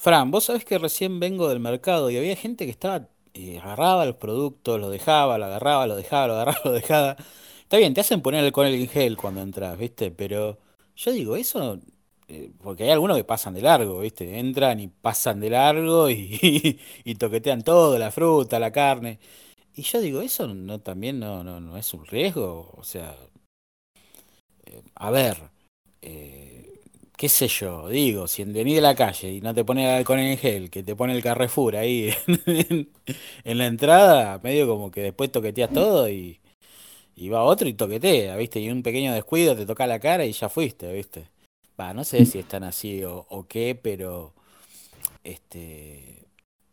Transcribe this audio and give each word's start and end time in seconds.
Fran, 0.00 0.30
vos 0.30 0.44
sabés 0.44 0.64
que 0.64 0.78
recién 0.78 1.20
vengo 1.20 1.50
del 1.50 1.60
mercado 1.60 2.08
y 2.10 2.16
había 2.16 2.34
gente 2.34 2.64
que 2.64 2.70
estaba, 2.70 3.08
eh, 3.34 3.58
agarraba 3.58 4.06
los 4.06 4.16
productos, 4.16 4.80
los 4.80 4.90
dejaba, 4.90 5.36
lo 5.36 5.44
agarraba, 5.44 5.86
lo 5.86 5.94
dejaba, 5.94 6.26
lo 6.26 6.32
agarraba, 6.34 6.60
lo 6.64 6.72
dejaba. 6.72 7.16
Está 7.60 7.76
bien, 7.76 7.92
te 7.92 8.00
hacen 8.00 8.22
poner 8.22 8.42
alcohol 8.42 8.68
en 8.68 8.88
gel 8.88 9.18
cuando 9.18 9.42
entras, 9.42 9.76
¿viste? 9.76 10.10
Pero 10.10 10.58
yo 10.96 11.12
digo, 11.12 11.36
eso, 11.36 11.78
eh, 12.28 12.50
porque 12.62 12.84
hay 12.84 12.90
algunos 12.90 13.16
que 13.18 13.24
pasan 13.24 13.52
de 13.52 13.60
largo, 13.60 14.00
¿viste? 14.00 14.38
Entran 14.38 14.80
y 14.80 14.88
pasan 14.88 15.38
de 15.38 15.50
largo 15.50 16.08
y, 16.10 16.78
toquetean 17.18 17.62
todo, 17.62 17.98
la 17.98 18.10
fruta, 18.10 18.58
la 18.58 18.72
carne. 18.72 19.18
Y 19.76 19.82
yo 19.82 20.00
digo, 20.00 20.22
eso 20.22 20.46
no 20.48 20.80
también 20.80 21.20
no, 21.20 21.44
no, 21.44 21.60
no 21.60 21.76
es 21.76 21.92
un 21.94 22.06
riesgo, 22.06 22.72
o 22.76 22.84
sea, 22.84 23.16
eh, 24.64 24.82
a 24.94 25.10
ver. 25.10 25.50
Qué 27.20 27.28
sé 27.28 27.48
yo, 27.48 27.88
digo, 27.90 28.26
si 28.26 28.44
venís 28.44 28.76
de 28.76 28.80
la 28.80 28.94
calle 28.94 29.30
y 29.30 29.42
no 29.42 29.52
te 29.54 29.62
pone 29.62 29.84
el 29.84 29.90
alcohol 29.98 30.20
en 30.20 30.38
gel, 30.38 30.70
que 30.70 30.82
te 30.82 30.96
pone 30.96 31.12
el 31.14 31.22
Carrefour 31.22 31.76
ahí 31.76 32.10
en, 32.46 32.88
en 33.44 33.58
la 33.58 33.66
entrada, 33.66 34.40
medio 34.42 34.66
como 34.66 34.90
que 34.90 35.02
después 35.02 35.30
toqueteas 35.30 35.70
todo 35.70 36.08
y, 36.08 36.40
y 37.16 37.28
va 37.30 37.42
otro 37.44 37.68
y 37.68 37.74
toquetea, 37.74 38.36
¿viste? 38.36 38.60
Y 38.60 38.70
un 38.70 38.82
pequeño 38.82 39.14
descuido 39.14 39.56
te 39.56 39.66
toca 39.66 39.86
la 39.86 40.00
cara 40.00 40.24
y 40.26 40.32
ya 40.32 40.48
fuiste, 40.48 40.92
¿viste? 40.92 41.28
Va, 41.80 41.94
no 41.94 42.04
sé 42.04 42.24
si 42.26 42.38
están 42.40 42.64
así 42.64 43.04
o, 43.04 43.26
o 43.30 43.46
qué, 43.48 43.78
pero 43.80 44.34
este 45.24 46.26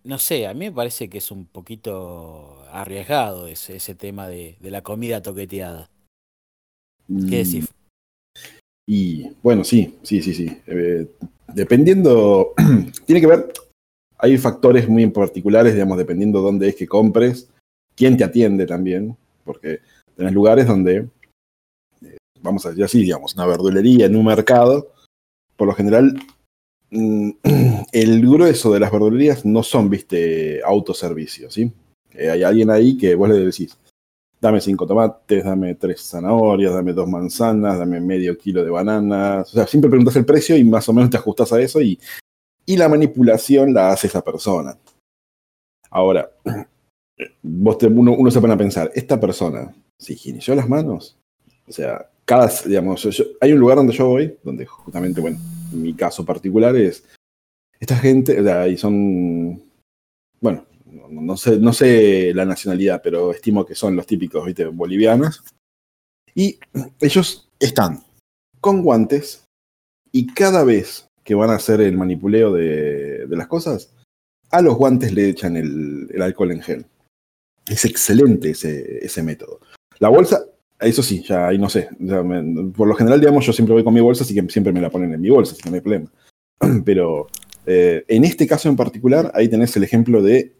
no 0.03 0.19
sé, 0.19 0.47
a 0.47 0.53
mí 0.53 0.67
me 0.67 0.71
parece 0.73 1.09
que 1.09 1.19
es 1.19 1.31
un 1.31 1.45
poquito 1.47 2.65
arriesgado 2.71 3.47
ese, 3.47 3.77
ese 3.77 3.95
tema 3.95 4.27
de, 4.27 4.57
de 4.61 4.71
la 4.71 4.83
comida 4.83 5.21
toqueteada. 5.21 5.89
¿Qué 7.25 7.37
decís? 7.37 7.73
Y 8.89 9.29
bueno, 9.43 9.65
sí, 9.65 9.97
sí, 10.01 10.21
sí, 10.21 10.33
sí. 10.33 10.57
Eh, 10.65 11.07
dependiendo, 11.53 12.53
tiene 13.05 13.19
que 13.19 13.27
ver, 13.27 13.51
hay 14.17 14.37
factores 14.37 14.87
muy 14.87 15.05
particulares, 15.07 15.73
digamos, 15.73 15.97
dependiendo 15.97 16.41
dónde 16.41 16.69
es 16.69 16.75
que 16.75 16.87
compres, 16.87 17.49
quién 17.95 18.15
te 18.15 18.23
atiende 18.23 18.65
también, 18.65 19.17
porque 19.43 19.81
tenés 20.15 20.33
lugares 20.33 20.67
donde, 20.67 21.09
eh, 22.01 22.17
vamos 22.41 22.65
a 22.65 22.69
decir 22.69 22.85
así, 22.85 23.01
digamos, 23.01 23.35
una 23.35 23.45
verdulería 23.45 24.05
en 24.05 24.15
un 24.15 24.25
mercado, 24.25 24.93
por 25.57 25.67
lo 25.67 25.73
general, 25.73 26.17
mm, 26.89 27.31
el 27.91 28.21
grueso 28.21 28.71
de 28.71 28.79
las 28.79 28.91
verdulerías 28.91 29.45
no 29.45 29.63
son, 29.63 29.89
viste, 29.89 30.61
autoservicios, 30.63 31.53
¿sí? 31.53 31.71
Eh, 32.13 32.29
hay 32.29 32.43
alguien 32.43 32.69
ahí 32.69 32.97
que 32.97 33.15
vos 33.15 33.27
le 33.27 33.35
decís, 33.35 33.77
dame 34.39 34.61
cinco 34.61 34.85
tomates, 34.85 35.43
dame 35.43 35.75
tres 35.75 36.01
zanahorias, 36.01 36.73
dame 36.73 36.93
dos 36.93 37.07
manzanas, 37.07 37.79
dame 37.79 37.99
medio 37.99 38.37
kilo 38.37 38.63
de 38.63 38.69
bananas. 38.69 39.49
O 39.49 39.53
sea, 39.53 39.67
siempre 39.67 39.89
preguntas 39.89 40.15
el 40.15 40.25
precio 40.25 40.55
y 40.57 40.63
más 40.63 40.87
o 40.89 40.93
menos 40.93 41.09
te 41.09 41.17
ajustas 41.17 41.51
a 41.53 41.61
eso 41.61 41.81
y, 41.81 41.99
y 42.65 42.77
la 42.77 42.89
manipulación 42.89 43.73
la 43.73 43.91
hace 43.91 44.07
esa 44.07 44.23
persona. 44.23 44.77
Ahora, 45.89 46.29
vos 47.41 47.77
te- 47.77 47.87
uno, 47.87 48.13
uno 48.13 48.31
se 48.31 48.41
pone 48.41 48.53
a 48.53 48.57
pensar, 48.57 48.91
esta 48.93 49.19
persona, 49.19 49.73
¿se 49.97 50.13
higienizó 50.13 50.53
las 50.55 50.69
manos? 50.69 51.17
O 51.67 51.71
sea, 51.71 52.09
cada, 52.25 52.49
digamos, 52.65 53.07
hay 53.41 53.53
un 53.53 53.59
lugar 53.59 53.77
donde 53.77 53.93
yo 53.93 54.07
voy, 54.07 54.37
donde 54.43 54.65
justamente, 54.65 55.21
bueno, 55.21 55.37
en 55.71 55.81
mi 55.81 55.93
caso 55.93 56.25
particular 56.25 56.75
es, 56.75 57.03
esta 57.79 57.95
gente, 57.95 58.39
o 58.39 58.43
sea, 58.43 58.67
y 58.67 58.77
son, 58.77 59.61
bueno, 60.41 60.65
no, 61.09 61.37
sé, 61.37 61.59
no 61.59 61.73
sé 61.73 62.33
la 62.33 62.45
nacionalidad, 62.45 63.01
pero 63.03 63.31
estimo 63.31 63.65
que 63.65 63.75
son 63.75 63.95
los 63.95 64.07
típicos, 64.07 64.47
bolivianos. 64.73 65.43
Y 66.33 66.59
ellos 66.99 67.49
están 67.59 68.03
con 68.61 68.83
guantes 68.83 69.45
y 70.11 70.27
cada 70.27 70.63
vez 70.63 71.07
que 71.23 71.35
van 71.35 71.49
a 71.49 71.55
hacer 71.55 71.81
el 71.81 71.97
manipuleo 71.97 72.53
de, 72.53 73.25
las 73.29 73.47
cosas, 73.47 73.93
a 74.49 74.61
los 74.61 74.75
guantes 74.75 75.11
le 75.13 75.29
echan 75.29 75.57
el, 75.57 76.21
alcohol 76.21 76.51
en 76.51 76.61
gel. 76.61 76.85
Es 77.67 77.83
excelente 77.85 78.51
ese, 78.51 79.05
ese 79.05 79.23
método. 79.23 79.59
La 79.99 80.09
bolsa, 80.09 80.45
eso 80.79 81.01
sí, 81.03 81.23
ya 81.23 81.47
ahí 81.47 81.57
no 81.57 81.69
sé. 81.69 81.89
por 82.75 82.87
lo 82.87 82.95
general, 82.95 83.19
digamos, 83.19 83.45
yo 83.45 83.51
siempre 83.51 83.73
voy 83.73 83.83
con 83.83 83.93
mi 83.93 83.99
bolsa, 83.99 84.23
así 84.23 84.33
que 84.33 84.47
siempre 84.49 84.71
me 84.71 84.81
la 84.81 84.89
ponen 84.89 85.13
en 85.13 85.21
mi 85.21 85.29
bolsa, 85.29 85.53
así 85.53 85.67
no 85.69 85.75
hay 85.75 85.81
problema. 85.81 86.11
Pero 86.85 87.27
eh, 87.65 88.05
en 88.07 88.23
este 88.23 88.47
caso 88.47 88.69
en 88.69 88.75
particular, 88.75 89.31
ahí 89.35 89.49
tenés 89.49 89.75
el 89.75 89.83
ejemplo 89.83 90.21
de 90.21 90.53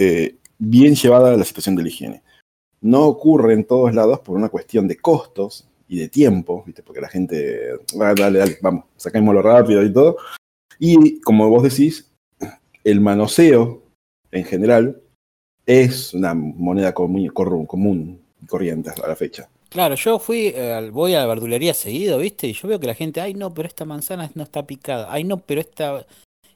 eh, 0.00 0.36
bien 0.58 0.94
llevada 0.94 1.36
la 1.36 1.44
situación 1.44 1.76
de 1.76 1.82
la 1.82 1.88
higiene. 1.90 2.22
No 2.80 3.06
ocurre 3.06 3.52
en 3.52 3.64
todos 3.64 3.94
lados 3.94 4.20
por 4.20 4.34
una 4.34 4.48
cuestión 4.48 4.88
de 4.88 4.96
costos 4.96 5.68
y 5.88 5.98
de 5.98 6.08
tiempo, 6.08 6.64
¿viste? 6.64 6.82
porque 6.82 7.02
la 7.02 7.08
gente, 7.10 7.72
"Ah, 8.00 8.14
dale, 8.16 8.38
dale, 8.38 8.58
vamos, 8.62 8.84
sacámoslo 8.96 9.42
rápido 9.42 9.84
y 9.84 9.92
todo. 9.92 10.16
Y 10.78 11.20
como 11.20 11.50
vos 11.50 11.62
decís, 11.62 12.10
el 12.82 13.02
manoseo 13.02 13.82
en 14.30 14.44
general 14.44 15.02
es 15.66 16.14
una 16.14 16.32
moneda 16.32 16.94
común, 16.94 17.20
y 17.20 18.46
corriente 18.46 18.90
a 18.90 19.06
la 19.06 19.16
fecha. 19.16 19.50
Claro, 19.68 19.96
yo 19.96 20.18
fui, 20.18 20.52
eh, 20.54 20.88
voy 20.90 21.12
a 21.12 21.20
la 21.20 21.26
verdulería 21.26 21.74
seguido, 21.74 22.16
¿viste? 22.18 22.46
Y 22.46 22.54
yo 22.54 22.68
veo 22.68 22.80
que 22.80 22.86
la 22.86 22.94
gente, 22.94 23.20
ay 23.20 23.34
no, 23.34 23.52
pero 23.52 23.68
esta 23.68 23.84
manzana 23.84 24.30
no 24.34 24.44
está 24.44 24.66
picada, 24.66 25.12
ay 25.12 25.24
no, 25.24 25.36
pero 25.36 25.60
esta... 25.60 26.06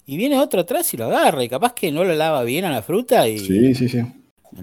Y 0.07 0.17
viene 0.17 0.39
otro 0.39 0.61
atrás 0.61 0.93
y 0.93 0.97
lo 0.97 1.07
agarra, 1.07 1.43
y 1.43 1.49
capaz 1.49 1.73
que 1.73 1.91
no 1.91 2.05
lo 2.05 2.15
lava 2.15 2.43
bien 2.45 2.65
a 2.65 2.71
la 2.71 2.83
fruta 2.83 3.29
y... 3.29 3.39
Sí, 3.39 3.75
sí, 3.75 3.89
sí. 3.89 4.03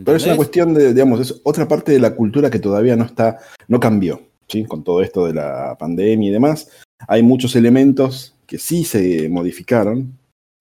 Pero 0.06 0.16
es 0.16 0.26
una 0.26 0.38
cuestión 0.38 0.74
de, 0.74 0.94
digamos, 0.94 1.20
es 1.20 1.42
otra 1.44 1.68
parte 1.68 1.92
de 1.92 2.00
la 2.00 2.16
cultura 2.16 2.50
que 2.50 2.60
todavía 2.60 2.96
no 2.96 3.04
está, 3.04 3.40
no 3.68 3.80
cambió, 3.80 4.22
¿sí? 4.48 4.64
Con 4.64 4.84
todo 4.84 5.02
esto 5.02 5.26
de 5.26 5.34
la 5.34 5.76
pandemia 5.78 6.30
y 6.30 6.32
demás. 6.32 6.70
Hay 7.08 7.24
muchos 7.24 7.56
elementos 7.56 8.36
que 8.46 8.58
sí 8.58 8.84
se 8.84 9.28
modificaron, 9.30 10.18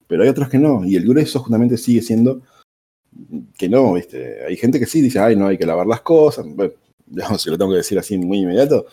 pero 0.07 0.23
hay 0.23 0.29
otros 0.29 0.49
que 0.49 0.59
no. 0.59 0.85
Y 0.85 0.97
el 0.97 1.07
grueso 1.07 1.39
justamente 1.41 1.77
sigue 1.77 2.03
siendo 2.03 2.43
que 3.57 3.69
no, 3.69 3.93
¿viste? 3.93 4.45
Hay 4.45 4.57
gente 4.57 4.79
que 4.79 4.87
sí 4.87 5.01
dice, 5.01 5.19
ay, 5.19 5.37
no 5.37 5.47
hay 5.47 5.59
que 5.59 5.67
lavar 5.67 5.87
las 5.87 6.01
cosas. 6.01 6.47
Bueno, 6.49 6.73
digamos, 7.07 7.43
si 7.43 7.51
lo 7.51 7.59
tengo 7.59 7.71
que 7.71 7.79
decir 7.79 7.99
así 7.99 8.19
muy 8.19 8.39
inmediato. 8.39 8.87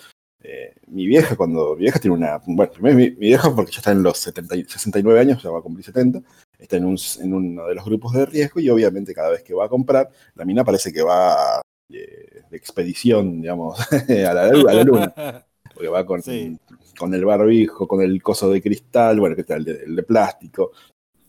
Eh, 0.44 0.74
mi 0.88 1.06
vieja, 1.08 1.36
cuando 1.36 1.76
mi 1.76 1.82
vieja 1.82 2.00
tiene 2.00 2.16
una. 2.16 2.40
Bueno, 2.46 2.72
primero 2.72 2.96
mi, 2.96 3.10
mi 3.12 3.28
vieja, 3.28 3.54
porque 3.56 3.72
ya 3.72 3.78
está 3.80 3.92
en 3.92 4.04
los 4.04 4.18
70 4.18 4.56
y- 4.56 4.64
69 4.66 5.20
años, 5.20 5.42
ya 5.44 5.50
va 5.50 5.60
a 5.60 5.62
cumplir 5.62 5.86
70, 5.86 6.22
está 6.60 6.78
en, 6.78 6.86
un, 6.86 6.98
en 7.22 7.34
uno 7.34 7.68
de 7.68 7.76
los 7.76 7.86
grupos 7.86 8.14
de 8.14 8.26
riesgo 8.26 8.60
y 8.60 8.70
obviamente 8.70 9.14
cada 9.14 9.30
vez 9.32 9.44
que 9.44 9.54
va 9.54 9.66
a 9.66 9.70
comprar, 9.70 10.10
la 10.36 10.46
mina 10.46 10.64
parece 10.64 10.92
que 10.94 11.02
va 11.02 11.62
eh, 11.92 12.42
de 12.50 12.58
expedición, 12.58 13.42
digamos, 13.42 13.80
a 13.92 14.34
la, 14.34 14.44
a 14.44 14.74
la 14.74 14.84
luna. 14.84 15.14
Porque 15.74 15.90
va 15.90 16.06
con, 16.06 16.22
Sí. 16.24 16.58
con 16.98 17.14
el 17.14 17.24
barbijo, 17.26 17.88
con 17.88 18.02
el 18.02 18.22
coso 18.24 18.50
de 18.50 18.62
cristal, 18.62 19.20
bueno, 19.20 19.36
que 19.36 19.42
está 19.42 19.56
el 19.58 19.66
de, 19.66 19.84
el 19.86 19.96
de 19.96 20.04
plástico. 20.04 20.72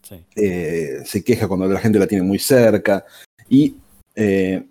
Sí. 0.03 0.25
eh, 0.37 1.01
se 1.05 1.23
queja 1.23 1.47
cuando 1.49 1.67
la 1.69 1.81
gente 1.81 1.99
la 1.99 2.07
tiene 2.07 2.25
muy 2.25 2.39
cerca 2.39 3.05
y 3.51 3.77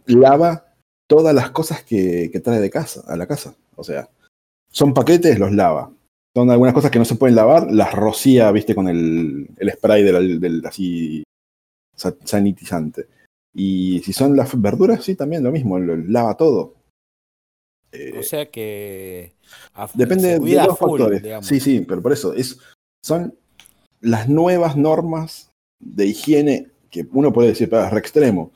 lava 0.08 0.66
todas 1.08 1.34
las 1.36 1.52
cosas 1.52 1.84
que, 1.84 2.30
que 2.32 2.40
trae 2.40 2.60
de 2.60 2.70
casa, 2.70 3.04
a 3.08 3.16
la 3.16 3.28
casa. 3.28 3.56
O 3.76 3.84
sea, 3.84 4.10
son 4.72 4.94
paquetes, 4.94 5.40
los 5.40 5.52
lava. 5.54 5.92
Son 6.36 6.52
algunas 6.52 6.74
cosas 6.74 6.92
que 6.92 7.00
no 7.00 7.06
se 7.06 7.16
pueden 7.16 7.36
lavar, 7.36 7.72
las 7.72 7.94
rocía, 7.94 8.52
viste, 8.52 8.76
con 8.76 8.88
el, 8.88 9.48
el 9.58 9.72
spray 9.72 10.04
del, 10.04 10.40
del 10.40 10.66
así 10.66 11.24
sa- 11.96 12.16
sanitizante. 12.24 13.08
Y 13.56 14.02
si 14.04 14.14
son 14.14 14.36
las 14.36 14.60
verduras, 14.62 15.04
sí, 15.04 15.16
también 15.16 15.44
lo 15.44 15.52
mismo, 15.52 15.80
lo 15.80 15.96
lava 15.98 16.38
todo. 16.38 16.76
Eh, 17.92 18.20
O 18.20 18.24
sea 18.24 18.52
que... 18.52 19.34
Depende 19.96 20.36
se 20.36 20.40
de 20.40 20.56
dos 20.58 20.78
factores. 20.78 21.24
digamos. 21.24 21.48
Sí, 21.48 21.60
sí, 21.60 21.80
pero 21.88 22.02
por 22.02 22.14
eso 22.14 22.34
es, 22.34 22.60
son 23.04 23.34
las 24.02 24.30
nuevas 24.30 24.78
normas 24.78 25.50
de 25.80 26.06
higiene 26.06 26.68
que 26.92 27.08
uno 27.12 27.34
puede 27.34 27.50
decir, 27.50 27.70
para 27.70 27.88
es 27.88 27.94
re 27.94 28.00
extremo. 28.00 28.52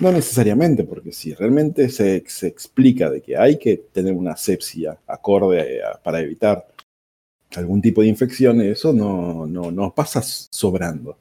No 0.00 0.12
necesariamente, 0.12 0.84
porque 0.84 1.10
si 1.12 1.32
realmente 1.32 1.88
se, 1.88 2.22
se 2.26 2.46
explica 2.48 3.10
de 3.10 3.22
que 3.22 3.36
hay 3.36 3.58
que 3.58 3.78
tener 3.92 4.12
una 4.12 4.32
asepsia 4.32 4.98
acorde 5.06 5.82
a- 5.82 6.00
para 6.02 6.20
evitar 6.20 6.66
algún 7.56 7.80
tipo 7.80 8.02
de 8.02 8.08
infección, 8.08 8.60
eso 8.60 8.92
no, 8.92 9.46
no, 9.46 9.70
no 9.70 9.94
pasa 9.94 10.20
sobrando. 10.22 11.16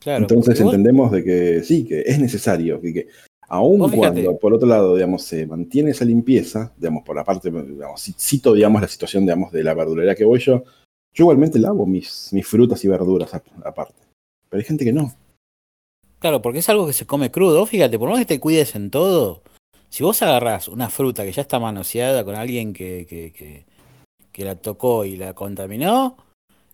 Claro, 0.00 0.22
Entonces 0.24 0.56
entendemos 0.72 1.12
de 1.12 1.22
que 1.22 1.62
sí, 1.62 1.84
que 1.84 2.00
es 2.00 2.18
necesario, 2.18 2.80
que, 2.80 2.92
que 2.92 3.08
aun 3.48 3.80
cuando 3.96 4.36
por 4.40 4.52
otro 4.54 4.66
lado, 4.66 4.96
digamos, 4.96 5.22
se 5.22 5.46
mantiene 5.46 5.92
esa 5.92 6.04
limpieza, 6.04 6.72
digamos, 6.76 7.04
por 7.04 7.14
la 7.14 7.22
parte, 7.22 7.48
digamos, 7.52 8.00
si- 8.00 8.14
cito, 8.18 8.54
digamos, 8.54 8.82
la 8.82 8.88
situación, 8.88 9.22
digamos, 9.24 9.52
de 9.52 9.62
la 9.62 9.74
verdulería 9.74 10.16
que 10.16 10.24
voy 10.24 10.40
yo, 10.40 10.64
yo 11.14 11.24
igualmente 11.24 11.60
lavo 11.60 11.86
mis, 11.86 12.30
mis 12.32 12.44
frutas 12.44 12.84
y 12.84 12.88
verduras 12.88 13.32
ap- 13.34 13.46
aparte. 13.64 14.02
Pero 14.48 14.58
hay 14.58 14.64
gente 14.66 14.84
que 14.84 14.92
no. 14.92 15.14
Claro, 16.22 16.40
porque 16.40 16.60
es 16.60 16.68
algo 16.68 16.86
que 16.86 16.92
se 16.94 17.04
come 17.04 17.30
crudo. 17.30 17.66
Fíjate, 17.66 17.98
por 17.98 18.08
más 18.08 18.20
que 18.20 18.24
te 18.24 18.40
cuides 18.40 18.74
en 18.76 18.90
todo, 18.90 19.42
si 19.90 20.02
vos 20.04 20.22
agarrás 20.22 20.68
una 20.68 20.88
fruta 20.88 21.24
que 21.24 21.32
ya 21.32 21.42
está 21.42 21.58
manoseada 21.58 22.24
con 22.24 22.34
alguien 22.36 22.72
que, 22.72 23.06
que, 23.08 23.32
que, 23.32 23.64
que 24.32 24.44
la 24.44 24.54
tocó 24.54 25.04
y 25.04 25.16
la 25.16 25.34
contaminó, 25.34 26.16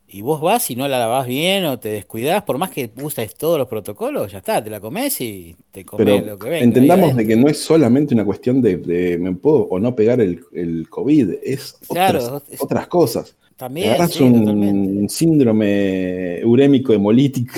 y 0.06 0.20
vos 0.22 0.40
vas 0.40 0.70
y 0.70 0.76
no 0.76 0.86
la 0.86 0.98
lavás 0.98 1.26
bien 1.26 1.64
o 1.64 1.78
te 1.78 1.88
descuidás, 1.88 2.42
por 2.42 2.56
más 2.58 2.70
que 2.70 2.90
uses 3.02 3.34
todos 3.34 3.58
los 3.58 3.68
protocolos, 3.68 4.32
ya 4.32 4.38
está, 4.38 4.62
te 4.62 4.70
la 4.70 4.80
comes 4.80 5.20
y 5.20 5.56
te 5.70 5.84
comes 5.84 6.06
Pero 6.06 6.26
lo 6.26 6.38
que 6.38 6.48
venga. 6.50 6.64
entendamos 6.64 7.16
de 7.16 7.26
que 7.26 7.36
no 7.36 7.48
es 7.48 7.58
solamente 7.58 8.14
una 8.14 8.24
cuestión 8.24 8.60
de, 8.62 8.76
de 8.76 9.18
me 9.18 9.34
puedo 9.34 9.60
o 9.68 9.78
no 9.78 9.94
pegar 9.94 10.20
el, 10.20 10.40
el 10.52 10.88
COVID, 10.88 11.30
es 11.42 11.78
Claro, 11.88 12.18
otras, 12.24 12.42
es- 12.50 12.62
otras 12.62 12.86
cosas. 12.86 13.34
También, 13.56 13.88
agarras 13.88 14.12
sí, 14.12 14.22
un 14.22 14.38
totalmente. 14.38 15.08
síndrome 15.12 16.40
urémico 16.44 16.92
hemolítico. 16.92 17.54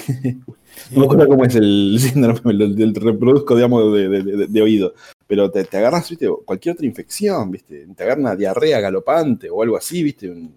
No 0.92 0.98
me 1.00 1.04
acuerdo 1.04 1.28
cómo 1.28 1.44
es 1.44 1.54
el 1.56 1.96
síndrome 2.00 2.40
del, 2.74 2.94
reproduzco, 2.94 3.54
digamos, 3.56 3.94
de, 3.94 4.08
de- 4.08 4.22
de- 4.22 4.46
de 4.46 4.62
oído. 4.62 4.94
Pero 5.26 5.50
te, 5.50 5.64
te 5.64 5.76
agarras, 5.76 6.08
viste, 6.10 6.28
cualquier 6.44 6.74
otra 6.74 6.86
infección, 6.86 7.50
viste. 7.50 7.86
Te 7.96 8.02
agarra 8.02 8.20
una 8.20 8.36
diarrea 8.36 8.80
galopante 8.80 9.48
o 9.50 9.62
algo 9.62 9.76
así, 9.76 10.02
viste. 10.02 10.30
un- 10.30 10.52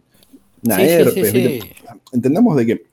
una 0.63 0.75
Sí, 0.77 0.81
sí, 0.83 0.87
sí, 0.87 0.93
herpes, 0.93 1.31
sí. 1.31 1.37
¿viste? 1.37 1.75
Entendamos 2.13 2.55
de 2.57 2.65
que 2.65 2.85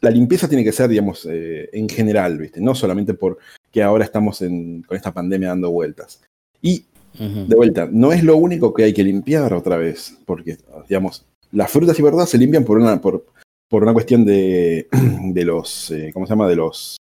la 0.00 0.10
limpieza 0.10 0.48
tiene 0.48 0.64
que 0.64 0.72
ser, 0.72 0.88
digamos, 0.88 1.26
eh, 1.30 1.68
en 1.72 1.88
general, 1.88 2.38
viste. 2.38 2.60
No 2.60 2.74
solamente 2.74 3.14
porque 3.14 3.82
ahora 3.82 4.04
estamos 4.04 4.42
en- 4.42 4.82
con 4.82 4.96
esta 4.96 5.12
pandemia 5.12 5.48
dando 5.50 5.70
vueltas. 5.70 6.20
Y 6.60 6.84
de 7.16 7.54
vuelta, 7.54 7.88
no 7.92 8.10
es 8.12 8.24
lo 8.24 8.36
único 8.36 8.74
que 8.74 8.82
hay 8.84 8.92
que 8.92 9.04
limpiar 9.04 9.54
otra 9.54 9.76
vez, 9.76 10.18
porque, 10.26 10.56
digamos, 10.88 11.24
las 11.52 11.70
frutas 11.70 11.96
y 11.98 12.02
verduras 12.02 12.28
se 12.28 12.38
limpian 12.38 12.64
por 12.64 12.78
una, 12.78 13.00
por, 13.00 13.24
por 13.68 13.82
una 13.82 13.92
cuestión 13.92 14.24
de, 14.24 14.88
de 15.32 15.44
los, 15.44 15.90
eh, 15.90 16.10
¿cómo 16.12 16.26
se 16.26 16.30
llama? 16.30 16.48
De 16.48 16.56
los, 16.56 16.96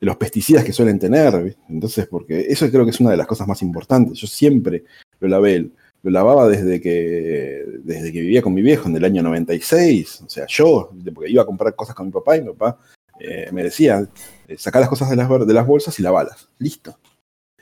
de 0.00 0.06
los 0.06 0.16
pesticidas 0.16 0.64
que 0.64 0.72
suelen 0.72 0.98
tener. 0.98 1.56
Entonces, 1.68 2.06
porque 2.06 2.46
eso 2.48 2.68
creo 2.70 2.84
que 2.84 2.90
es 2.90 3.00
una 3.00 3.10
de 3.10 3.16
las 3.16 3.26
cosas 3.26 3.46
más 3.46 3.62
importantes. 3.62 4.18
Yo 4.18 4.26
siempre 4.26 4.84
lo 5.20 5.28
lavé, 5.28 5.70
lo 6.02 6.10
lavaba 6.10 6.48
desde 6.48 6.80
que, 6.80 7.64
desde 7.84 8.12
que 8.12 8.20
vivía 8.20 8.42
con 8.42 8.54
mi 8.54 8.62
viejo 8.62 8.88
en 8.88 8.96
el 8.96 9.04
año 9.04 9.22
96, 9.22 10.22
o 10.26 10.28
sea, 10.28 10.46
yo, 10.48 10.90
porque 11.14 11.30
iba 11.30 11.42
a 11.42 11.46
comprar 11.46 11.74
cosas 11.76 11.94
con 11.94 12.06
mi 12.06 12.12
papá 12.12 12.36
y 12.36 12.42
mi 12.42 12.48
papá 12.48 12.78
eh, 13.20 13.48
me 13.52 13.62
decía, 13.62 14.06
eh, 14.48 14.56
saca 14.58 14.80
las 14.80 14.88
cosas 14.88 15.08
de 15.10 15.16
las, 15.16 15.28
de 15.46 15.54
las 15.54 15.66
bolsas 15.66 15.98
y 15.98 16.02
lavalas, 16.02 16.48
listo. 16.58 16.98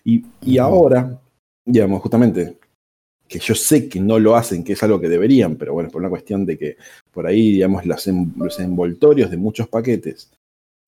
Y, 0.05 0.25
y 0.41 0.57
ahora, 0.57 1.21
digamos, 1.67 2.01
justamente, 2.01 2.57
que 3.31 3.39
yo 3.39 3.55
sé 3.55 3.89
que 3.89 4.01
no 4.01 4.19
lo 4.19 4.35
hacen, 4.35 4.65
que 4.65 4.73
es 4.73 4.83
algo 4.83 5.01
que 5.01 5.09
deberían, 5.09 5.55
pero 5.55 5.73
bueno, 5.73 5.89
por 5.89 6.01
una 6.01 6.11
cuestión 6.11 6.45
de 6.45 6.59
que 6.59 6.77
por 7.13 7.29
ahí, 7.29 7.53
digamos, 7.53 7.87
los, 7.87 8.05
en- 8.09 8.33
los 8.37 8.59
envoltorios 8.59 9.31
de 9.31 9.37
muchos 9.37 9.69
paquetes 9.69 10.33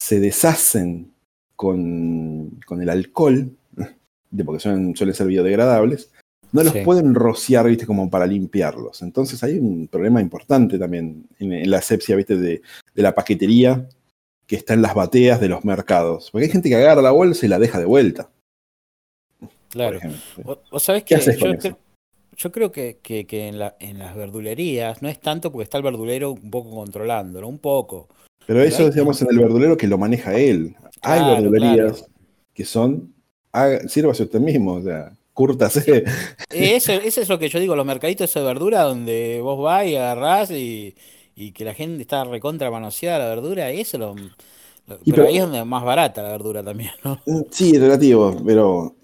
se 0.03 0.19
deshacen 0.19 1.13
con, 1.55 2.51
con 2.67 2.83
el 2.83 2.89
alcohol, 2.91 3.49
porque 4.45 4.59
suelen, 4.61 4.97
suelen 4.97 5.15
ser 5.15 5.29
biodegradables, 5.29 6.11
no 6.51 6.65
los 6.65 6.73
Sí. 6.73 6.81
pueden 6.85 7.15
rociar, 7.15 7.69
viste, 7.69 7.87
como 7.87 8.11
para 8.11 8.27
limpiarlos. 8.27 9.03
Entonces 9.03 9.41
hay 9.45 9.59
un 9.61 9.87
problema 9.87 10.21
importante 10.21 10.81
también 10.81 11.25
en, 11.39 11.53
en 11.53 11.71
la 11.71 11.79
asepsia, 11.79 12.17
viste, 12.17 12.37
de, 12.37 12.61
de 12.93 13.03
la 13.03 13.15
paquetería 13.15 13.89
que 14.49 14.57
está 14.57 14.75
en 14.75 14.83
las 14.83 14.95
bateas 14.97 15.41
de 15.41 15.49
los 15.49 15.65
mercados. 15.65 16.29
Porque 16.33 16.47
hay 16.47 16.51
gente 16.53 16.69
que 16.69 16.75
agarra 16.75 17.03
la 17.03 17.13
bolsa 17.13 17.47
y 17.47 17.49
la 17.49 17.61
deja 17.61 17.79
de 17.79 17.85
vuelta, 17.87 18.29
Claro. 19.69 20.01
vos 20.71 20.83
sabés 20.83 21.05
¿Qué 21.05 21.15
que 21.15 21.37
yo, 21.39 21.77
yo 22.37 22.51
creo 22.53 22.73
que, 22.73 22.99
que- 23.03 23.27
que 23.27 23.49
en, 23.49 23.59
la- 23.59 23.77
en 23.81 23.99
las 23.99 24.15
verdulerías 24.15 25.03
no 25.03 25.09
es 25.09 25.21
tanto 25.21 25.51
porque 25.53 25.65
está 25.65 25.79
el 25.79 25.85
verdulero 25.85 26.33
un 26.33 26.51
poco 26.51 26.71
controlándolo, 26.71 27.49
un 27.49 27.59
poco. 27.59 28.09
Pero 28.47 28.59
Pero 28.59 28.63
eso 28.63 28.79
hay- 28.83 28.87
decíamos 28.87 29.21
en 29.23 29.29
el 29.31 29.39
verdulero 29.39 29.77
que 29.77 29.87
lo 29.87 29.99
maneja 29.99 30.35
él. 30.35 30.75
hay 31.03 31.21
Claro, 31.21 31.43
verdulerías 31.43 31.99
claro. 31.99 32.13
que 32.55 32.65
son, 32.65 33.15
haga- 33.53 33.87
sírvase 33.89 34.25
usted 34.25 34.41
mismo, 34.41 34.75
o 34.75 34.83
sea, 34.83 35.13
cúrtase. 35.35 36.05
Eso, 36.51 36.93
eso 36.93 37.21
es 37.21 37.29
lo 37.29 37.39
que 37.39 37.49
yo 37.49 37.59
digo, 37.61 37.75
los 37.77 37.87
mercaditos 37.87 38.33
de 38.35 38.43
verdura 38.43 38.83
donde 38.83 39.41
vos 39.43 39.61
vas 39.63 39.87
y 39.87 39.97
agarrás 39.97 40.51
y, 40.51 40.95
y 41.35 41.53
que 41.53 41.65
la 41.65 41.75
gente 41.75 42.03
está 42.03 42.25
recontra 42.25 42.71
manoseada 42.71 43.21
la 43.21 43.29
verdura, 43.35 43.71
eso 43.71 43.97
lo, 43.99 44.15
pero 44.87 45.01
pero- 45.07 45.25
ahí 45.27 45.37
es 45.37 45.43
donde 45.43 45.61
es 45.61 45.67
más 45.67 45.85
barata 45.85 46.23
la 46.23 46.31
verdura 46.31 46.63
también, 46.63 46.91
¿no? 47.05 47.19
Sí, 47.51 47.79
relativo, 47.79 48.37
pero 48.45 48.95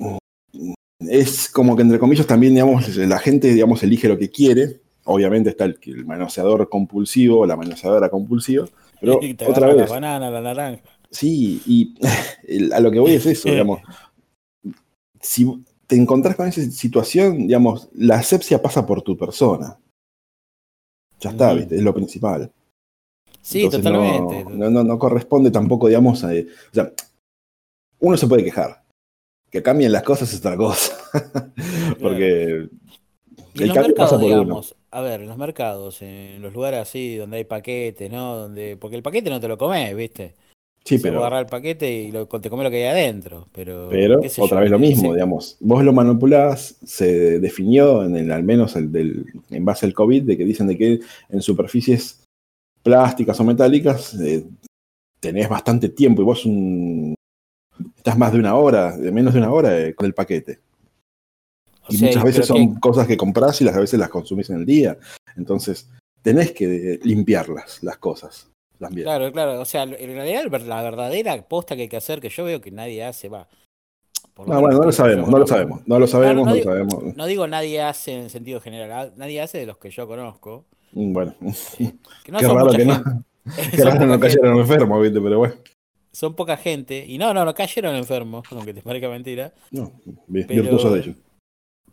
es 1.00 1.48
como 1.48 1.76
que 1.76 1.82
entre 1.82 1.98
comillas 1.98 2.26
también, 2.26 2.54
digamos, 2.54 2.96
la 2.96 3.18
gente, 3.18 3.52
digamos, 3.52 3.82
elige 3.82 4.08
lo 4.08 4.18
que 4.18 4.30
quiere. 4.30 4.80
Obviamente 5.04 5.50
está 5.50 5.64
el, 5.64 5.78
el 5.82 6.04
manoseador 6.04 6.68
compulsivo, 6.68 7.46
la 7.46 7.56
manoseadora 7.56 8.10
compulsiva, 8.10 8.66
pero 9.00 9.18
Y 9.22 9.34
te 9.34 9.46
otra 9.46 9.66
agarra 9.68 9.74
la 9.74 9.82
vez, 9.82 9.90
banana, 9.90 10.30
la 10.30 10.40
naranja. 10.40 10.82
sí, 11.10 11.62
y 11.66 11.94
el- 12.48 12.72
a 12.72 12.80
lo 12.80 12.90
que 12.90 12.98
voy 13.00 13.12
es 13.12 13.26
eso, 13.26 13.48
digamos. 13.50 13.80
Si 15.20 15.64
te 15.86 15.96
encontrás 15.96 16.36
con 16.36 16.48
esa 16.48 16.62
situación, 16.70 17.46
digamos, 17.46 17.88
la 17.94 18.16
asepsia 18.16 18.60
pasa 18.60 18.84
por 18.86 19.02
tu 19.02 19.16
persona. 19.16 19.78
Ya 21.20 21.30
está. 21.30 21.52
Es 21.54 21.82
lo 21.82 21.94
principal. 21.94 22.52
Sí, 23.40 23.64
Entonces, 23.64 23.82
totalmente. 23.82 24.44
No, 24.44 24.68
no, 24.70 24.84
no 24.84 24.98
corresponde 24.98 25.50
tampoco, 25.50 25.88
digamos, 25.88 26.22
a, 26.24 26.28
o 26.28 26.74
sea, 26.74 26.92
uno 28.00 28.16
se 28.16 28.26
puede 28.26 28.44
quejar. 28.44 28.84
Que 29.50 29.62
cambien 29.62 29.92
las 29.92 30.02
cosas 30.02 30.32
es 30.32 30.38
otra 30.40 30.56
cosa. 30.56 30.96
Porque 32.00 32.68
Y 33.54 33.62
el 33.62 33.68
los 33.68 33.74
cambio 33.74 33.94
pasa 33.94 34.18
por 34.18 34.32
uno. 34.32 34.44
digamos, 34.44 34.76
a 34.90 35.00
ver, 35.00 35.22
en 35.22 35.28
los 35.28 35.38
mercados, 35.38 36.02
en 36.02 36.40
los 36.42 36.52
lugares 36.52 36.80
así 36.80 37.16
donde 37.16 37.38
hay 37.38 37.44
paquetes, 37.44 38.10
¿no? 38.10 38.36
Donde, 38.36 38.76
porque 38.76 38.96
el 38.96 39.02
paquete 39.02 39.30
no 39.30 39.40
te 39.40 39.48
lo 39.48 39.58
comes, 39.58 39.94
¿viste? 39.96 40.34
Sí, 40.84 40.98
Se 40.98 41.00
pero, 41.00 41.18
agarrar 41.18 41.40
el 41.40 41.46
paquete 41.50 41.92
y 41.92 42.12
lo, 42.12 42.26
te 42.26 42.48
comes 42.50 42.64
lo 42.64 42.70
que 42.70 42.86
hay 42.88 42.90
adentro, 43.02 43.48
pero, 43.52 43.88
pero 43.90 44.20
otra 44.38 44.58
yo, 44.58 44.60
vez 44.60 44.70
lo 44.70 44.78
sí. 44.78 44.82
mismo, 44.82 45.12
digamos. 45.14 45.56
Vos 45.60 45.84
lo 45.84 45.92
manipulás, 45.92 46.78
se 46.84 47.40
definió 47.40 48.04
en 48.04 48.16
el, 48.16 48.30
al 48.32 48.42
menos 48.42 48.76
el 48.76 48.90
del, 48.90 49.26
en 49.50 49.64
base 49.64 49.84
al 49.86 49.92
COVID, 49.94 50.22
de 50.22 50.36
que 50.38 50.44
dicen 50.44 50.66
de 50.66 50.78
que 50.78 51.00
en 51.28 51.42
superficies 51.42 52.24
plásticas 52.82 53.38
o 53.40 53.44
metálicas 53.44 54.14
eh, 54.14 54.46
tenés 55.20 55.48
bastante 55.48 55.90
tiempo 55.90 56.22
y 56.22 56.24
vos 56.24 56.46
un, 56.46 57.14
estás 57.96 58.16
más 58.18 58.32
de 58.32 58.38
una 58.38 58.54
hora, 58.56 58.96
de 58.96 59.10
menos 59.12 59.34
de 59.34 59.40
una 59.40 59.52
hora 59.52 59.78
eh, 59.78 59.94
con 59.94 60.06
el 60.06 60.14
paquete. 60.14 60.60
O 61.88 61.92
Y 61.92 61.96
sea, 61.96 62.08
muchas 62.08 62.24
veces 62.24 62.40
que- 62.42 62.46
son 62.46 62.74
cosas 62.76 63.06
que 63.06 63.16
compras 63.16 63.60
y 63.60 63.64
las 63.64 63.76
a 63.76 63.80
veces 63.80 63.98
las 63.98 64.08
consumís 64.10 64.50
en 64.50 64.56
el 64.56 64.66
día. 64.66 64.98
Entonces, 65.36 65.88
tenés 66.22 66.52
que 66.52 66.94
eh, 66.94 67.00
limpiarlas, 67.02 67.82
las 67.82 67.98
cosas. 67.98 68.48
También. 68.78 69.04
Claro, 69.06 69.32
claro, 69.32 69.60
o 69.60 69.64
sea, 69.64 69.82
en 69.82 69.90
realidad 70.14 70.44
la 70.66 70.82
verdadera 70.82 71.42
posta 71.48 71.74
que 71.74 71.82
hay 71.82 71.88
que 71.88 71.96
hacer, 71.96 72.20
que 72.20 72.28
yo 72.28 72.44
veo 72.44 72.60
que 72.60 72.70
nadie 72.70 73.02
hace, 73.04 73.28
va. 73.28 73.48
No, 74.46 74.60
bueno, 74.60 74.78
no 74.78 74.84
lo 74.84 74.92
sabemos, 74.92 75.28
no 75.28 75.36
lo 75.38 75.46
sabemos, 75.48 75.80
no 75.88 75.98
lo 75.98 76.06
sabemos, 76.06 76.46
no 76.46 76.50
no 76.52 76.56
lo 76.56 76.62
sabemos. 76.62 77.16
No 77.16 77.26
digo 77.26 77.48
nadie 77.48 77.82
hace 77.82 78.12
en 78.14 78.30
sentido 78.30 78.60
general, 78.60 79.12
nadie 79.16 79.40
hace 79.40 79.58
de 79.58 79.66
los 79.66 79.78
que 79.78 79.90
yo 79.90 80.06
conozco. 80.06 80.64
Mm, 80.92 81.12
Bueno, 81.12 81.34
Que 82.24 82.30
no 82.30 82.38
qué 82.38 82.46
raro 82.46 82.70
que 82.70 82.84
no, 82.84 83.02
qué 83.72 83.76
raro 83.84 84.06
no 84.06 84.20
cayeron 84.20 84.58
enfermos, 84.60 85.02
¿viste? 85.02 85.20
Pero 85.20 85.38
bueno, 85.38 85.54
Son 86.18 86.34
poca 86.34 86.56
gente. 86.56 87.04
Y 87.06 87.16
no, 87.16 87.32
no, 87.32 87.44
no 87.44 87.54
cayeron 87.54 87.94
enfermos, 87.94 88.44
aunque 88.50 88.74
te 88.74 88.82
parezca 88.82 89.08
mentira. 89.08 89.54
no, 89.70 89.92
virtuoso 90.26 90.90
de 90.90 90.98
ellos. 90.98 91.16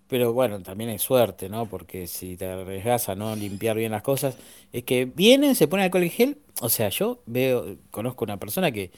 Pero 0.08 0.34
bueno, 0.34 0.64
también 0.64 0.90
hay 0.90 0.98
suerte, 0.98 1.48
¿no? 1.48 1.68
Porque 1.68 2.08
si 2.08 2.36
te 2.36 2.48
arriesgas 2.48 3.08
a 3.10 3.14
no 3.14 3.36
limpiar 3.36 3.78
bien 3.78 3.92
las 3.92 4.02
cosas, 4.02 4.36
es 4.74 4.84
que 4.84 5.06
vienen, 5.06 5.54
se 5.54 5.68
ponen 5.68 5.84
alcohol 5.84 6.06
en 6.06 6.10
gel. 6.10 6.38
O 6.62 6.70
sea, 6.70 6.90
yo 6.90 7.22
veo, 7.28 7.78
conozco 7.92 8.26
una 8.26 8.38
persona 8.38 8.72
que, 8.72 8.90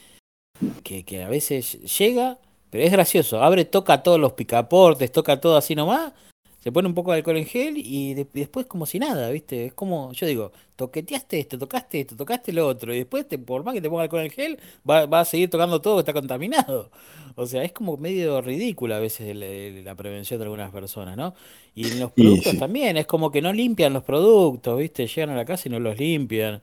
que, 0.82 1.04
que 1.04 1.22
a 1.22 1.28
veces 1.28 1.78
llega, 1.98 2.38
pero 2.70 2.84
es 2.84 2.92
gracioso, 2.92 3.42
abre, 3.42 3.66
toca 3.66 4.02
todos 4.02 4.18
los 4.18 4.32
picaportes, 4.32 5.12
toca 5.12 5.38
todo 5.42 5.58
así 5.58 5.74
nomás, 5.74 6.14
se 6.60 6.72
pone 6.72 6.88
un 6.88 6.94
poco 6.94 7.12
de 7.12 7.18
alcohol 7.18 7.36
en 7.36 7.46
gel 7.46 7.74
y, 7.76 8.14
de- 8.14 8.26
y 8.34 8.40
después 8.40 8.66
como 8.66 8.86
si 8.86 8.98
nada, 8.98 9.30
¿viste? 9.30 9.66
Es 9.66 9.74
como, 9.74 10.12
yo 10.12 10.26
digo, 10.26 10.52
toqueteaste 10.76 11.38
esto, 11.40 11.58
tocaste 11.58 12.00
esto, 12.00 12.16
tocaste 12.16 12.52
lo 12.52 12.66
otro, 12.66 12.92
y 12.94 12.98
después, 12.98 13.26
te, 13.28 13.38
por 13.38 13.64
más 13.64 13.74
que 13.74 13.80
te 13.80 13.88
ponga 13.90 14.02
alcohol 14.04 14.22
en 14.24 14.30
gel, 14.30 14.58
va, 14.88 15.06
va 15.06 15.20
a 15.20 15.24
seguir 15.24 15.50
tocando 15.50 15.80
todo 15.80 15.96
que 15.96 16.00
está 16.00 16.12
contaminado. 16.12 16.90
O 17.36 17.46
sea, 17.46 17.62
es 17.62 17.72
como 17.72 17.96
medio 17.96 18.40
ridícula 18.40 18.96
a 18.96 19.00
veces 19.00 19.36
la 19.36 19.94
prevención 19.94 20.38
de 20.40 20.44
algunas 20.44 20.72
personas, 20.72 21.16
¿no? 21.16 21.34
Y 21.74 21.86
en 21.88 22.00
los 22.00 22.10
productos 22.12 22.52
sí. 22.52 22.58
también, 22.58 22.96
es 22.96 23.06
como 23.06 23.30
que 23.30 23.40
no 23.42 23.52
limpian 23.52 23.92
los 23.92 24.02
productos, 24.04 24.78
¿viste? 24.78 25.06
Llegan 25.06 25.30
a 25.30 25.36
la 25.36 25.44
casa 25.44 25.68
y 25.68 25.72
no 25.72 25.78
los 25.80 25.96
limpian. 25.98 26.62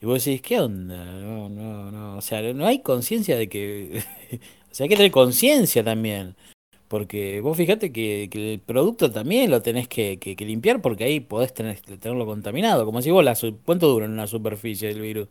Y 0.00 0.06
vos 0.06 0.24
decís, 0.24 0.42
¿qué 0.42 0.60
onda? 0.60 1.04
No, 1.04 1.48
no, 1.48 1.90
no. 1.90 2.16
O 2.18 2.20
sea, 2.22 2.40
no 2.54 2.66
hay 2.66 2.80
conciencia 2.82 3.36
de 3.36 3.48
que. 3.48 4.02
o 4.70 4.74
sea, 4.74 4.84
hay 4.84 4.88
que 4.90 4.96
tener 4.96 5.12
conciencia 5.12 5.84
también. 5.84 6.36
Porque 6.90 7.40
vos 7.40 7.56
fijate 7.56 7.92
que, 7.92 8.26
que 8.32 8.54
el 8.54 8.58
producto 8.58 9.12
también 9.12 9.48
lo 9.48 9.62
tenés 9.62 9.86
que, 9.86 10.18
que- 10.18 10.34
que 10.34 10.44
limpiar 10.44 10.82
porque 10.82 11.04
ahí 11.04 11.20
podés 11.20 11.54
tener, 11.54 11.78
tenerlo 11.78 12.26
contaminado. 12.26 12.84
Como 12.84 13.00
si 13.00 13.12
vos, 13.12 13.24
la, 13.24 13.36
¿cuánto 13.64 13.86
dura 13.88 14.06
en 14.06 14.10
una 14.12 14.26
superficie 14.26 14.90
el 14.90 15.00
virus? 15.00 15.28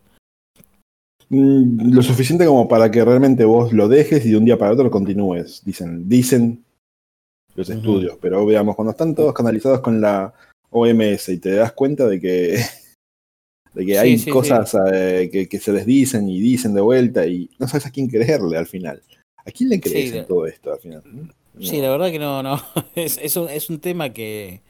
Mm, 1.28 1.92
Lo 1.94 2.02
suficiente 2.02 2.46
como 2.46 2.70
para 2.70 2.90
que 2.90 3.04
realmente 3.04 3.44
vos 3.44 3.74
lo 3.74 3.90
dejes 3.90 4.26
y 4.26 4.32
de 4.32 4.38
un 4.38 4.46
día 4.46 4.58
para 4.58 4.72
otro 4.72 4.90
continúes, 4.90 5.62
dicen, 5.66 6.08
dicen 6.08 6.64
los 7.56 7.70
estudios. 7.70 8.18
Pero 8.22 8.46
veamos, 8.46 8.78
cuando 8.78 8.92
están 8.92 9.14
todos 9.14 9.34
canalizados 9.34 9.82
con 9.82 10.00
la 10.00 10.34
OMS 10.70 11.28
y 11.34 11.40
te 11.40 11.56
das 11.56 11.74
cuenta 11.74 12.08
de 12.08 12.22
que, 12.22 12.58
de 13.74 13.86
que 13.86 13.92
Sí, 13.92 13.98
hay 13.98 14.18
sí, 14.18 14.24
sí. 14.24 14.32
cosas 14.32 14.78
eh, 14.94 15.30
que, 15.30 15.50
que 15.50 15.60
se 15.60 15.74
les 15.74 15.86
dicen 15.86 16.30
y 16.30 16.40
dicen 16.40 16.74
de 16.74 16.80
vuelta 16.80 17.28
y 17.28 17.50
no 17.60 17.68
sabes 17.68 17.86
a 17.86 17.92
quién 17.92 18.08
creerle 18.08 18.58
al 18.58 18.66
final. 18.68 19.02
¿A 19.46 19.52
quién 19.52 19.70
le 19.70 19.82
crees 19.82 20.12
Sí, 20.12 20.18
en 20.18 20.26
todo 20.26 20.46
esto 20.46 20.72
al 20.72 20.80
final? 20.80 21.04
Sí, 21.60 21.82
la 21.82 21.90
verdad 21.90 22.12
que 22.12 22.20
no, 22.20 22.42
no. 22.44 22.62
Es, 22.96 23.18
es, 23.22 23.36
un, 23.38 23.50
es 23.50 23.70
un 23.70 23.80
tema 23.80 24.12
que. 24.12 24.62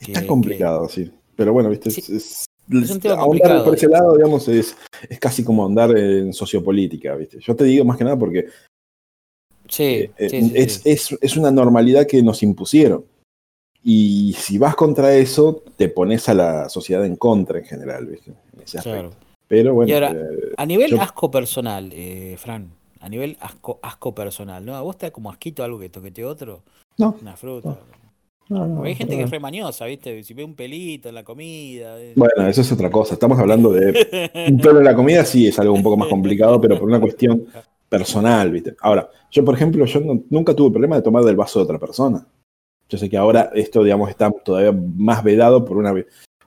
que- 0.00 0.12
Está 0.12 0.26
complicado, 0.26 0.88
sí. 0.88 1.10
Pero 1.36 1.52
bueno, 1.52 1.70
viste, 1.70 1.90
Sí. 1.90 2.00
es, 2.00 2.10
es- 2.10 2.44
Es 2.70 2.90
un 2.90 3.00
tema 3.00 3.14
ahondar 3.16 3.64
por 3.64 3.74
ese 3.74 3.88
lado, 3.88 4.16
digamos, 4.16 4.46
es, 4.48 4.76
es 5.08 5.18
casi 5.18 5.42
como 5.44 5.64
andar 5.66 5.96
en 5.98 6.32
sociopolítica, 6.32 7.14
¿viste? 7.16 7.38
Yo 7.40 7.56
te 7.56 7.64
digo 7.64 7.84
más 7.84 7.96
que 7.98 8.04
nada 8.04 8.18
porque 8.18 8.46
Sí, 9.68 9.84
eh, 9.84 10.10
eh, 10.18 10.28
sí, 10.30 10.52
es, 10.54 10.72
sí. 10.74 10.90
es- 10.90 11.18
es 11.20 11.36
una 11.36 11.50
normalidad 11.50 12.06
que 12.06 12.22
nos 12.22 12.42
impusieron. 12.42 13.04
Y 13.84 14.34
si 14.38 14.58
vas 14.58 14.76
contra 14.76 15.14
eso, 15.16 15.62
te 15.76 15.88
pones 15.88 16.28
a 16.28 16.34
la 16.34 16.68
sociedad 16.68 17.04
en 17.04 17.16
contra 17.16 17.58
en 17.58 17.64
general, 17.64 18.06
¿viste? 18.06 18.30
En 18.54 18.62
ese. 18.62 18.78
Claro. 18.78 19.10
Pero 19.48 19.74
bueno, 19.74 19.90
Y 19.90 19.94
ahora, 19.94 20.12
eh, 20.12 20.52
a 20.56 20.64
nivel 20.66 20.90
yo- 20.92 21.00
asco 21.00 21.30
personal, 21.30 21.90
eh, 21.92 22.36
Fran, 22.38 22.70
a 23.02 23.08
nivel 23.08 23.36
asco, 23.40 23.80
asco 23.82 24.14
personal, 24.14 24.64
¿no? 24.64 24.74
¿A 24.76 24.80
vos 24.80 24.96
te 24.96 25.06
da 25.06 25.10
como 25.10 25.30
asquito 25.30 25.64
algo 25.64 25.78
que 25.78 25.88
toquete 25.88 26.24
otro? 26.24 26.62
no, 26.98 27.16
Una 27.20 27.36
fruta. 27.36 27.76
no, 28.48 28.66
no, 28.68 28.74
Porque 28.76 28.90
hay 28.90 28.94
gente 28.94 29.14
no. 29.14 29.18
que 29.18 29.24
es 29.24 29.30
re 29.30 29.40
mañosa, 29.40 29.86
¿viste? 29.86 30.22
Si 30.22 30.34
ve 30.34 30.44
un 30.44 30.54
pelito 30.54 31.08
en 31.08 31.14
la 31.16 31.24
comida. 31.24 32.00
eh. 32.00 32.12
Bueno, 32.14 32.46
eso 32.46 32.60
es 32.60 32.70
otra 32.70 32.90
cosa. 32.90 33.14
Estamos 33.14 33.38
hablando 33.38 33.72
de 33.72 34.44
un 34.48 34.58
pelo 34.58 34.78
en 34.78 34.84
la 34.84 34.94
comida, 34.94 35.24
sí 35.24 35.48
es 35.48 35.58
algo 35.58 35.74
un 35.74 35.82
poco 35.82 35.96
más 35.96 36.08
complicado, 36.08 36.60
pero 36.60 36.78
por 36.78 36.88
una 36.88 37.00
cuestión 37.00 37.46
personal, 37.88 38.50
¿viste? 38.52 38.76
Ahora, 38.80 39.10
yo, 39.30 39.44
por 39.44 39.54
ejemplo, 39.54 39.84
yo 39.84 40.00
no- 40.00 40.22
nunca 40.30 40.54
tuve 40.54 40.70
problema 40.70 40.96
de 40.96 41.02
tomar 41.02 41.24
del 41.24 41.36
vaso 41.36 41.58
de 41.58 41.64
otra 41.64 41.78
persona. 41.78 42.24
Yo 42.88 42.98
sé 42.98 43.08
que 43.10 43.16
ahora 43.16 43.50
esto, 43.54 43.82
digamos, 43.82 44.10
está 44.10 44.30
todavía 44.30 44.72
más 44.96 45.24
vedado 45.24 45.64
por 45.64 45.76
una, 45.76 45.92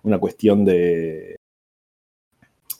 una 0.03 0.19
cuestión 0.19 0.63
de, 0.63 1.35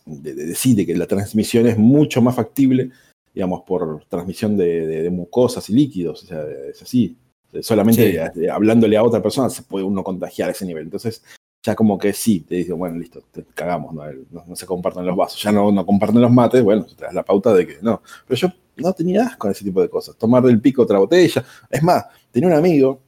de, 0.06 0.34
de- 0.34 0.46
de- 0.48 0.56
sí, 0.56 0.76
de 0.76 0.86
que 0.86 0.96
la 0.96 1.08
transmisión 1.08 1.68
es 1.68 1.78
mucho 1.78 2.22
más 2.22 2.36
factible, 2.36 2.92
digamos, 3.36 3.62
por 3.64 4.04
transmisión 4.08 4.58
de, 4.58 4.88
de- 4.88 5.04
de 5.04 5.10
mucosas 5.12 5.70
y 5.70 5.74
líquidos. 5.74 6.24
O 6.24 6.26
sea, 6.26 6.42
es 6.72 6.82
así. 6.82 7.16
Solamente 7.62 8.32
Sí. 8.34 8.48
hablándole 8.48 8.98
a 8.98 9.04
otra 9.04 9.22
persona 9.22 9.50
se 9.50 9.62
puede 9.64 9.86
uno 9.86 10.04
contagiar 10.04 10.50
a 10.50 10.52
ese 10.54 10.66
nivel. 10.66 10.84
Entonces, 10.86 11.24
ya 11.64 11.76
como 11.76 11.98
que 11.98 12.12
sí, 12.14 12.42
te 12.42 12.56
dicen, 12.56 12.78
bueno, 12.78 12.98
listo, 12.98 13.22
te 13.32 13.44
cagamos, 13.54 13.94
no, 13.94 14.04
no, 14.32 14.44
no 14.46 14.56
se 14.56 14.66
comparten 14.66 15.06
los 15.06 15.16
vasos, 15.16 15.42
ya 15.42 15.52
no, 15.52 15.72
no 15.72 15.86
comparten 15.86 16.22
los 16.22 16.32
mates, 16.32 16.64
bueno, 16.64 16.86
te 16.86 17.04
das 17.06 17.14
la 17.14 17.24
pauta 17.24 17.54
de 17.54 17.66
que 17.68 17.78
no. 17.82 18.02
Pero 18.28 18.40
yo 18.40 18.48
no 18.78 18.94
tenía 18.94 19.24
asco 19.26 19.48
en 19.48 19.52
ese 19.52 19.64
tipo 19.64 19.82
de 19.82 19.90
cosas. 19.90 20.16
Tomar 20.18 20.44
del 20.44 20.60
pico 20.62 20.82
otra 20.84 21.00
botella. 21.00 21.44
Es 21.70 21.82
más, 21.84 22.06
tenía 22.32 22.50
un 22.50 22.56
amigo 22.56 23.00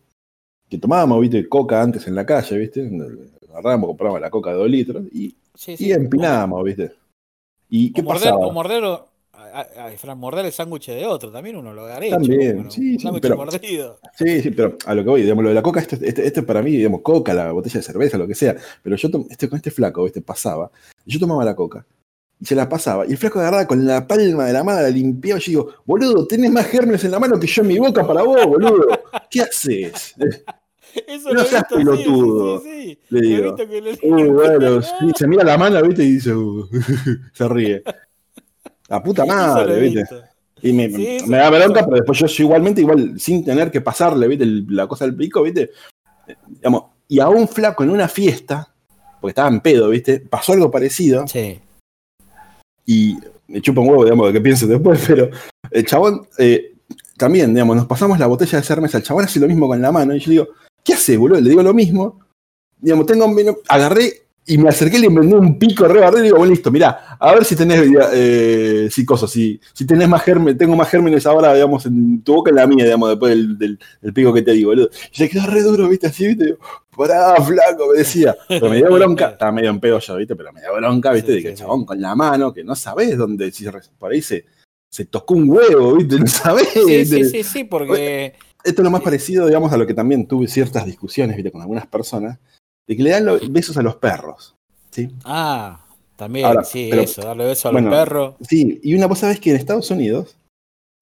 que 0.70 0.78
tomábamos, 0.78 1.20
viste, 1.22 1.48
coca 1.48 1.82
antes 1.82 2.08
en 2.08 2.16
la 2.16 2.26
calle, 2.26 2.58
viste. 2.58 2.90
Agarrábamos, 3.50 3.88
comprábamos 3.90 4.22
la 4.22 4.30
coca 4.30 4.52
de 4.52 4.58
dos 4.58 4.70
litros 4.70 5.04
y, 5.12 5.36
Sí, 5.54 5.76
y 5.80 5.92
empinábamos, 5.92 6.64
viste. 6.64 6.92
¿Y 7.70 7.92
qué 7.92 8.02
morder, 8.02 8.24
pasaba? 8.32 8.46
o 8.48 8.52
morder, 8.52 8.84
o- 8.84 9.08
a- 9.54 10.12
a- 10.12 10.16
morder 10.16 10.46
el 10.46 10.52
sándwich 10.52 10.88
de 10.88 11.06
otro, 11.06 11.32
también 11.32 11.56
uno 11.58 11.74
lo 11.74 11.86
agarra. 11.86 12.08
También, 12.10 12.70
sí, 12.72 12.98
sí, 13.00 13.08
pero- 13.22 13.38
mordido. 13.38 14.00
Sí, 14.18 14.42
sí, 14.42 14.52
pero 14.52 14.78
a 14.86 14.94
lo 14.94 15.04
que 15.04 15.10
voy, 15.10 15.22
digamos, 15.22 15.44
lo 15.44 15.50
de 15.50 15.56
la 15.56 15.62
coca, 15.62 15.80
este, 15.80 15.98
este, 16.08 16.26
este 16.28 16.44
para 16.44 16.62
mí, 16.62 16.72
digamos, 16.72 17.02
coca, 17.02 17.34
la 17.34 17.52
botella 17.52 17.80
de 17.80 17.84
cerveza, 17.84 18.18
lo 18.18 18.28
que 18.28 18.36
sea. 18.36 18.56
Pero 18.84 18.96
yo 18.96 19.10
este, 19.30 19.50
con 19.50 19.58
este 19.58 19.72
flaco, 19.72 20.04
¿viste? 20.04 20.22
pasaba, 20.22 20.72
yo 21.06 21.20
tomaba 21.20 21.44
la 21.46 21.56
coca, 21.56 21.86
y 22.40 22.46
se 22.46 22.54
la 22.56 22.70
pasaba, 22.70 23.06
y 23.08 23.12
el 23.12 23.18
flaco 23.18 23.40
agarraba 23.40 23.66
con 23.68 23.86
la 23.86 24.06
palma 24.06 24.46
de 24.46 24.54
la 24.54 24.64
mano, 24.64 24.82
la 24.82 24.90
limpiaba, 24.90 25.40
y 25.40 25.44
yo 25.44 25.50
digo, 25.50 25.74
boludo, 25.86 26.28
tenés 26.28 26.52
más 26.52 26.68
gérmenes 26.68 27.04
en 27.04 27.12
la 27.12 27.20
mano 27.20 27.40
que 27.40 27.48
yo 27.48 27.62
en 27.64 27.68
mi 27.68 27.80
boca 27.80 28.06
para 28.06 28.24
vos, 28.24 28.46
boludo. 28.46 28.88
¿Qué 29.30 29.42
haces? 29.42 30.14
Eso 31.08 31.32
No 31.32 31.44
seas 31.44 31.64
pelotudo, 31.70 32.60
sí, 32.62 32.70
sí, 32.70 32.86
sí. 32.90 33.00
le 33.10 33.20
Lo 33.22 33.28
digo. 33.28 33.56
visto 33.56 33.70
que 33.70 33.82
lo- 33.82 34.16
Uh, 34.16 34.34
bueno, 34.34 34.82
sí, 34.82 35.12
se 35.16 35.28
mira 35.28 35.44
la 35.44 35.58
mano, 35.58 35.82
¿viste? 35.84 36.04
Y 36.04 36.14
dice, 36.14 36.34
uh, 36.34 36.68
se 37.34 37.48
ríe. 37.48 37.84
La 38.88 39.02
puta 39.04 39.26
madre, 39.26 39.80
¿viste? 39.82 40.04
Y 40.62 40.74
me, 40.74 40.90
Sí, 40.90 41.08
eso- 41.18 41.28
me 41.28 41.38
da 41.38 41.50
bronca, 41.50 41.84
pero 41.86 41.98
después 41.98 42.18
yo, 42.20 42.26
yo 42.28 42.44
igualmente, 42.46 42.82
igual, 42.82 43.20
sin 43.20 43.44
tener 43.46 43.70
que 43.70 43.82
pasarle, 43.82 44.28
¿viste? 44.28 44.44
El- 44.44 44.66
la 44.70 44.88
cosa 44.88 45.06
del 45.06 45.16
pico, 45.16 45.44
¿viste? 45.44 45.70
Eh, 46.28 46.36
Digamos, 46.48 46.84
y 47.08 47.20
a 47.20 47.30
un 47.30 47.48
flaco 47.48 47.84
en 47.84 47.90
una 47.92 48.08
fiesta, 48.08 48.74
porque 49.22 49.32
estaba 49.32 49.50
en 49.50 49.62
pedo, 49.62 49.90
¿viste? 49.90 50.20
Pasó 50.22 50.54
algo 50.54 50.72
parecido 50.72 51.28
Sí. 51.28 51.60
y 52.86 53.18
me 53.48 53.62
chupa 53.62 53.82
un 53.82 53.90
huevo, 53.90 54.04
digamos, 54.04 54.28
de 54.28 54.34
que 54.34 54.42
piense 54.42 54.66
después, 54.68 55.00
pero 55.08 55.30
el 55.72 55.86
chabón 55.86 56.28
eh, 56.38 56.74
también, 57.18 57.54
digamos, 57.54 57.76
nos 57.76 57.86
pasamos 57.86 58.20
la 58.20 58.28
botella 58.28 58.58
de 58.60 58.64
cerveza, 58.64 58.98
el 58.98 59.04
chabón 59.04 59.26
hace 59.26 59.40
lo 59.40 59.48
mismo 59.48 59.68
con 59.68 59.82
la 59.82 59.92
mano 59.92 60.16
y 60.16 60.20
yo 60.20 60.32
digo, 60.32 60.48
¿qué 60.84 60.94
hace, 60.94 61.18
boludo? 61.18 61.40
Le 61.42 61.50
digo 61.50 61.64
lo 61.64 61.74
mismo. 61.74 62.20
Digamos, 62.80 63.06
tengo 63.08 63.28
menos, 63.28 63.56
agarré 63.68 64.27
y 64.48 64.58
me 64.58 64.70
acerqué 64.70 64.98
y 64.98 65.02
le 65.02 65.10
vendí 65.10 65.34
un 65.34 65.60
pico 65.60 65.88
re 65.88 66.00
barrero 66.00 66.20
y 66.22 66.24
digo, 66.24 66.38
bueno, 66.38 66.52
listo, 66.54 66.72
mirá, 66.72 67.18
a 67.20 67.34
ver 67.34 67.44
si 67.46 67.56
tenés, 67.56 67.82
eh, 68.14 68.88
si 68.90 69.06
cosas, 69.06 69.30
si, 69.30 69.60
si 69.74 69.86
tenés 69.86 70.08
más 70.08 70.24
gérmenes, 70.24 70.58
tengo 70.58 70.76
más 70.76 70.90
gérmenes 70.90 71.26
ahora, 71.26 71.54
digamos, 71.54 71.86
en 71.86 72.22
tu 72.24 72.34
boca 72.36 72.50
en 72.50 72.56
la 72.56 72.66
mía, 72.66 72.86
digamos, 72.86 73.10
después 73.10 73.30
del, 73.32 73.58
del- 73.58 73.80
del 74.02 74.14
pico 74.14 74.34
que 74.34 74.42
te 74.42 74.52
digo, 74.54 74.70
boludo. 74.72 74.90
Y 75.12 75.18
se 75.18 75.30
quedó 75.30 75.46
re 75.48 75.62
duro, 75.62 75.90
viste, 75.90 76.08
así, 76.08 76.26
viste, 76.28 76.46
digo, 76.46 76.58
pará, 76.96 77.36
flaco, 77.44 77.90
me 77.92 77.98
decía. 78.00 78.36
Pero 78.48 78.70
me 78.70 78.78
dio 78.78 78.92
bronca, 78.92 79.30
estaba 79.32 79.52
medio 79.52 79.70
en 79.70 79.80
pedo 79.80 80.00
yo, 80.00 80.16
viste, 80.16 80.36
pero 80.36 80.54
me 80.54 80.62
dio 80.62 80.74
bronca, 80.76 81.12
viste, 81.12 81.32
Sí, 81.32 81.36
de 81.36 81.42
que 81.42 81.48
sí, 81.48 81.52
el 81.52 81.58
sí. 81.58 81.64
chabón 81.64 81.86
con 81.86 82.02
la 82.02 82.16
mano, 82.16 82.54
que 82.54 82.64
no 82.64 82.76
sabés 82.76 83.18
dónde, 83.18 83.52
si 83.52 83.66
por 84.00 84.12
ahí 84.12 84.22
se, 84.22 84.46
se 84.90 85.06
tocó 85.06 85.34
un 85.34 85.50
huevo, 85.50 85.96
viste, 85.96 86.20
no 86.20 86.28
sabés. 86.28 86.70
Sí, 86.74 87.06
sí, 87.06 87.26
sí, 87.26 87.44
sí, 87.44 87.64
porque 87.66 88.34
Esto 88.64 88.82
es 88.82 88.84
lo 88.86 88.92
más 88.92 89.02
parecido, 89.02 89.46
digamos, 89.46 89.72
a 89.74 89.78
lo 89.78 89.86
que 89.86 89.94
también 89.94 90.26
tuve 90.28 90.48
ciertas 90.48 90.86
discusiones, 90.86 91.36
viste, 91.36 91.52
con 91.52 91.62
algunas 91.62 91.86
personas, 91.88 92.40
de 92.88 92.96
que 92.98 93.04
le 93.04 93.10
dan 93.12 93.26
los 93.26 93.52
besos 93.52 93.78
a 93.78 93.82
los 93.82 93.98
perros. 93.98 94.56
¿sí? 94.92 95.10
Ah, 95.26 95.86
también, 96.16 96.46
Ahora, 96.46 96.64
sí, 96.64 96.88
pero- 96.90 97.02
eso, 97.04 97.22
darle 97.22 97.46
beso 97.46 97.68
a 97.68 97.72
bueno, 97.72 97.90
los 97.90 98.00
perros. 98.00 98.36
Sí, 98.48 98.80
y 98.84 98.96
una 98.96 99.08
cosa 99.08 99.30
es 99.32 99.40
que 99.40 99.52
en 99.52 99.58
Estados 99.58 99.92
Unidos 99.92 100.38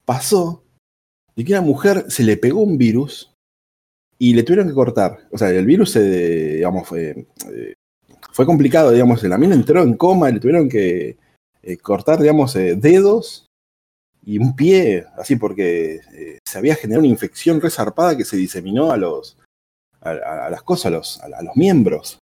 pasó 0.04 0.64
de 1.36 1.44
que 1.44 1.54
una 1.54 1.62
mujer 1.62 2.06
se 2.10 2.24
le 2.24 2.38
pegó 2.38 2.62
un 2.62 2.78
virus 2.78 3.32
y 4.18 4.34
le 4.34 4.44
tuvieron 4.44 4.68
que 4.68 4.74
cortar. 4.74 5.28
O 5.32 5.38
sea, 5.38 5.50
el 5.50 5.66
virus, 5.66 5.92
se, 5.92 6.56
digamos, 6.56 6.88
fue, 6.88 7.28
eh, 7.54 7.74
fue 8.32 8.46
complicado, 8.46 8.92
digamos, 8.92 9.22
la 9.24 9.38
mina 9.38 9.56
entró 9.56 9.82
en 9.84 9.96
coma 9.96 10.30
y 10.30 10.34
le 10.34 10.40
tuvieron 10.40 10.70
que 10.70 11.18
eh, 11.64 11.78
cortar, 11.78 12.20
digamos, 12.20 12.56
eh, 12.56 12.76
dedos 12.76 13.46
y 14.26 14.38
un 14.38 14.56
pie, 14.56 15.06
así 15.18 15.36
porque 15.36 16.00
eh, 16.14 16.40
se 16.46 16.58
había 16.58 16.76
generado 16.76 17.02
una 17.02 17.10
infección 17.12 17.62
resarpada 17.62 18.18
que 18.18 18.26
se 18.26 18.38
diseminó 18.38 18.92
a 18.92 18.98
los 18.98 19.38
a, 20.06 20.10
a- 20.12 20.46
a 20.48 20.50
las 20.50 20.62
cosas, 20.64 20.86
a 20.88 20.90
los, 20.92 21.20
a, 21.22 21.42
los 21.42 21.56
miembros. 21.56 22.20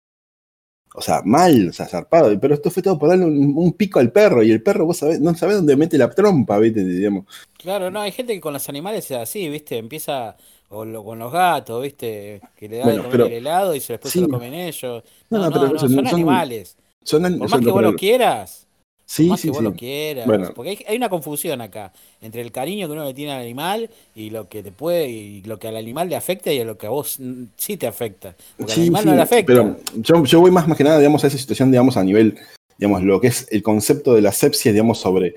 O 0.94 1.00
sea, 1.02 1.22
mal, 1.24 1.68
o 1.68 1.72
sea, 1.72 1.86
zarpado. 1.86 2.38
Pero 2.40 2.54
esto 2.54 2.70
fue 2.70 2.82
todo 2.82 2.98
por 2.98 3.10
darle 3.10 3.24
un, 3.26 3.52
un 3.56 3.72
pico 3.74 3.98
al 4.00 4.10
perro. 4.10 4.42
Y 4.42 4.50
el 4.50 4.62
perro, 4.62 4.86
vos 4.86 4.96
sabés, 4.96 5.20
no 5.20 5.34
sabés 5.34 5.56
dónde 5.56 5.76
mete 5.76 5.98
la 5.98 6.10
trompa, 6.10 6.58
¿viste? 6.58 6.84
Digamos. 6.84 7.26
Claro, 7.58 7.90
no, 7.90 8.00
hay 8.00 8.10
gente 8.12 8.32
que 8.34 8.40
con 8.40 8.52
los 8.54 8.68
animales 8.68 9.10
es 9.10 9.16
así, 9.16 9.48
¿viste? 9.48 9.76
Empieza 9.78 10.36
o 10.70 10.84
lo- 10.84 11.04
con 11.04 11.18
los 11.18 11.32
gatos, 11.32 11.82
¿viste? 11.82 12.40
Que 12.56 12.68
le 12.68 12.78
da 12.78 12.84
Bueno, 12.84 12.96
de 12.98 13.02
comer 13.04 13.12
pero- 13.12 13.26
el 13.26 13.32
helado 13.34 13.74
y 13.74 13.80
se 13.80 13.94
después 13.94 14.12
sí. 14.12 14.18
se 14.20 14.26
lo 14.26 14.30
comen 14.30 14.54
ellos. 14.54 15.02
No, 15.30 15.38
No, 15.38 15.44
no, 15.44 15.50
pero 15.52 15.72
no, 15.72 15.78
son, 15.78 15.90
son- 15.94 16.06
animales. 16.06 16.76
Son, 17.02 17.24
an- 17.24 17.38
Por 17.38 17.48
son- 17.48 17.60
más 17.60 17.66
que 17.66 17.72
vos 17.72 17.82
lo 17.82 17.94
quieras, 17.94 18.66
Sí, 19.10 19.26
más 19.26 19.40
sí, 19.40 19.48
que 19.48 19.52
vos 19.52 19.58
sí. 19.58 19.64
lo 19.64 19.74
quieras. 19.74 20.26
Bueno. 20.26 20.52
Porque 20.54 20.70
hay, 20.70 20.84
hay 20.86 20.96
una 20.98 21.08
confusión 21.08 21.62
acá 21.62 21.92
entre 22.20 22.42
el 22.42 22.52
cariño 22.52 22.86
que 22.86 22.92
uno 22.92 23.06
le 23.06 23.14
tiene 23.14 23.32
al 23.32 23.40
animal 23.40 23.88
y 24.14 24.28
lo 24.28 24.48
que 24.50 24.62
te 24.62 24.70
puede, 24.70 25.08
y 25.08 25.42
lo 25.44 25.58
que 25.58 25.66
al 25.66 25.78
animal 25.78 26.10
le 26.10 26.16
afecta 26.16 26.52
y 26.52 26.60
a 26.60 26.64
lo 26.66 26.76
que 26.76 26.88
a 26.88 26.90
vos 26.90 27.18
mm, 27.18 27.44
sí 27.56 27.78
te 27.78 27.86
afecta. 27.86 28.36
Porque 28.58 28.74
al 28.74 28.80
animal 28.80 29.02
sí, 29.02 29.08
no 29.08 29.14
le 29.14 29.22
afecta. 29.22 29.46
Pero 29.46 29.78
yo, 29.96 30.22
yo 30.24 30.40
voy 30.40 30.50
más, 30.50 30.68
más 30.68 30.76
que 30.76 30.84
nada, 30.84 30.98
digamos, 30.98 31.24
a 31.24 31.28
esa 31.28 31.38
situación, 31.38 31.70
digamos, 31.70 31.96
a 31.96 32.04
nivel, 32.04 32.36
digamos, 32.76 33.02
lo 33.02 33.18
que 33.18 33.28
es 33.28 33.46
el 33.50 33.62
concepto 33.62 34.12
de 34.12 34.20
la 34.20 34.30
sepsia, 34.30 34.72
digamos, 34.72 34.98
sobre 34.98 35.36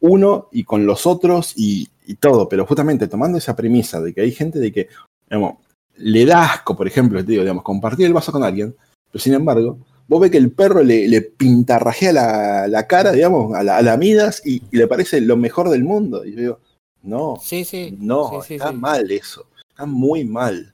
uno 0.00 0.48
y 0.50 0.64
con 0.64 0.84
los 0.84 1.06
otros 1.06 1.52
y, 1.54 1.88
y 2.06 2.16
todo. 2.16 2.48
Pero 2.48 2.66
justamente 2.66 3.06
tomando 3.06 3.38
esa 3.38 3.54
premisa 3.54 4.00
de 4.00 4.14
que 4.14 4.22
hay 4.22 4.32
gente 4.32 4.58
de 4.58 4.72
que, 4.72 4.88
digamos, 5.30 5.58
le 5.96 6.26
da 6.26 6.42
asco, 6.42 6.76
por 6.76 6.88
ejemplo, 6.88 7.24
te 7.24 7.30
digo, 7.30 7.44
digamos, 7.44 7.62
compartir 7.62 8.06
el 8.06 8.14
vaso 8.14 8.32
con 8.32 8.42
alguien, 8.42 8.74
pero 9.12 9.22
sin 9.22 9.34
embargo, 9.34 9.78
vos 10.08 10.20
ves 10.20 10.30
que 10.30 10.38
el 10.38 10.52
perro 10.52 10.82
le, 10.82 11.08
le 11.08 11.20
pintarrajea 11.22 12.12
la, 12.12 12.68
la 12.68 12.86
cara, 12.86 13.12
digamos, 13.12 13.54
a 13.54 13.62
la, 13.62 13.76
a 13.78 13.82
la 13.82 13.96
Midas 13.96 14.42
y, 14.44 14.62
y 14.70 14.76
le 14.76 14.86
parece 14.86 15.20
lo 15.20 15.36
mejor 15.36 15.68
del 15.70 15.84
mundo. 15.84 16.24
Y 16.24 16.32
yo 16.32 16.40
digo, 16.40 16.60
no, 17.02 17.36
Sí, 17.40 17.64
sí. 17.64 17.96
no, 18.00 18.42
sí, 18.42 18.54
está 18.54 18.72
mal 18.72 19.10
eso, 19.10 19.46
está 19.68 19.86
muy 19.86 20.24
mal. 20.24 20.72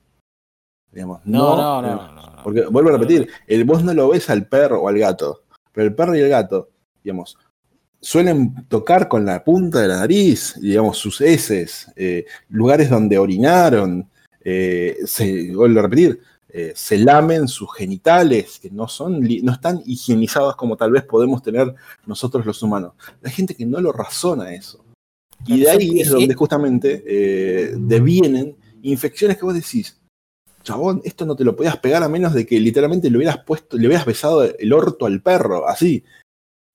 Digamos, 0.91 1.21
No, 1.25 1.57
no, 1.57 1.83
no, 1.83 1.97
no, 1.97 2.13
no, 2.15 2.37
no. 2.37 2.43
porque 2.45 2.63
vuelvo 2.67 2.91
a 2.91 2.93
repetir, 2.93 3.29
el, 3.47 3.65
vos 3.65 3.83
no 3.83 3.95
lo 3.95 4.09
ves 4.11 4.29
al 4.31 4.47
perro 4.47 4.83
o 4.83 4.89
al 4.89 4.99
gato, 4.99 5.43
pero 5.73 5.87
el 5.87 5.95
perro 5.95 6.15
y 6.17 6.21
el 6.21 6.29
gato, 6.29 6.69
digamos, 7.03 7.39
suelen 8.01 8.67
tocar 8.69 9.09
con 9.09 9.25
la 9.25 9.43
punta 9.45 9.81
de 9.81 9.89
la 9.89 9.97
nariz, 9.99 10.55
digamos, 10.61 10.99
sus 10.99 11.21
heces, 11.21 11.91
eh, 11.97 12.27
lugares 12.49 12.91
donde 12.91 13.17
orinaron, 13.17 14.09
eh, 14.45 14.97
se, 15.07 15.55
vuelvo 15.55 15.79
a 15.79 15.83
repetir, 15.83 16.21
eh, 16.55 16.73
se 16.77 16.99
lamen 16.99 17.49
sus 17.49 17.75
genitales, 17.75 18.59
que 18.61 18.71
no, 18.71 18.87
son, 18.87 19.21
no 19.43 19.53
están 19.53 19.83
higienizados 19.87 20.55
como 20.55 20.77
tal 20.77 20.91
vez 20.93 21.03
podemos 21.03 21.43
tener 21.43 21.75
nosotros 22.05 22.45
los 22.45 22.63
humanos. 22.63 22.93
Hay 23.25 23.33
gente 23.33 23.55
que 23.55 23.65
no 23.65 23.81
lo 23.81 23.91
razona 23.91 24.55
eso. 24.55 24.85
Y 25.47 25.61
de 25.61 25.71
ahí 25.71 26.01
es 26.01 26.11
donde 26.11 26.35
justamente 26.35 27.03
eh, 27.07 27.75
devienen 27.79 28.55
infecciones 28.83 29.39
que 29.39 29.47
vos 29.47 29.55
decís, 29.55 29.99
chabón, 30.63 31.01
esto 31.05 31.25
no 31.25 31.35
te 31.35 31.45
lo 31.45 31.57
podías 31.57 31.79
pegar 31.79 32.03
a 32.03 32.09
menos 32.09 32.35
de 32.35 32.45
que 32.45 32.61
literalmente 32.61 33.11
le 33.11 33.17
hubieras 33.17 33.39
puesto, 33.45 33.79
le 33.79 33.87
hubieras 33.87 34.05
besado 34.05 34.43
el 34.43 34.73
orto 34.75 35.07
al 35.07 35.23
perro, 35.23 35.67
así, 35.67 36.05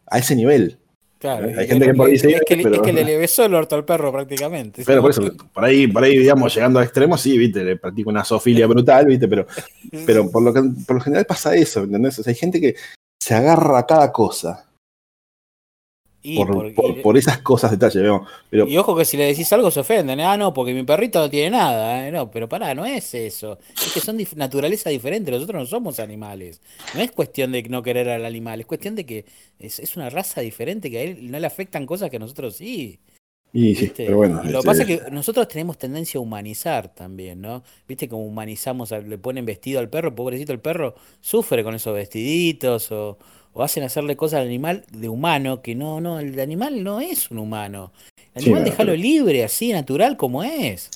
a 0.08 0.18
ese 0.18 0.36
nivel. 0.36 0.80
Claro, 1.20 1.48
Hay 1.58 1.68
gente 1.68 1.86
que 1.88 1.94
por 1.96 2.10
ahí 2.10 2.18
se 2.20 2.30
es 2.30 2.42
que, 2.46 2.58
pero- 2.58 2.76
es 2.76 2.82
que 2.82 2.94
le, 2.94 3.04
le 3.04 3.18
besó 3.18 3.46
el 3.46 3.54
orto 3.56 3.76
al 3.76 3.86
perro 3.86 4.12
prácticamente. 4.12 4.84
Pero 4.86 5.02
por 5.02 5.12
eso, 5.12 5.24
por 5.52 5.66
ahí, 5.66 5.88
por 5.88 6.04
ahí, 6.04 6.18
digamos, 6.18 6.54
llegando 6.54 6.80
a 6.80 6.84
extremos, 6.84 7.20
sí, 7.22 7.38
viste, 7.38 7.64
le 7.64 7.78
practico 7.78 8.10
una 8.12 8.24
zoofilia 8.24 8.68
brutal, 8.68 9.08
viste, 9.08 9.28
pero, 9.28 9.48
pero 10.06 10.30
por 10.30 10.44
lo 10.44 10.54
que 10.54 10.62
por 10.86 10.98
lo 10.98 11.02
general 11.02 11.26
pasa 11.26 11.56
eso, 11.56 11.84
¿entendés? 11.84 12.20
O 12.20 12.24
sea, 12.24 12.32
hay 12.32 12.38
gente 12.38 12.62
que 12.62 12.76
se 13.20 13.34
agarra 13.34 13.80
a 13.80 13.86
cada 13.88 14.12
cosa. 14.12 14.67
Por, 16.36 17.18
esas 17.18 17.40
cosas 17.40 17.72
detalles. 17.72 18.04
Pero, 18.50 18.68
y 18.68 18.78
ojo 18.78 18.96
que 18.96 19.06
si 19.06 19.18
le 19.18 19.26
decís 19.26 19.52
algo 19.54 19.72
se 19.72 19.80
ofenden. 19.80 20.20
Ah, 20.20 20.38
no, 20.38 20.54
porque 20.54 20.74
mi 20.74 20.84
perrito 20.84 21.20
no 21.20 21.30
tiene 21.30 21.52
nada. 21.52 22.08
¿eh? 22.08 22.12
No, 22.12 22.30
pero 22.30 22.50
pará, 22.50 22.74
no 22.74 22.86
es 22.86 23.14
eso. 23.14 23.60
Es 23.76 23.94
que 23.94 24.00
son 24.00 24.18
naturaleza 24.36 24.90
diferente. 24.90 25.32
Nosotros 25.32 25.62
no 25.62 25.66
somos 25.66 26.00
animales. 26.00 26.62
No 26.96 27.02
es 27.02 27.12
cuestión 27.12 27.52
de 27.52 27.64
no 27.64 27.84
querer 27.84 28.10
al 28.10 28.26
animal. 28.26 28.60
Es 28.60 28.66
cuestión 28.66 28.96
de 28.96 29.06
que 29.06 29.26
es, 29.60 29.96
una 29.96 30.10
raza 30.10 30.42
diferente 30.42 30.92
que 30.92 30.98
a 31.00 31.02
él 31.04 31.32
no 31.32 31.40
le 31.40 31.48
afectan 31.48 31.86
cosas 31.86 32.10
que 32.10 32.18
a 32.18 32.20
nosotros 32.20 32.56
sí. 32.56 33.00
Y 33.54 33.76
sí, 33.76 33.92
pero 33.96 34.18
bueno. 34.18 34.44
Lo 34.44 34.62
que 34.62 34.66
pasa 34.66 34.84
es 34.84 34.90
este 34.90 35.06
que 35.06 35.12
nosotros 35.12 35.48
tenemos 35.48 35.78
tendencia 35.78 36.18
a 36.18 36.22
humanizar 36.22 36.94
también, 36.94 37.42
¿no? 37.42 37.64
Viste 37.88 38.10
como 38.10 38.26
humanizamos, 38.26 38.92
le 38.92 39.18
ponen 39.18 39.46
vestido 39.46 39.80
al 39.80 39.90
perro, 39.90 40.14
pobrecito 40.14 40.52
el 40.52 40.60
perro 40.60 40.96
sufre 41.22 41.64
con 41.64 41.74
esos 41.74 41.96
vestiditos 41.96 42.92
o, 42.92 43.18
o 43.58 43.64
hacen 43.64 43.84
hacerle 43.84 44.16
cosas 44.16 44.42
al 44.42 44.46
animal 44.46 44.84
de 44.92 45.10
humano, 45.10 45.64
que 45.64 45.74
no, 45.74 46.00
no, 46.00 46.20
el 46.20 46.40
animal 46.40 46.84
no 46.84 47.02
es 47.02 47.32
un 47.32 47.40
humano. 47.40 47.92
El 48.36 48.44
animal 48.44 48.64
déjalo 48.64 48.96
libre, 48.96 49.44
así, 49.44 49.72
natural 49.72 50.16
como 50.16 50.44
es. 50.44 50.92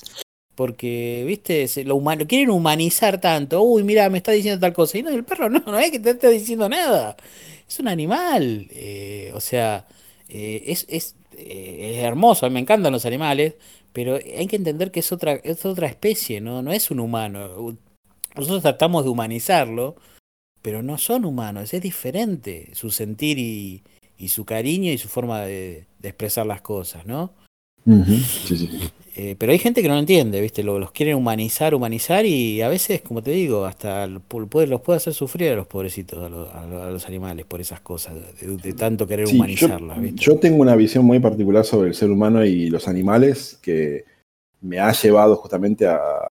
Porque, 0.54 1.24
viste, 1.26 1.66
lo 1.82 1.96
humano, 1.96 2.24
quieren 2.28 2.50
humanizar 2.50 3.20
tanto. 3.20 3.60
Uy, 3.62 3.82
mira, 3.82 4.08
me 4.10 4.18
está 4.18 4.30
diciendo 4.30 4.60
tal 4.60 4.72
cosa. 4.72 4.96
Y 4.96 5.02
no, 5.02 5.10
el 5.10 5.24
perro 5.24 5.50
no, 5.50 5.58
no 5.66 5.76
es 5.76 5.90
que 5.90 5.98
te 5.98 6.10
esté 6.10 6.30
diciendo 6.30 6.68
nada. 6.68 7.16
Es 7.68 7.80
un 7.80 7.88
animal. 7.88 8.68
Eh, 8.70 9.32
o 9.34 9.40
sea, 9.40 9.84
eh, 10.28 10.62
es, 10.66 10.86
es, 10.88 11.16
eh, 11.36 11.96
es 11.96 12.04
hermoso, 12.04 12.46
a 12.46 12.48
mí 12.48 12.54
me 12.54 12.60
encantan 12.60 12.92
los 12.92 13.06
animales, 13.06 13.54
pero 13.92 14.14
hay 14.14 14.46
que 14.46 14.54
entender 14.54 14.92
que 14.92 15.00
es 15.00 15.10
otra, 15.10 15.32
es 15.32 15.66
otra 15.66 15.88
especie, 15.88 16.40
¿no? 16.40 16.62
no 16.62 16.70
es 16.70 16.92
un 16.92 17.00
humano. 17.00 17.76
Nosotros 18.36 18.62
tratamos 18.62 19.02
de 19.02 19.10
humanizarlo 19.10 19.96
pero 20.62 20.82
no 20.82 20.96
son 20.96 21.24
humanos, 21.24 21.74
es 21.74 21.82
diferente 21.82 22.70
su 22.72 22.90
sentir 22.90 23.38
y, 23.38 23.82
su 24.28 24.44
cariño 24.44 24.92
y 24.92 24.98
su 24.98 25.08
forma 25.08 25.40
de, 25.40 25.86
expresar 26.02 26.46
las 26.46 26.60
cosas, 26.60 27.04
¿no? 27.06 27.32
Eh, 29.14 29.34
pero 29.36 29.50
hay 29.50 29.58
gente 29.58 29.82
que 29.82 29.88
no 29.88 29.94
lo 29.94 30.00
entiende, 30.00 30.40
¿viste? 30.40 30.62
Los, 30.62 30.92
quieren 30.92 31.16
humanizar, 31.16 31.74
humanizar 31.74 32.24
y 32.24 32.62
a 32.62 32.68
veces, 32.68 33.02
como 33.02 33.22
te 33.22 33.32
digo, 33.32 33.66
hasta 33.66 34.06
los 34.06 34.22
puede 34.22 34.96
hacer 34.96 35.12
sufrir 35.12 35.50
a 35.50 35.56
los 35.56 35.66
pobrecitos, 35.66 36.24
a 36.54 36.66
los, 36.66 37.06
animales 37.06 37.44
por 37.44 37.60
esas 37.60 37.80
cosas, 37.80 38.14
de, 38.40 38.72
tanto 38.74 39.06
querer 39.06 39.26
humanizarlas. 39.26 39.98
Yo, 40.14 40.38
tengo 40.38 40.62
una 40.62 40.76
visión 40.76 41.04
muy 41.04 41.18
particular 41.18 41.64
sobre 41.64 41.88
el 41.88 41.94
ser 41.94 42.10
humano 42.10 42.44
y 42.44 42.70
los 42.70 42.86
animales 42.86 43.58
que 43.60 44.04
me 44.60 44.78
ha 44.78 44.92
llevado 44.92 45.34
justamente 45.34 45.86
a, 45.86 46.28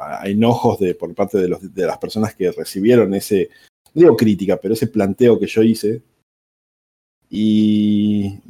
a 0.00 0.26
enojos 0.28 0.78
de, 0.78 0.94
por 0.94 1.14
parte 1.14 1.38
de, 1.38 1.48
los, 1.48 1.74
de 1.74 1.86
las 1.86 1.98
personas 1.98 2.34
que 2.34 2.50
recibieron 2.50 3.12
ese, 3.14 3.50
no 3.94 4.02
digo 4.02 4.16
crítica, 4.16 4.56
pero 4.56 4.74
ese 4.74 4.86
planteo 4.86 5.38
que 5.38 5.46
yo 5.46 5.62
hice. 5.62 6.02
Y 7.28 8.40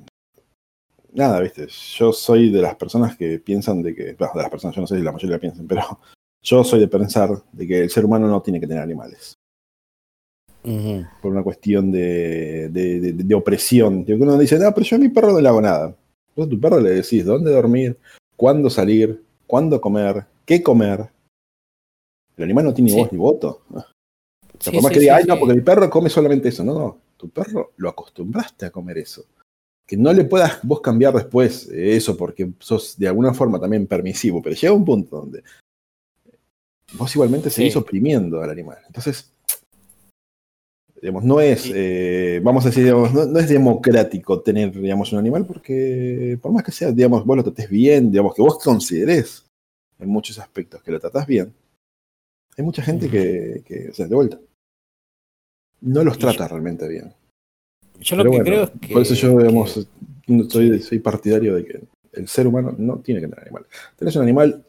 nada, 1.12 1.40
viste, 1.40 1.66
yo 1.66 2.12
soy 2.12 2.50
de 2.50 2.62
las 2.62 2.76
personas 2.76 3.16
que 3.16 3.38
piensan 3.40 3.82
de 3.82 3.94
que, 3.94 4.04
de 4.04 4.16
las 4.18 4.50
personas, 4.50 4.76
yo 4.76 4.82
no 4.82 4.86
sé 4.86 4.96
si 4.96 5.02
la 5.02 5.12
mayoría 5.12 5.38
piensan, 5.38 5.66
pero 5.66 5.82
yo 6.42 6.64
soy 6.64 6.80
de 6.80 6.88
pensar 6.88 7.30
de 7.52 7.66
que 7.66 7.80
el 7.82 7.90
ser 7.90 8.04
humano 8.04 8.28
no 8.28 8.42
tiene 8.42 8.60
que 8.60 8.66
tener 8.66 8.82
animales. 8.82 9.34
Por 11.22 11.32
una 11.32 11.42
cuestión 11.42 11.90
de, 11.90 12.68
de, 12.68 13.12
de, 13.14 13.34
opresión. 13.34 14.04
uno 14.06 14.38
dice, 14.38 14.58
no, 14.58 14.72
pero 14.74 14.84
yo 14.84 14.96
a 14.96 14.98
mi 14.98 15.08
perro 15.08 15.32
no 15.32 15.40
le 15.40 15.48
hago 15.48 15.60
nada. 15.60 15.96
Vos 16.36 16.46
a 16.46 16.50
tu 16.50 16.60
perro 16.60 16.78
le 16.80 16.90
decís 16.90 17.24
dónde 17.24 17.50
dormir, 17.50 17.98
cuándo 18.36 18.68
salir, 18.68 19.22
cuándo 19.46 19.80
comer, 19.80 20.26
qué 20.44 20.62
comer, 20.62 21.08
el 22.40 22.44
animal 22.44 22.64
no 22.64 22.74
tiene 22.74 22.92
voz 22.94 23.12
ni 23.12 23.18
voto. 23.18 23.62
O 23.70 23.82
sea, 24.58 24.72
por 24.72 24.82
más 24.82 24.92
que 24.92 25.00
diga, 25.00 25.16
ay, 25.16 25.24
no, 25.26 25.38
porque 25.38 25.54
mi 25.54 25.60
perro 25.60 25.88
come 25.88 26.10
solamente 26.10 26.48
eso. 26.48 26.64
No, 26.64 26.74
no, 26.74 26.98
tu 27.16 27.28
perro 27.28 27.72
lo 27.76 27.88
acostumbraste 27.88 28.66
a 28.66 28.70
comer 28.70 28.98
eso. 28.98 29.24
Que 29.86 29.96
no 29.96 30.12
le 30.12 30.24
puedas 30.24 30.60
vos 30.62 30.80
cambiar 30.80 31.14
después 31.14 31.68
eso 31.68 32.16
porque 32.16 32.50
sos 32.58 32.96
de 32.98 33.08
alguna 33.08 33.34
forma 33.34 33.60
también 33.60 33.86
permisivo, 33.86 34.40
pero 34.40 34.54
llega 34.54 34.72
un 34.72 34.84
punto 34.84 35.16
donde 35.16 35.42
vos 36.92 37.14
igualmente 37.14 37.50
seguís 37.50 37.76
oprimiendo 37.76 38.40
al 38.42 38.50
animal. 38.50 38.78
Entonces, 38.86 39.32
digamos, 41.00 41.24
no 41.24 41.40
es, 41.40 41.70
eh, 41.74 42.40
vamos 42.42 42.64
a 42.64 42.68
decir, 42.68 42.84
digamos, 42.84 43.12
no, 43.12 43.38
es 43.38 43.48
democrático 43.48 44.40
tener, 44.40 44.72
digamos, 44.72 45.12
un 45.12 45.18
animal 45.18 45.46
porque 45.46 46.38
por 46.40 46.52
más 46.52 46.62
que 46.62 46.72
sea, 46.72 46.92
digamos, 46.92 47.24
vos 47.24 47.36
lo 47.36 47.44
trates 47.44 47.68
bien, 47.68 48.10
digamos, 48.10 48.34
que 48.34 48.42
vos 48.42 48.58
consideres 48.58 49.46
en 49.98 50.08
muchos 50.08 50.38
aspectos 50.38 50.82
que 50.82 50.92
lo 50.92 51.00
tratás 51.00 51.26
bien, 51.26 51.52
hay 52.56 52.64
mucha 52.64 52.82
gente 52.82 53.08
que, 53.08 53.88
o 53.90 53.94
sea, 53.94 54.06
de 54.06 54.14
vuelta, 54.14 54.38
no 55.80 56.04
los 56.04 56.18
trata 56.18 56.48
realmente 56.48 56.88
bien. 56.88 57.12
Yo 58.00 58.16
lo 58.16 58.30
que 58.30 58.40
creo 58.40 58.64
es 58.64 58.70
que. 58.80 58.92
Por 58.92 59.02
eso 59.02 59.14
yo, 59.14 59.38
digamos, 59.38 59.88
soy, 60.48 60.98
partidario 60.98 61.54
de 61.54 61.64
que 61.64 61.80
el 62.12 62.28
ser 62.28 62.46
humano 62.46 62.74
no 62.76 62.98
tiene 63.00 63.20
que 63.20 63.28
tener 63.28 63.42
animal. 63.42 63.66
Tenés 63.96 64.16
un 64.16 64.22
animal, 64.22 64.64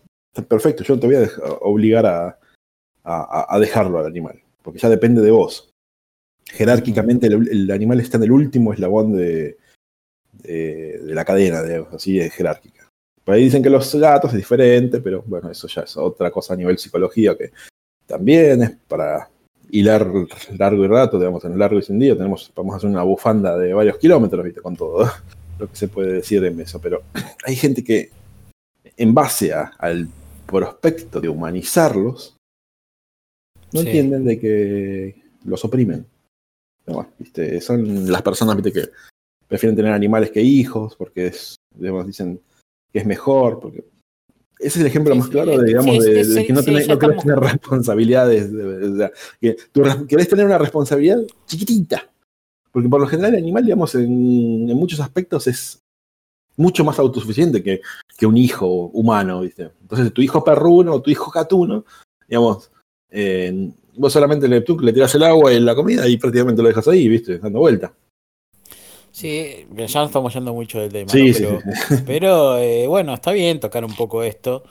perfecto, 0.48 0.84
yo 0.84 0.96
no 0.96 1.00
te 1.00 1.08
voy 1.08 1.16
a 1.16 1.30
obligar 1.62 2.06
a, 2.06 2.40
a, 3.04 3.60
dejarlo 3.60 4.00
al 4.00 4.06
animal, 4.06 4.42
porque 4.62 4.80
ya 4.80 4.90
depende 4.90 5.22
de 5.22 5.32
vos. 5.32 5.70
Jerárquicamente, 6.46 7.28
el, 7.28 7.72
animal 7.72 8.00
está 8.00 8.18
en 8.18 8.24
el 8.24 8.32
último 8.32 8.74
eslabón 8.74 9.14
de, 9.14 9.58
de, 10.34 11.00
de 11.00 11.16
la 11.16 11.24
cadena, 11.24 11.64
digamos, 11.64 11.94
así 11.94 12.18
de 12.18 12.30
jerárquica. 12.30 12.90
Por 13.24 13.36
ahí 13.36 13.44
dicen 13.44 13.64
que 13.64 13.70
los 13.70 13.94
gatos 13.96 14.32
es 14.32 14.38
diferente, 14.38 15.00
pero 15.00 15.24
bueno, 15.26 15.50
eso 15.52 15.68
ya 15.68 15.82
es 15.84 15.96
otra 15.96 16.32
cosa 16.32 16.54
a 16.54 16.58
nivel 16.58 16.78
psicología 16.78 17.38
que 17.38 17.52
también 18.12 18.62
es 18.62 18.72
para 18.90 19.30
hilar 19.70 20.06
largo 20.58 20.84
y 20.84 20.88
rato, 20.88 21.18
digamos, 21.18 21.46
en 21.46 21.58
largo 21.58 21.80
y 21.80 21.94
día 21.98 22.16
tenemos, 22.16 22.52
vamos 22.54 22.74
a 22.74 22.78
hacer 22.78 22.90
una 22.90 23.04
bufanda 23.04 23.58
de 23.58 23.74
varios 23.74 23.98
kilómetros, 23.98 24.44
¿viste? 24.44 24.62
Con 24.62 24.76
todo 24.76 25.10
lo 25.60 25.70
que 25.70 25.76
se 25.76 25.88
puede 25.88 26.14
decir 26.14 26.44
en 26.44 26.60
eso, 26.60 26.82
pero 26.82 27.04
hay 27.46 27.56
gente 27.56 27.84
que, 27.84 28.10
en 28.98 29.14
base 29.14 29.54
al 29.54 30.10
prospecto 30.46 31.22
de 31.22 31.30
humanizarlos, 31.30 32.36
no 33.72 33.80
entienden 33.80 34.26
de 34.26 34.38
que 34.38 35.24
los 35.46 35.64
oprimen. 35.64 36.06
¿viste? 37.18 37.62
Son 37.62 38.12
las 38.12 38.22
personas 38.22 38.58
¿viste? 38.58 38.74
que 38.74 38.90
prefieren 39.48 39.78
tener 39.78 39.94
animales 39.94 40.32
que 40.32 40.42
hijos, 40.42 40.98
porque 40.98 41.28
es, 41.28 41.56
digamos, 41.74 42.06
dicen 42.06 42.42
que 42.92 43.00
es 43.00 43.06
mejor, 43.06 43.62
porque 43.62 43.86
ese 44.62 44.68
es 44.68 44.78
el 44.78 44.88
ejemplo 44.88 45.16
más 45.16 45.28
claro 45.28 45.58
de, 45.58 45.66
digamos, 45.66 46.04
de, 46.04 46.46
que 46.46 46.54
no, 46.54 46.62
tenés, 46.64 46.88
no 46.88 47.00
querés 47.00 47.18
tener 47.22 47.40
responsabilidades. 47.40 48.50
que 49.40 49.58
tú 49.72 49.82
querés 50.08 50.30
tener 50.30 50.46
una 50.46 50.60
responsabilidad 50.60 51.20
chiquitita. 51.48 52.08
Porque 52.72 52.88
por 52.88 53.02
lo 53.02 53.08
general 53.08 53.34
el 53.34 53.42
animal, 53.42 53.64
digamos, 53.64 53.96
en, 53.96 54.66
muchos 54.68 55.00
aspectos 55.00 55.48
es 55.48 55.82
mucho 56.56 56.84
más 56.84 57.00
autosuficiente 57.00 57.64
que, 57.64 57.82
que 58.18 58.26
un 58.26 58.38
hijo 58.38 58.68
humano, 58.94 59.42
¿viste? 59.42 59.72
Entonces, 59.82 60.14
tu 60.14 60.22
hijo 60.22 60.44
perruno 60.44 60.94
o 60.94 61.02
tu 61.02 61.10
hijo 61.10 61.32
gatuno, 61.32 61.84
digamos, 62.28 62.72
vos 63.96 64.14
solamente 64.14 64.48
le, 64.48 64.62
tú, 64.62 64.80
le 64.80 64.94
tirás 64.94 65.14
el 65.16 65.24
agua 65.24 65.52
y 65.52 65.60
la 65.60 65.76
comida 65.76 66.08
y 66.08 66.18
prácticamente 66.18 66.62
lo 66.62 66.68
dejas 66.68 66.88
ahí, 66.88 67.08
¿viste? 67.08 67.40
Dando 67.40 67.60
vuelta. 67.60 67.94
Sí, 69.12 69.68
ya 69.76 70.00
no 70.00 70.06
estamos 70.06 70.34
yendo 70.34 70.54
mucho 70.54 70.80
del 70.80 70.92
tema. 70.92 71.10
Sí, 71.10 71.34
Pero, 71.34 71.60
pero 72.06 72.58
eh, 72.58 72.88
bueno, 72.88 73.14
está 73.14 73.32
bien 73.32 73.60
tocar 73.60 73.84
un 73.84 73.96
poco 73.96 74.24
esto. 74.24 74.64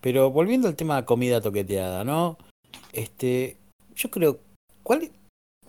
Pero 0.00 0.30
volviendo 0.30 0.68
al 0.68 0.76
tema 0.76 0.96
de 0.96 1.04
comida 1.04 1.40
toqueteada, 1.40 2.04
¿no? 2.04 2.38
Este, 2.92 3.56
yo 3.96 4.10
creo, 4.10 4.38
¿cuál? 4.82 5.10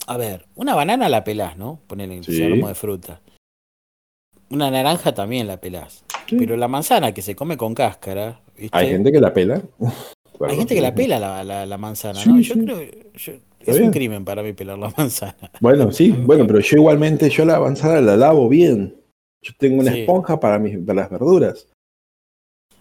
A 0.06 0.18
ver, 0.18 0.46
una 0.56 0.76
banana 0.76 1.10
la 1.10 1.24
pelás, 1.24 1.58
¿no? 1.58 1.80
Poner 1.88 2.24
si 2.24 2.44
hablamos 2.44 2.70
de 2.70 2.76
fruta. 2.76 3.22
Una 4.52 4.72
naranja 4.72 5.14
también 5.14 5.48
la 5.48 5.58
pelás. 5.58 6.04
Pero 6.30 6.58
la 6.58 6.68
manzana 6.68 7.12
que 7.12 7.22
se 7.22 7.36
come 7.36 7.58
con 7.58 7.74
cáscara. 7.74 8.40
Hay 8.72 8.90
gente 8.90 9.12
que 9.12 9.20
la 9.20 9.34
pela. 9.34 9.62
Hay 10.48 10.56
gente 10.56 10.76
que 10.76 10.82
la 10.82 10.94
pela 10.94 11.20
la, 11.44 11.66
la, 11.66 11.78
manzana, 11.78 12.24
¿no? 12.26 12.40
Yo 12.40 12.56
creo. 12.56 12.82
Yo, 13.16 13.34
es 13.66 13.80
un 13.80 13.92
crimen 13.92 14.26
para 14.26 14.44
mí 14.44 14.54
pelar 14.54 14.78
la 14.78 14.94
manzana. 14.98 15.52
Bueno, 15.60 15.92
sí, 15.92 16.12
bueno, 16.12 16.46
pero 16.48 16.60
yo 16.60 16.78
igualmente, 16.78 17.30
yo 17.30 17.46
la 17.46 17.60
manzana 17.60 18.02
la 18.02 18.18
lavo 18.18 18.48
bien. 18.50 18.96
Yo 19.42 19.54
tengo 19.58 19.80
una 19.80 19.96
esponja 19.96 20.40
para, 20.40 20.60
mis, 20.60 20.78
para 20.80 21.02
las 21.02 21.10
verduras. 21.10 21.68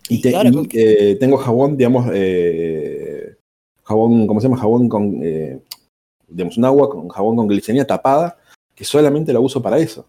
Y, 0.08 0.20
eh, 0.26 1.16
tengo 1.20 1.36
jabón, 1.36 1.76
digamos, 1.76 2.08
eh, 2.12 3.36
jabón, 3.84 4.26
¿cómo 4.26 4.40
se 4.40 4.48
llama? 4.48 4.60
Jabón 4.60 4.88
con, 4.88 5.20
eh, 5.22 5.60
digamos, 6.26 6.56
un 6.56 6.64
agua 6.64 6.88
con 6.88 7.08
jabón 7.08 7.36
con 7.36 7.46
glicerina 7.46 7.84
tapada, 7.84 8.38
que 8.74 8.84
solamente 8.84 9.32
la 9.32 9.40
uso 9.40 9.60
para 9.60 9.78
eso. 9.78 10.06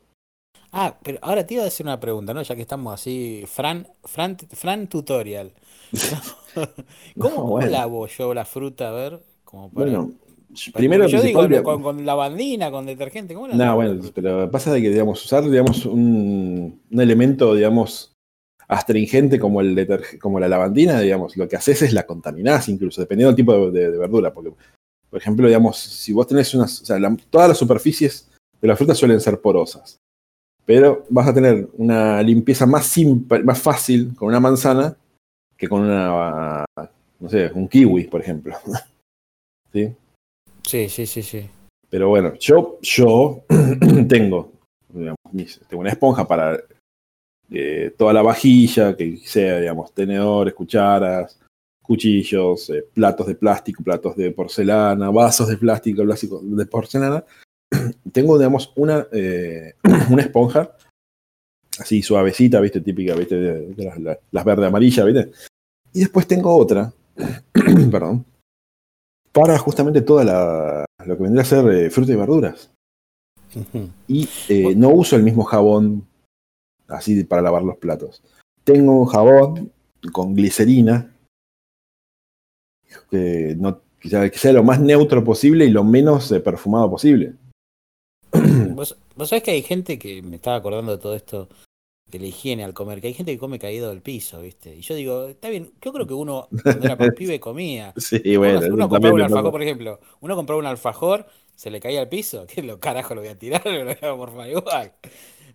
Ah, 0.72 0.96
pero 1.04 1.18
ahora 1.22 1.46
te 1.46 1.56
iba 1.56 1.64
a 1.64 1.66
decir 1.66 1.86
una 1.86 2.00
pregunta, 2.00 2.34
¿no? 2.34 2.42
Ya 2.42 2.56
que 2.56 2.62
estamos 2.62 2.94
así, 2.94 3.44
Fran, 3.48 3.88
Fran, 4.04 4.38
Fran 4.38 4.88
tutorial. 4.88 5.52
¿Cómo, 7.20 7.60
lavo 7.60 8.08
yo 8.08 8.34
la 8.34 8.46
fruta? 8.46 8.90
A 8.90 8.92
ver, 8.92 9.20
como 9.44 9.70
para... 9.70 9.86
Bueno, 9.86 10.14
Primero, 10.74 11.08
yo 11.08 11.22
digo, 11.22 11.48
con, 11.64 11.84
con, 11.84 12.06
lavandina, 12.06 12.72
con 12.72 12.86
detergente, 12.86 13.34
¿cómo 13.34 13.48
No, 13.50 13.76
bueno, 13.76 14.02
pero 14.16 14.50
pasa 14.50 14.74
de 14.74 14.82
que, 14.82 14.90
digamos, 14.90 15.24
usar, 15.24 15.44
digamos, 15.44 15.86
un, 15.86 16.82
un 16.90 17.02
elemento, 17.02 17.54
digamos, 17.54 18.16
astringente 18.70 19.40
como, 19.40 19.62
el 19.62 19.88
como 20.22 20.40
la 20.40 20.48
lavandina, 20.48 21.00
digamos, 21.00 21.36
lo 21.36 21.48
que 21.50 21.56
haces 21.56 21.82
es 21.82 21.92
la 21.92 22.06
contaminás 22.06 22.70
incluso, 22.70 23.02
dependiendo 23.02 23.32
del 23.32 23.36
tipo 23.36 23.72
de, 23.72 23.98
verdura. 23.98 24.32
Porque, 24.32 24.54
por 25.10 25.20
ejemplo, 25.20 25.48
digamos, 25.48 25.78
si 25.78 26.14
vos 26.14 26.28
tenés 26.28 26.54
unas, 26.54 26.82
o 26.82 26.86
sea, 26.86 26.98
todas 27.30 27.50
las 27.50 27.58
superficies 27.58 28.30
de 28.62 28.68
la 28.68 28.76
fruta 28.76 28.94
suelen 28.94 29.20
ser 29.20 29.42
porosas. 29.42 29.98
Pero 30.66 31.04
vas 31.10 31.28
a 31.28 31.34
tener 31.34 31.68
una 31.74 32.22
limpieza 32.22 32.68
más 32.68 32.86
simple, 32.86 33.44
más 33.44 33.60
fácil 33.60 34.16
con 34.16 34.28
una 34.28 34.40
manzana 34.40 34.96
que 35.58 35.68
con 35.68 35.82
una, 35.82 36.64
no 37.20 37.30
sé, 37.30 37.52
un 37.54 37.68
kiwi, 37.68 38.04
por 38.04 38.22
ejemplo. 38.22 38.56
¿Sí? 39.74 39.92
Sí, 40.64 40.90
sí, 40.90 41.06
sí, 41.06 41.22
sí. 41.24 41.50
Pero 41.90 42.10
bueno, 42.10 42.34
yo, 42.36 42.80
yo 42.82 43.44
tengo, 44.08 44.52
digamos, 44.90 45.18
tengo 45.68 45.82
una 45.82 45.90
esponja 45.90 46.28
para 46.28 46.60
eh, 47.52 47.94
toda 47.98 48.14
la 48.14 48.22
vajilla, 48.22 48.96
que 48.96 49.18
sea, 49.18 49.60
digamos, 49.60 49.94
tenedores, 49.94 50.54
cucharas, 50.54 51.40
cuchillos, 51.82 52.70
eh, 52.70 52.86
platos 52.94 53.26
de 53.26 53.36
plástico, 53.36 53.84
platos 53.84 54.16
de 54.16 54.32
porcelana, 54.32 55.10
vasos 55.10 55.48
de 55.48 55.58
plástico, 55.58 56.04
plástico 56.04 56.40
de 56.44 56.66
porcelana. 56.68 57.24
tengo, 58.12 58.38
digamos, 58.38 58.72
una, 58.76 59.08
eh, 59.12 59.74
una 60.12 60.22
esponja 60.22 60.76
así 61.80 62.04
suavecita, 62.04 62.60
¿viste? 62.60 62.82
Típica, 62.82 63.16
¿viste? 63.16 63.36
De, 63.36 63.74
de 63.74 63.84
las, 63.84 64.20
las, 64.32 64.46
verde 64.46 64.68
amarillas, 64.68 65.06
¿viste? 65.06 65.32
Y 65.94 66.02
después 66.02 66.28
tengo 66.28 66.56
otra, 66.56 66.94
perdón, 67.92 68.26
para 69.32 69.58
justamente 69.58 70.02
toda 70.02 70.24
la, 70.24 70.86
lo 71.06 71.18
que 71.18 71.24
vendría 71.24 71.44
a 71.44 71.46
ser 71.46 71.70
eh, 71.72 71.90
fruta 71.90 72.12
y 72.12 72.16
verduras. 72.16 72.72
Y 74.08 74.30
eh, 74.48 74.76
no 74.76 74.90
uso 74.90 75.16
el 75.16 75.24
mismo 75.24 75.44
jabón 75.44 76.08
así 76.88 77.24
para 77.24 77.42
lavar 77.42 77.64
los 77.64 77.78
platos. 77.78 78.22
Tengo 78.64 79.00
un 79.00 79.08
jabón 79.08 79.72
con 80.12 80.36
glicerina 80.36 81.12
que, 83.10 83.56
no, 83.58 83.82
que, 84.00 84.10
sea, 84.10 84.30
que 84.30 84.38
sea 84.38 84.54
lo 84.54 84.64
más 84.64 84.80
neutro 84.80 85.24
posible 85.24 85.66
y 85.66 85.70
lo 85.70 85.84
menos 85.84 86.32
eh, 86.32 86.40
perfumado 86.40 86.90
posible. 86.90 87.34
¿Vos, 88.32 88.98
vos 89.16 89.30
sabés 89.30 89.44
que 89.44 89.52
hay 89.52 89.62
gente 89.62 89.98
que 89.98 90.22
me 90.22 90.36
estaba 90.36 90.58
acordando 90.58 90.92
de 90.92 91.02
todo 91.02 91.16
esto 91.16 91.50
de 92.10 92.20
la 92.20 92.26
higiene 92.26 92.64
al 92.64 92.74
comer, 92.74 93.02
que 93.02 93.08
hay 93.08 93.14
gente 93.14 93.32
que 93.32 93.38
come 93.38 93.60
caído 93.60 93.90
del 93.90 94.02
piso, 94.02 94.42
¿viste? 94.42 94.76
Y 94.76 94.82
yo 94.82 94.96
digo, 94.96 95.28
está 95.28 95.50
bien, 95.50 95.72
yo 95.82 95.94
creo 95.94 96.08
que 96.08 96.14
uno 96.14 96.48
cuando 96.64 96.86
era 96.86 96.96
más 96.96 97.10
pibe 97.16 97.40
comía. 97.40 97.94
Sí, 98.00 98.38
bueno, 98.38 98.60
uno, 98.60 98.74
uno 98.74 98.90
compraba 98.90 99.16
un 99.16 99.22
alfajor, 99.22 99.52
por 99.52 99.62
ejemplo, 99.62 100.00
uno 100.22 100.36
compraba 100.36 100.60
un 100.60 100.66
alfajor, 100.66 101.28
se 101.56 101.70
le 101.70 101.80
caía 101.80 102.02
al 102.02 102.10
piso, 102.10 102.48
¿qué 102.54 102.64
lo 102.64 102.80
carajo 102.80 103.14
lo 103.16 103.22
voy 103.22 103.30
a 103.30 103.38
tirar? 103.38 103.66
Lo 103.66 103.86
voy 103.86 103.98
a 104.02 104.16
morfar 104.16 104.50
igual. 104.50 104.94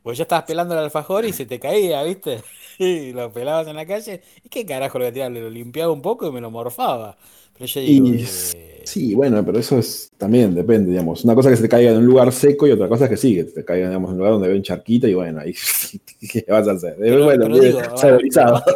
Pues 0.02 0.18
ya 0.18 0.24
estabas 0.24 0.44
pelando 0.44 0.74
el 0.74 0.80
alfajor 0.80 1.24
y 1.24 1.32
se 1.32 1.46
te 1.46 1.58
caía, 1.58 2.02
¿viste? 2.02 2.42
Y 2.78 3.12
lo 3.12 3.32
pelabas 3.32 3.66
en 3.68 3.76
la 3.76 3.86
calle, 3.86 4.20
¿y 4.42 4.48
qué 4.48 4.66
carajo 4.66 4.98
lo 4.98 5.04
voy 5.04 5.10
a 5.10 5.14
tirar? 5.14 5.32
Le 5.32 5.40
lo 5.40 5.48
limpiaba 5.48 5.92
un 5.92 6.02
poco 6.02 6.26
y 6.26 6.32
me 6.32 6.42
lo 6.42 6.50
morfaba. 6.50 7.16
Pero 7.54 7.66
yo 7.66 7.80
digo, 7.80 8.08
y, 8.08 8.26
eh... 8.52 8.73
Sí, 8.84 9.14
bueno, 9.14 9.44
pero 9.44 9.58
eso 9.58 9.78
es 9.78 10.10
también 10.16 10.54
depende, 10.54 10.90
digamos. 10.90 11.24
Una 11.24 11.34
cosa 11.34 11.48
es 11.48 11.52
que 11.52 11.56
se 11.56 11.62
te 11.64 11.68
caiga 11.68 11.90
en 11.90 11.98
un 11.98 12.06
lugar 12.06 12.32
seco 12.32 12.66
y 12.66 12.72
otra 12.72 12.88
cosa 12.88 13.04
es 13.04 13.10
que 13.10 13.16
sí, 13.16 13.34
que 13.34 13.44
te 13.44 13.64
caiga, 13.64 13.88
digamos, 13.88 14.08
en 14.08 14.12
un 14.12 14.18
lugar 14.18 14.32
donde 14.32 14.48
ve 14.48 14.56
un 14.56 14.62
charquito 14.62 15.06
y 15.06 15.14
bueno, 15.14 15.40
ahí 15.40 15.52
¿qué 16.32 16.44
vas 16.48 16.68
a 16.68 16.72
hacer? 16.72 16.96
Pero, 16.98 17.24
bueno, 17.24 17.44
pero 17.46 17.58
digo, 17.58 17.78
ahora, 17.90 18.18
por, 18.18 18.52
más 18.52 18.64
que, 18.64 18.72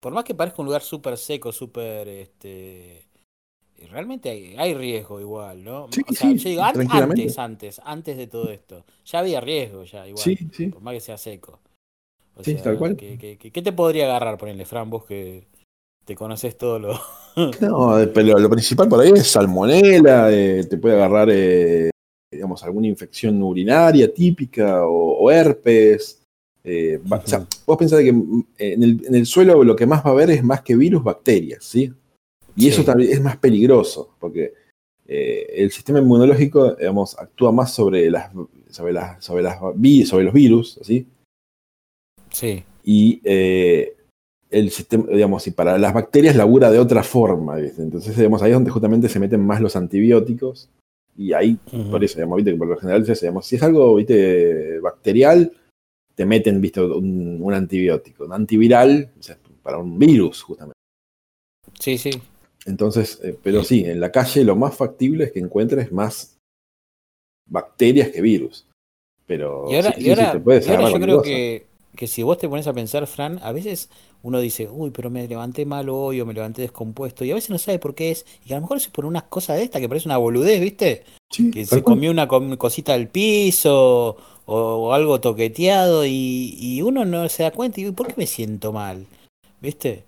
por, 0.00 0.12
más 0.12 0.24
que, 0.24 0.34
parezca 0.34 0.62
un 0.62 0.66
lugar 0.66 0.82
súper 0.82 1.16
seco, 1.16 1.52
súper 1.52 2.08
este 2.08 3.06
realmente 3.90 4.28
hay, 4.28 4.54
hay, 4.58 4.74
riesgo 4.74 5.20
igual, 5.20 5.64
¿no? 5.64 5.88
Sí, 5.90 6.02
o 6.06 6.12
sea, 6.12 6.30
sí, 6.30 6.38
yo 6.38 6.50
digo, 6.50 6.62
antes, 6.62 7.38
antes, 7.38 7.80
antes 7.82 8.16
de 8.16 8.26
todo 8.26 8.50
esto, 8.50 8.84
ya 9.06 9.20
había 9.20 9.40
riesgo 9.40 9.84
ya 9.84 10.06
igual, 10.06 10.22
sí, 10.22 10.36
sí. 10.52 10.66
por 10.66 10.82
más 10.82 10.94
que 10.94 11.00
sea 11.00 11.16
seco. 11.16 11.60
O 12.36 12.44
sí, 12.44 12.54
sea, 12.54 12.62
tal 12.62 12.78
cual. 12.78 12.96
¿qué, 12.96 13.18
qué, 13.18 13.50
qué 13.50 13.62
te 13.62 13.72
podría 13.72 14.04
agarrar, 14.04 14.38
ponerle, 14.38 14.64
Fran, 14.64 14.90
vos 14.90 15.04
que 15.04 15.46
te 16.10 16.16
conoces 16.16 16.58
todo 16.58 16.76
lo. 16.80 17.00
no, 17.60 18.12
pero 18.12 18.36
lo 18.36 18.50
principal 18.50 18.88
por 18.88 18.98
ahí 18.98 19.12
es 19.14 19.28
salmonela, 19.28 20.28
eh, 20.32 20.64
te 20.68 20.76
puede 20.76 20.96
agarrar, 20.96 21.28
eh, 21.30 21.88
digamos, 22.32 22.64
alguna 22.64 22.88
infección 22.88 23.40
urinaria 23.40 24.12
típica 24.12 24.84
o, 24.84 25.18
o 25.20 25.30
herpes. 25.30 26.20
Eh, 26.64 26.98
uh 26.98 27.08
-huh. 27.08 27.22
o 27.24 27.26
sea, 27.28 27.46
vos 27.64 27.78
pensás 27.78 28.00
que 28.00 28.08
en 28.08 28.44
el, 28.58 29.06
en 29.06 29.14
el, 29.14 29.24
suelo 29.24 29.62
lo 29.62 29.76
que 29.76 29.86
más 29.86 30.04
va 30.04 30.10
a 30.10 30.12
haber 30.12 30.30
es 30.30 30.42
más 30.42 30.62
que 30.62 30.74
virus, 30.74 31.04
bacterias, 31.04 31.64
¿sí? 31.64 31.92
Y 32.56 32.62
sí. 32.62 32.68
eso 32.70 32.82
también 32.82 33.12
es 33.12 33.20
más 33.22 33.36
peligroso, 33.36 34.16
porque 34.18 34.52
eh, 35.06 35.46
el 35.62 35.70
sistema 35.70 36.00
inmunológico, 36.00 36.74
digamos, 36.74 37.16
actúa 37.16 37.52
más 37.52 37.72
sobre 37.72 38.10
las 38.10 38.32
sobre 38.68 38.92
las 38.92 39.24
sobre 39.24 39.44
las 39.44 39.60
sobre 40.08 40.24
los 40.24 40.34
virus, 40.34 40.76
¿sí? 40.82 41.06
Sí. 42.30 42.64
Y 42.82 43.20
eh, 43.22 43.94
el 44.50 44.70
sistema, 44.70 45.06
digamos, 45.12 45.46
y 45.46 45.52
para 45.52 45.78
las 45.78 45.94
bacterias 45.94 46.36
labura 46.36 46.70
de 46.70 46.78
otra 46.78 47.02
forma, 47.02 47.56
¿viste? 47.56 47.82
Entonces, 47.82 48.16
digamos, 48.16 48.42
ahí 48.42 48.50
es 48.50 48.56
donde 48.56 48.70
justamente 48.70 49.08
se 49.08 49.20
meten 49.20 49.44
más 49.44 49.60
los 49.60 49.76
antibióticos. 49.76 50.68
Y 51.16 51.32
ahí, 51.32 51.58
uh 51.72 51.76
-huh. 51.76 51.90
por 51.90 52.02
eso, 52.02 52.16
digamos, 52.16 52.36
¿viste? 52.36 52.54
por 52.54 52.68
lo 52.68 52.76
general, 52.76 53.04
digamos, 53.04 53.46
si 53.46 53.56
es 53.56 53.62
algo, 53.62 53.94
¿viste? 53.96 54.80
bacterial, 54.80 55.52
te 56.14 56.24
meten, 56.24 56.60
¿viste? 56.60 56.80
Un, 56.80 57.38
un 57.40 57.54
antibiótico. 57.54 58.24
Un 58.24 58.32
antiviral, 58.32 59.10
o 59.18 59.22
sea, 59.22 59.38
para 59.62 59.78
un 59.78 59.98
virus, 59.98 60.42
justamente. 60.42 60.74
Sí, 61.78 61.98
sí. 61.98 62.10
Entonces, 62.66 63.20
eh, 63.22 63.36
pero 63.42 63.64
sí, 63.64 63.84
en 63.84 64.00
la 64.00 64.10
calle 64.10 64.44
lo 64.44 64.56
más 64.56 64.76
factible 64.76 65.24
es 65.24 65.32
que 65.32 65.38
encuentres 65.38 65.92
más 65.92 66.38
bacterias 67.48 68.10
que 68.10 68.20
virus. 68.20 68.66
Pero 69.26 69.66
y 69.70 69.76
ahora, 69.76 69.92
sí, 69.92 70.02
y 70.02 70.10
ahora, 70.10 70.26
sí, 70.26 70.32
te 70.32 70.40
puedes 70.40 70.66
y 70.66 70.70
ahora 70.70 70.90
yo 70.90 71.00
creo 71.00 71.22
que, 71.22 71.66
que, 71.96 72.06
si 72.06 72.22
vos 72.22 72.38
te 72.38 72.48
pones 72.48 72.66
a 72.66 72.72
pensar, 72.72 73.06
Fran, 73.06 73.40
a 73.42 73.52
veces 73.52 73.90
uno 74.22 74.38
dice, 74.40 74.68
uy, 74.70 74.90
pero 74.90 75.10
me 75.10 75.26
levanté 75.26 75.64
mal 75.66 75.88
hoy 75.88 76.20
o 76.20 76.26
me 76.26 76.34
levanté 76.34 76.62
descompuesto, 76.62 77.24
y 77.24 77.30
a 77.30 77.34
veces 77.34 77.50
no 77.50 77.58
sabe 77.58 77.78
por 77.78 77.94
qué 77.94 78.10
es, 78.10 78.26
y 78.44 78.52
a 78.52 78.56
lo 78.56 78.62
mejor 78.62 78.76
es 78.76 78.88
por 78.88 79.06
unas 79.06 79.24
cosas 79.24 79.56
de 79.56 79.64
esta 79.64 79.80
que 79.80 79.88
parece 79.88 80.08
una 80.08 80.16
boludez, 80.18 80.60
¿viste? 80.60 81.04
Sí, 81.30 81.50
que 81.50 81.64
se 81.64 81.82
comió 81.82 82.10
una 82.10 82.26
cosita 82.28 82.92
del 82.92 83.08
piso 83.08 84.16
o, 84.46 84.54
o 84.54 84.92
algo 84.92 85.20
toqueteado 85.20 86.04
y, 86.04 86.56
y, 86.58 86.82
uno 86.82 87.04
no 87.04 87.28
se 87.28 87.44
da 87.44 87.52
cuenta 87.52 87.80
y 87.80 87.90
¿por 87.92 88.08
qué 88.08 88.14
me 88.16 88.26
siento 88.26 88.72
mal? 88.72 89.06
¿Viste? 89.60 90.04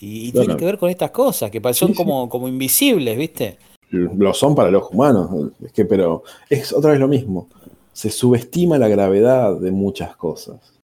Y, 0.00 0.32
tiene 0.32 0.56
que 0.56 0.64
ver 0.64 0.78
con 0.78 0.88
estas 0.88 1.10
cosas, 1.10 1.50
que 1.50 1.60
son 1.74 1.90
sí, 1.90 1.94
como, 1.94 2.24
sí. 2.24 2.30
como 2.30 2.48
invisibles, 2.48 3.18
¿viste? 3.18 3.58
Lo 3.90 4.32
son 4.32 4.54
para 4.54 4.70
los 4.70 4.90
humanos, 4.90 5.52
es 5.62 5.72
que, 5.72 5.84
pero 5.84 6.22
es 6.48 6.72
otra 6.72 6.92
vez 6.92 7.00
lo 7.00 7.08
mismo. 7.08 7.48
Se 7.92 8.10
subestima 8.10 8.78
la 8.78 8.88
gravedad 8.88 9.56
de 9.56 9.72
muchas 9.72 10.16
cosas. 10.16 10.79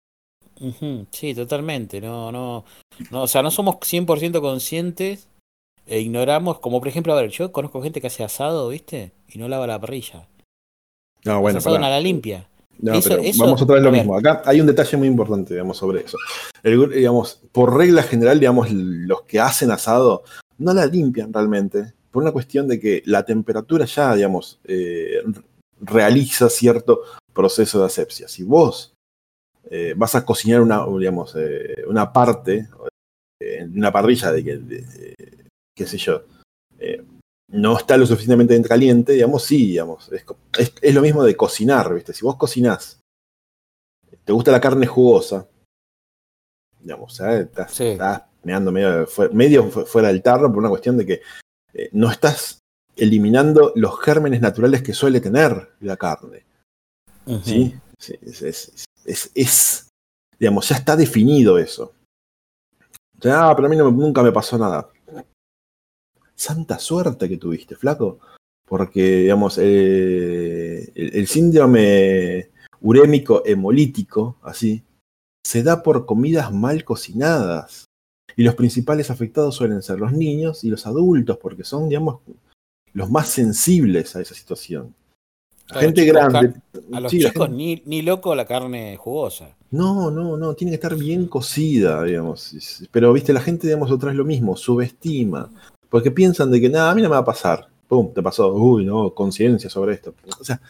Sí, 1.10 1.34
totalmente. 1.34 2.00
No, 2.00 2.32
no, 2.32 2.64
no, 3.10 3.22
o 3.22 3.28
sea, 3.28 3.42
no 3.42 3.50
somos 3.50 3.76
100% 3.76 4.40
conscientes 4.40 5.28
e 5.86 6.00
ignoramos, 6.00 6.58
como 6.58 6.80
por 6.80 6.88
ejemplo, 6.88 7.12
a 7.12 7.20
ver, 7.20 7.30
yo 7.30 7.52
conozco 7.52 7.82
gente 7.82 8.00
que 8.00 8.08
hace 8.08 8.24
asado, 8.24 8.68
¿viste? 8.68 9.12
Y 9.28 9.38
no 9.38 9.48
lava 9.48 9.66
la 9.66 9.80
parrilla. 9.80 10.26
No, 11.24 11.40
bueno, 11.40 11.58
asado 11.58 11.76
a 11.76 11.80
la 11.80 12.00
limpia. 12.00 12.48
No, 12.78 12.94
eso, 12.94 13.08
pero 13.08 13.22
eso, 13.22 13.44
vamos 13.44 13.62
otra 13.62 13.76
vez 13.76 13.84
lo 13.84 13.92
mismo. 13.92 14.16
Acá 14.16 14.42
hay 14.44 14.60
un 14.60 14.66
detalle 14.66 14.96
muy 14.96 15.08
importante, 15.08 15.54
digamos, 15.54 15.78
sobre 15.78 16.02
eso. 16.02 16.18
El, 16.62 16.90
digamos, 16.90 17.40
por 17.52 17.74
regla 17.76 18.02
general, 18.02 18.38
digamos, 18.38 18.70
los 18.70 19.22
que 19.22 19.40
hacen 19.40 19.70
asado 19.70 20.24
no 20.58 20.74
la 20.74 20.86
limpian 20.86 21.32
realmente, 21.32 21.94
por 22.10 22.22
una 22.22 22.32
cuestión 22.32 22.68
de 22.68 22.80
que 22.80 23.02
la 23.06 23.24
temperatura 23.24 23.84
ya, 23.84 24.14
digamos, 24.14 24.58
eh, 24.64 25.22
realiza 25.80 26.48
cierto 26.48 27.00
proceso 27.32 27.80
de 27.80 27.86
asepsia. 27.86 28.28
Si 28.28 28.42
vos 28.42 28.95
eh, 29.70 29.94
vas 29.96 30.14
a 30.14 30.24
cocinar 30.24 30.61
una, 30.61 30.85
digamos, 30.98 31.35
eh, 31.37 31.85
una 31.87 32.12
parte 32.12 32.68
en 33.40 33.76
una 33.76 33.92
parrilla 33.92 34.33
de 34.33 34.44
que, 34.44 35.14
qué 35.74 35.87
sé 35.87 35.98
yo, 35.98 36.22
eh, 36.79 37.05
no 37.48 37.76
está 37.76 37.96
lo 37.96 38.07
suficientemente 38.07 38.61
caliente, 38.62 39.12
digamos, 39.12 39.44
sí, 39.44 39.66
digamos, 39.66 40.11
es, 40.12 40.24
es, 40.59 40.72
es, 40.81 40.94
lo 40.94 41.02
mismo 41.02 41.22
de 41.22 41.37
cocinar, 41.37 41.94
¿viste? 41.94 42.12
Si 42.12 42.24
vos 42.24 42.37
cocinás, 42.37 43.00
te 44.24 44.33
gusta 44.33 44.50
la 44.50 44.61
carne 44.61 44.87
jugosa, 44.87 45.48
digamos, 46.81 47.12
o 47.12 47.16
sea, 47.16 47.38
estás, 47.38 47.72
sí. 47.72 47.85
estás 47.88 48.22
meando 48.42 48.72
medio, 48.72 49.07
medio, 49.33 49.70
fuera 49.70 50.09
del 50.09 50.22
tarro 50.22 50.48
por 50.48 50.59
una 50.59 50.68
cuestión 50.68 50.96
de 50.96 51.07
que 51.07 51.22
eh, 51.72 51.88
no 51.92 52.11
estás 52.11 52.61
eliminando 52.96 53.72
los 53.76 54.00
gérmenes 54.00 54.40
naturales 54.40 54.83
que 54.83 54.94
suele 54.94 55.20
tener 55.20 55.72
la 55.81 55.96
carne. 55.96 56.44
Uh 57.26 57.35
-huh. 57.35 57.42
¿sí? 57.42 57.74
sí 57.98 58.18
es, 58.22 58.87
es, 59.06 59.30
es, 59.34 59.88
digamos, 60.38 60.68
ya 60.68 60.76
está 60.76 60.96
definido 60.96 61.58
eso. 61.58 61.92
Ah, 63.24 63.52
pero 63.56 63.66
a 63.66 63.70
mí 63.70 63.76
nunca 63.76 64.22
me 64.22 64.32
pasó 64.32 64.58
nada 64.58 64.90
santa 66.36 66.78
suerte 66.78 67.28
que 67.28 67.38
tuviste, 67.38 67.74
flaco. 67.74 68.20
Porque, 68.66 69.22
digamos, 69.22 69.58
eh, 69.58 70.92
el, 70.94 71.14
el, 71.14 71.26
síndrome 71.26 72.50
urémico 72.80 73.42
hemolítico, 73.46 74.38
así, 74.42 74.82
se 75.44 75.62
da 75.62 75.82
por 75.82 76.04
comidas 76.04 76.52
mal 76.52 76.84
cocinadas. 76.84 77.86
Y 78.36 78.42
los 78.42 78.54
principales 78.54 79.10
afectados 79.10 79.54
suelen 79.54 79.82
ser 79.82 79.98
los 79.98 80.12
niños 80.12 80.62
y 80.62 80.68
los 80.68 80.86
adultos, 80.86 81.38
porque 81.38 81.64
son, 81.64 81.88
digamos, 81.88 82.20
los 82.92 83.10
más 83.10 83.28
sensibles 83.28 84.14
a 84.14 84.20
esa 84.20 84.34
situación. 84.34 84.94
Gente 85.68 86.05
grande. 86.05 86.55
A 86.92 87.00
los 87.00 87.11
sí, 87.11 87.18
chicos 87.18 87.48
gente... 87.48 87.57
ni, 87.57 87.83
ni 87.87 88.02
loco 88.02 88.35
la 88.35 88.44
carne 88.44 88.96
jugosa. 88.96 89.57
No, 89.70 90.11
no, 90.11 90.37
no, 90.37 90.55
tiene 90.55 90.70
que 90.70 90.76
estar 90.76 90.94
bien 90.94 91.26
cocida, 91.26 92.05
digamos. 92.05 92.87
Pero, 92.90 93.12
viste, 93.12 93.33
la 93.33 93.40
gente, 93.40 93.66
digamos, 93.66 93.90
otra 93.90 94.09
vez 94.11 94.16
lo 94.16 94.24
mismo, 94.24 94.57
subestima. 94.57 95.50
Porque 95.88 96.11
piensan 96.11 96.50
de 96.50 96.61
que 96.61 96.68
nada, 96.68 96.90
a 96.90 96.94
mí 96.94 97.02
no 97.02 97.09
me 97.09 97.14
va 97.14 97.20
a 97.20 97.24
pasar. 97.24 97.68
Pum, 97.88 98.12
te 98.12 98.22
pasó. 98.22 98.52
Uy, 98.55 98.85
no, 98.85 99.12
conciencia 99.12 99.68
sobre 99.68 99.94
esto. 99.94 100.14
O 100.40 100.44
sea, 100.44 100.61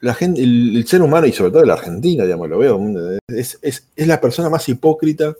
la 0.00 0.14
gente, 0.14 0.42
el, 0.42 0.84
ser 0.86 1.02
humano 1.02 1.26
y 1.26 1.32
sobre 1.32 1.52
todo 1.52 1.64
la 1.64 1.74
Argentina, 1.74 2.24
digamos, 2.24 2.48
lo 2.48 2.58
veo, 2.58 2.80
es, 3.28 3.58
es, 3.62 3.88
es 3.94 4.06
la 4.06 4.20
persona 4.20 4.50
más 4.50 4.68
hipócrita 4.68 5.34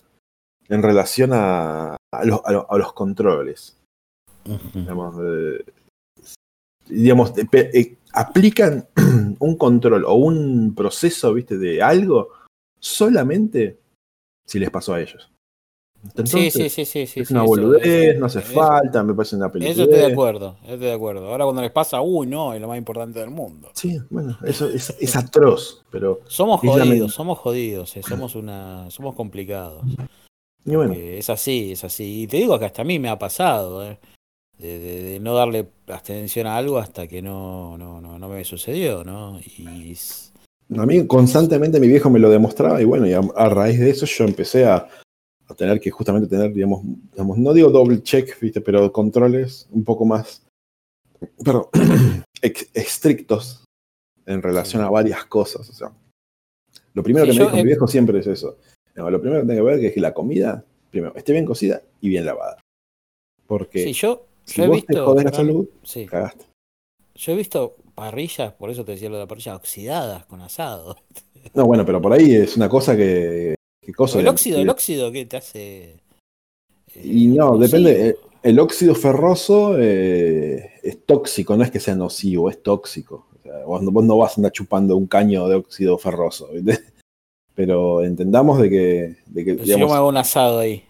en 0.69 0.83
relación 0.83 1.33
a, 1.33 1.97
a, 2.13 2.25
los, 2.25 2.41
a, 2.45 2.79
los, 2.79 2.93
controles. 2.93 3.77
Digamos, 4.73 5.17
eh, 5.23 5.65
digamos 6.89 7.33
eh, 7.37 7.97
aplican 8.15 8.89
un 9.39 9.57
control 9.57 10.05
o 10.05 10.15
un 10.15 10.75
proceso, 10.75 11.35
viste, 11.35 11.59
de 11.59 11.83
algo 11.83 12.31
solamente 12.79 13.79
si 14.47 14.59
les 14.59 14.71
pasó 14.71 14.95
a 14.95 15.01
ellos. 15.01 15.31
sí, 16.25 16.51
sí, 16.51 16.69
sí, 16.69 16.85
sí, 16.85 17.21
Es 17.21 17.31
una 17.31 17.43
boludez, 17.43 18.19
no 18.19 18.27
hace 18.27 18.41
falta, 18.41 19.03
me 19.03 19.15
parece 19.15 19.37
una 19.37 19.51
película. 19.51 19.73
Eso 19.73 19.85
estoy 19.85 20.01
de 20.01 20.13
acuerdo, 20.13 20.57
estoy 20.63 20.79
de 20.79 20.93
acuerdo. 20.93 21.29
Ahora 21.29 21.45
cuando 21.45 21.63
les 21.63 21.71
pasa, 21.71 22.01
uy, 22.01 22.27
no, 22.27 22.53
es 22.53 22.61
lo 22.61 22.69
más 22.69 22.79
importante 22.79 23.21
del 23.21 23.31
mundo. 23.31 23.71
Sí, 23.75 23.99
bueno, 24.11 24.39
eso 24.45 24.69
es, 24.69 25.17
atroz, 25.17 25.83
pero. 25.91 26.21
Somos 26.27 26.61
jodidos, 26.61 27.15
somos 27.15 27.39
jodidos, 27.39 27.97
eh, 27.97 28.03
somos 28.03 28.35
una. 28.35 28.91
somos 28.91 29.15
complicados. 29.15 29.83
Y 30.67 30.77
bueno. 30.77 30.95
es 30.95 31.29
así, 31.29 31.73
es 31.73 31.85
así. 31.85 32.23
Y 32.23 32.27
te 32.27 32.39
digo 32.39 32.59
que 32.59 32.65
hasta 32.65 32.83
a 32.83 32.85
mí 32.85 32.99
me 32.99 33.09
ha 33.09 33.19
pasado, 33.19 33.83
eh, 34.61 34.79
de, 34.79 35.21
no 35.21 35.35
darle 35.35 35.69
atención 35.89 36.47
a 36.47 36.57
algo 36.57 36.79
hasta 36.79 37.07
que 37.07 37.23
no, 37.23 37.77
no, 37.77 38.01
no, 38.01 38.19
no 38.19 38.29
me 38.29 38.45
sucedió, 38.45 39.05
¿no? 39.05 39.41
Y 39.41 39.97
a 40.77 40.87
mí 40.87 41.07
constantemente 41.07 41.81
mi 41.81 41.89
viejo 41.89 42.11
me 42.11 42.19
lo 42.19 42.31
demostraba 42.31 42.81
y 42.81 42.85
bueno, 42.85 43.07
y 43.07 43.13
a, 43.13 43.49
raíz 43.49 43.79
de 43.79 43.91
eso 43.91 44.07
yo 44.07 44.25
empecé 44.25 44.65
a, 44.65 44.89
tener 45.57 45.79
que 45.79 45.91
justamente 45.91 46.27
tener, 46.27 46.53
digamos, 46.53 46.83
digamos, 47.13 47.39
no 47.39 47.53
digo 47.53 47.71
doble 47.71 48.03
check, 48.03 48.41
¿viste? 48.41 48.61
pero 48.61 48.91
controles 48.91 49.69
un 49.71 49.85
poco 49.85 50.05
más, 50.05 50.43
pero 51.45 51.71
estrictos 52.75 53.65
en 54.27 54.43
relación 54.43 54.83
a 54.83 54.91
varias 54.91 55.25
cosas. 55.27 55.69
O 55.69 55.73
sea, 55.73 55.93
lo 56.95 57.03
primero 57.03 57.27
que 57.27 57.33
me 57.35 57.41
dijo 57.41 57.57
mi 57.57 57.65
viejo 57.65 57.87
siempre 57.87 58.21
es 58.21 58.27
eso. 58.27 58.57
lo 58.95 59.21
primero 59.21 59.43
que 59.43 59.49
tengo 59.49 59.65
que 59.65 59.75
ver 59.75 59.85
es 59.85 59.93
que 59.93 60.01
la 60.01 60.15
comida, 60.15 60.65
primero, 60.91 61.15
esté 61.15 61.33
bien 61.33 61.45
cocida 61.45 61.83
y 62.01 62.09
bien 62.09 62.25
lavada. 62.25 62.59
Porque 63.47 63.93
yo, 63.93 64.27
si 64.45 64.67
vos 64.67 64.85
te 64.85 64.99
jodés 64.99 65.25
la 65.25 65.33
salud, 65.33 65.69
cagaste. 66.09 66.47
Yo 67.15 67.33
he 67.33 67.37
visto 67.37 67.77
parrillas, 67.95 68.53
por 68.55 68.71
eso 68.71 68.85
te 68.85 68.93
decía 68.93 69.09
lo 69.09 69.17
de 69.17 69.23
la 69.23 69.29
parrilla, 69.29 69.55
oxidadas 69.55 70.27
con 70.27 70.41
asado. 70.41 70.97
No, 71.55 71.67
bueno, 71.67 71.85
pero 71.87 72.01
por 72.01 72.13
ahí 72.13 72.35
es 72.35 72.57
una 72.57 72.69
cosa 72.69 72.97
que. 72.97 73.55
cosa 73.97 74.19
el 74.19 74.29
óxido, 74.29 74.59
el 74.59 74.69
óxido 74.69 75.13
que 75.13 75.27
te 75.27 75.37
hace. 75.37 75.83
Eh, 76.95 77.03
y 77.03 77.27
no, 77.27 77.59
depende. 77.59 78.17
El, 78.43 78.59
óxido 78.59 78.95
ferroso 78.95 79.77
eh, 79.79 80.73
es 80.83 81.05
tóxico, 81.07 81.57
no 81.57 81.65
es 81.65 81.71
que 81.71 81.81
sea 81.81 81.95
nocivo, 81.95 82.51
es 82.51 82.63
tóxico. 82.63 83.29
O 83.39 83.43
sea, 83.43 83.65
vos, 83.65 83.83
no 83.83 84.19
vas 84.19 84.33
a 84.33 84.37
andar 84.37 84.53
chupando 84.53 84.97
un 84.97 85.07
caño 85.07 85.49
de 85.49 85.57
óxido 85.57 85.97
ferroso, 85.99 86.49
¿viste? 86.53 86.81
Pero 87.55 88.03
entendamos 88.03 88.59
de 88.61 88.71
que. 88.71 89.17
De 89.27 89.45
que 89.45 89.57
yo 89.65 89.79
me 89.79 89.85
hago 89.85 90.09
un 90.09 90.17
asado 90.17 90.59
ahí. 90.59 90.83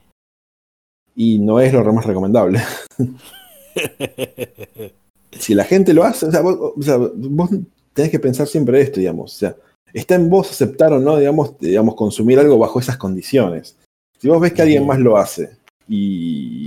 Y 1.17 1.39
no 1.39 1.61
es 1.61 1.73
lo 1.73 1.93
más 1.93 2.07
recomendable. 2.07 2.61
si 5.33 5.55
la 5.55 5.65
gente 5.65 5.95
lo 5.95 6.05
hace, 6.05 6.27
o 6.27 6.33
sea, 6.33 6.41
vos, 6.43 7.51
tenés 7.93 8.11
que 8.11 8.21
pensar 8.21 8.47
siempre 8.47 8.81
esto, 8.81 9.01
digamos. 9.01 9.35
O 9.35 9.39
sea, 9.39 9.57
está 9.93 10.15
en 10.15 10.29
vos 10.29 10.51
aceptar 10.51 10.93
o 10.93 10.99
no, 10.99 11.17
digamos, 11.19 11.59
digamos, 11.59 11.95
consumir 11.95 12.39
algo 12.39 12.59
bajo 12.59 12.81
esas 12.81 12.97
condiciones. 12.97 13.77
Si 14.19 14.29
vos 14.29 14.41
ves 14.41 14.53
que 14.53 14.63
alguien 14.63 14.87
más 14.87 14.99
lo 14.99 15.17
hace 15.17 15.57
y, 15.89 16.67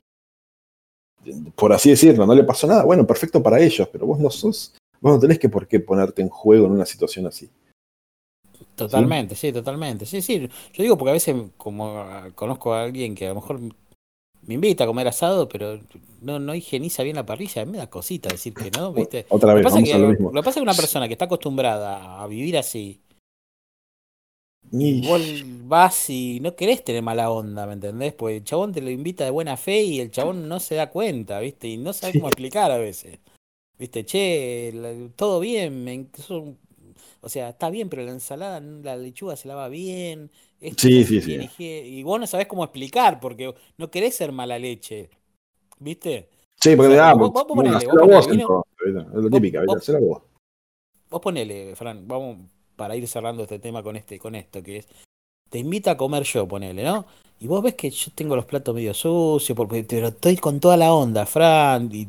por 1.56 1.74
así 1.74 1.90
decirlo, 1.90 2.26
no 2.26 2.36
le 2.36 2.44
pasó 2.44 2.68
nada, 2.68 2.84
bueno, 2.84 3.06
perfecto 3.06 3.42
para 3.42 3.60
ellos, 3.60 3.88
pero 3.92 4.06
vos 4.06 4.20
no 4.20 4.30
sos, 4.30 4.76
vos 5.02 5.14
no 5.14 5.20
tenés 5.20 5.40
que 5.40 5.50
por 5.50 5.68
qué 5.68 5.80
ponerte 5.80 6.22
en 6.22 6.30
juego 6.30 6.68
en 6.68 6.74
una 6.74 6.86
situación 6.86 7.28
así. 7.28 7.50
Totalmente, 8.76 9.36
¿Sí? 9.36 9.52
totalmente. 9.52 10.06
Sí, 10.06 10.22
sí. 10.22 10.48
Yo 10.74 10.84
digo 10.84 10.98
porque 10.98 11.10
a 11.10 11.14
veces, 11.14 11.36
como 11.58 12.06
conozco 12.36 12.74
a 12.74 12.84
alguien 12.84 13.16
que 13.16 13.26
a 13.26 13.30
lo 13.30 13.36
mejor 13.36 13.60
me 14.48 14.56
invita 14.56 14.86
a 14.86 14.88
comer 14.88 15.08
asado, 15.08 15.48
pero 15.48 15.80
no, 16.22 16.40
no 16.40 16.56
higieniza 16.56 17.04
bien 17.04 17.16
la 17.18 17.26
parrilla, 17.26 17.66
me 17.66 17.78
da 17.78 17.90
cosita 17.90 18.30
decir 18.30 18.54
que 18.54 18.72
no, 18.72 18.92
¿viste? 18.94 19.26
Otra 19.30 19.54
vez, 19.54 19.64
lo, 19.64 19.70
pasa 19.70 19.84
que, 19.84 19.98
lo, 19.98 20.08
mismo. 20.08 20.32
lo 20.34 20.42
pasa 20.42 20.60
que 20.60 20.64
una 20.64 20.74
persona 20.74 21.08
que 21.08 21.14
está 21.14 21.26
acostumbrada 21.26 22.22
a 22.22 22.28
vivir 22.28 22.58
así, 22.58 23.02
y 24.72 25.08
vos 25.08 25.22
vas 25.68 26.10
y 26.10 26.40
no 26.42 26.56
querés 26.56 26.84
tener 26.84 27.02
mala 27.02 27.32
onda, 27.32 27.66
¿me 27.66 27.74
entendés? 27.74 28.14
Pues 28.14 28.38
el 28.38 28.44
chabón 28.44 28.74
te 28.74 28.82
lo 28.82 28.90
invita 28.90 29.24
de 29.24 29.30
buena 29.30 29.56
fe 29.56 29.84
y 29.84 30.00
el 30.02 30.12
chabón 30.12 30.48
no 30.50 30.60
se 30.60 30.76
da 30.76 30.90
cuenta, 30.90 31.40
¿viste? 31.40 31.68
Y 31.68 31.78
no 31.78 31.94
sabe 31.94 32.14
cómo 32.14 32.28
explicar 32.28 32.72
a 32.72 32.78
veces. 32.78 33.20
¿Viste? 33.80 34.06
Che, 34.06 34.74
todo 35.16 35.40
bien, 35.40 35.84
me, 35.84 36.08
o 37.22 37.30
sea, 37.30 37.50
está 37.50 37.70
bien, 37.70 37.90
pero 37.90 38.04
la 38.04 38.12
ensalada, 38.12 38.60
la 38.60 38.98
lechuga 38.98 39.36
se 39.36 39.48
lava 39.48 39.70
bien. 39.70 40.32
Sí, 40.60 41.04
sí, 41.04 41.22
sí. 41.22 41.50
Y 41.58 42.04
vos 42.04 42.20
no 42.20 42.28
sabés 42.28 42.48
cómo 42.48 42.64
explicar, 42.64 43.20
porque 43.20 43.54
no 43.78 43.92
querés 43.92 44.16
ser 44.16 44.32
mala 44.32 44.58
leche. 44.58 45.10
¿Viste? 45.80 46.30
Sí, 46.60 46.76
porque 46.76 46.94
o 46.94 46.96
sea, 46.96 47.14
vos, 47.14 47.32
vos, 47.32 47.46
ponele, 47.46 47.86
vos 47.86 48.28
ponele, 48.28 49.02
es 49.02 49.24
lo 49.24 49.30
típica, 49.30 49.62
vos, 49.66 49.92
vos. 50.02 50.22
Vos 51.10 51.22
ponele, 51.22 51.76
Fran, 51.76 52.08
vamos 52.08 52.38
para 52.76 52.96
ir 52.96 53.08
cerrando 53.08 53.44
este 53.44 53.60
tema 53.60 53.84
con 53.84 53.96
este, 53.96 54.18
con 54.18 54.34
esto, 54.34 54.64
que 54.64 54.78
es, 54.78 54.88
te 55.50 55.60
invita 55.60 55.92
a 55.92 55.98
comer 55.98 56.24
yo, 56.24 56.48
ponele, 56.48 56.84
¿no? 56.84 57.06
Y 57.40 57.48
vos 57.48 57.62
ves 57.62 57.76
que 57.76 57.92
yo 57.92 58.12
tengo 58.16 58.36
los 58.36 58.46
platos 58.46 58.74
medio 58.74 58.94
sucios, 58.94 59.56
porque, 59.56 59.84
pero 59.84 60.08
estoy 60.08 60.38
con 60.38 60.60
toda 60.60 60.78
la 60.78 60.94
onda, 60.94 61.28
Fran, 61.28 61.90
y 61.94 62.08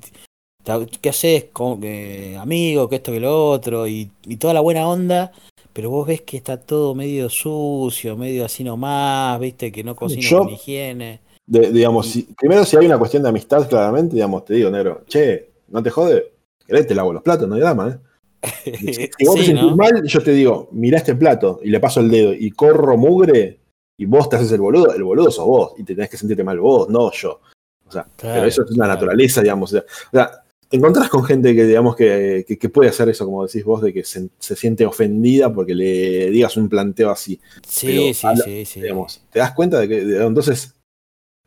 ¿qué 1.01 1.09
haces, 1.11 1.45
con, 1.53 1.81
eh, 1.83 2.37
amigo, 2.39 2.89
que 2.89 2.97
esto, 2.97 3.13
que 3.13 3.21
lo 3.21 3.51
otro, 3.51 3.87
y, 3.87 4.11
y, 4.27 4.37
toda 4.37 4.55
la 4.55 4.61
buena 4.61 4.89
onda, 4.89 5.33
pero 5.79 5.91
vos 5.91 6.09
ves 6.09 6.23
que 6.23 6.39
está 6.39 6.57
todo 6.57 6.93
medio 6.93 7.31
sucio, 7.31 8.17
medio 8.17 8.45
así 8.45 8.65
nomás, 8.65 9.39
viste, 9.39 9.71
que 9.71 9.85
no 9.85 9.95
cocina 9.95 10.29
con 10.37 10.49
higiene. 10.49 11.21
digamos, 11.47 12.19
primero 12.37 12.65
si 12.65 12.77
hay 12.77 12.87
una 12.87 12.99
cuestión 12.99 13.23
de 13.23 13.29
amistad, 13.29 13.69
claramente, 13.69 14.17
digamos, 14.17 14.45
te 14.45 14.55
digo, 14.55 14.73
negro, 14.73 15.05
che, 15.07 15.53
no 15.69 15.81
te 15.81 15.91
jode, 15.91 16.33
querés 16.67 16.89
te 16.89 16.97
lavo 16.97 17.13
los 17.13 17.23
platos, 17.23 17.47
no 17.47 17.55
hay 17.55 17.61
drama, 17.61 17.91
¿eh? 17.91 18.77
Si 19.17 19.25
vos 19.25 19.37
te 19.37 19.45
sentís 19.45 19.77
mal, 19.77 20.03
yo 20.03 20.21
te 20.21 20.33
digo, 20.33 20.69
mirá 20.73 20.99
este 20.99 21.15
plato 21.15 21.61
y 21.63 21.71
le 21.71 21.79
paso 21.79 22.01
el 22.01 22.11
dedo 22.11 22.33
y 22.33 22.51
corro 22.51 22.97
mugre 22.97 23.61
y 23.97 24.05
vos 24.07 24.29
te 24.29 24.35
haces 24.35 24.51
el 24.51 24.61
boludo, 24.61 24.93
el 24.93 25.05
boludo 25.05 25.31
sos 25.31 25.47
vos 25.47 25.75
y 25.79 25.85
te 25.85 25.95
tenés 25.95 26.11
que 26.11 26.17
sentirte 26.17 26.43
mal 26.43 26.59
vos, 26.59 26.89
no 26.89 27.13
yo. 27.13 27.41
O 27.87 27.93
sea, 27.93 28.05
pero 28.21 28.47
eso 28.47 28.65
es 28.65 28.73
una 28.73 28.89
naturaleza, 28.89 29.43
digamos. 29.43 29.73
O 29.73 29.81
sea, 30.11 30.43
te 30.69 30.77
encontrás 30.77 31.09
con 31.09 31.25
gente 31.25 31.55
que, 31.55 31.65
digamos, 31.65 31.97
que, 31.97 32.45
que, 32.47 32.69
puede 32.69 32.91
hacer 32.91 33.09
eso, 33.09 33.25
como 33.25 33.47
decís 33.47 33.65
vos, 33.65 33.81
de 33.81 33.93
que 33.93 34.05
se, 34.05 34.29
siente 34.39 34.85
ofendida 34.85 35.53
porque 35.53 35.75
le 35.75 36.31
digas 36.31 36.57
un 36.57 36.69
planteo 36.69 37.11
así. 37.11 37.41
Sí, 37.67 38.13
sí, 38.13 38.27
sí, 38.45 38.65
sí. 38.67 38.81
Digamos, 38.83 39.23
te 39.31 39.39
das 39.39 39.53
cuenta 39.53 39.81
de 39.81 39.89
que 39.89 40.01
entonces 40.23 40.75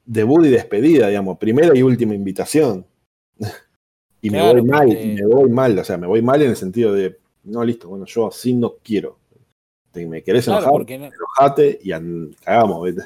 debut 0.05 0.45
y 0.45 0.49
despedida, 0.49 1.07
digamos, 1.07 1.38
primera 1.38 1.75
y 1.77 1.84
última 1.84 2.15
invitación. 2.15 2.86
y 4.21 4.29
me 4.31 4.41
voy 4.41 4.63
mal, 4.63 4.89
y 4.91 5.13
me 5.13 5.25
voy 5.25 5.49
mal, 5.49 5.77
o 5.77 5.84
sea, 5.84 5.97
me 5.97 6.07
voy 6.07 6.23
mal 6.23 6.41
en 6.41 6.49
el 6.49 6.55
sentido 6.55 6.93
de, 6.93 7.17
no, 7.43 7.63
listo, 7.63 7.89
bueno, 7.89 8.05
yo 8.05 8.27
así 8.27 8.53
no 8.53 8.75
quiero. 8.84 9.19
Te, 9.91 10.05
me 10.07 10.23
querés 10.23 10.47
enojar, 10.47 10.89
enojate 10.89 11.79
y 11.84 11.91
cagamos, 12.43 12.86
¿viste? 12.86 13.03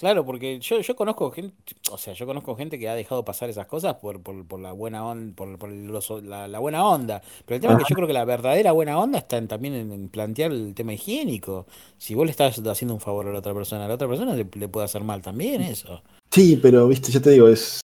Claro, 0.00 0.24
porque 0.24 0.58
yo, 0.60 0.80
yo 0.80 0.96
conozco 0.96 1.30
gente, 1.30 1.54
o 1.90 1.98
sea, 1.98 2.14
yo 2.14 2.24
conozco 2.24 2.56
gente 2.56 2.78
que 2.78 2.88
ha 2.88 2.94
dejado 2.94 3.22
pasar 3.22 3.50
esas 3.50 3.66
cosas 3.66 3.96
por, 3.96 4.22
por, 4.22 4.46
por 4.46 4.58
la 4.58 4.72
buena 4.72 5.04
onda, 5.04 5.36
por, 5.36 5.58
por 5.58 5.70
la, 5.70 6.58
buena 6.58 6.86
onda. 6.86 7.20
Pero 7.44 7.56
el 7.56 7.60
tema 7.60 7.74
es 7.74 7.80
que 7.80 7.84
yo 7.90 7.96
creo 7.96 8.06
que 8.06 8.14
la 8.14 8.24
verdadera 8.24 8.72
buena 8.72 8.98
onda 8.98 9.18
está 9.18 9.46
también 9.46 9.74
en, 9.74 10.08
plantear 10.08 10.52
el 10.52 10.72
tema 10.72 10.94
higiénico. 10.94 11.66
Si 11.98 12.14
vos 12.14 12.24
le 12.24 12.30
estás 12.30 12.58
haciendo 12.66 12.94
un 12.94 13.00
favor 13.00 13.28
a 13.28 13.32
la 13.32 13.40
otra 13.40 13.52
persona, 13.52 13.84
a 13.84 13.88
la 13.88 13.94
otra 13.96 14.08
persona 14.08 14.34
le, 14.34 14.46
puede 14.46 14.86
hacer 14.86 15.04
mal 15.04 15.20
también 15.20 15.60
eso. 15.60 16.02
Sí, 16.30 16.58
pero 16.62 16.88
viste, 16.88 17.12
ya 17.12 17.20
te 17.20 17.32
digo, 17.32 17.48
es, 17.48 17.82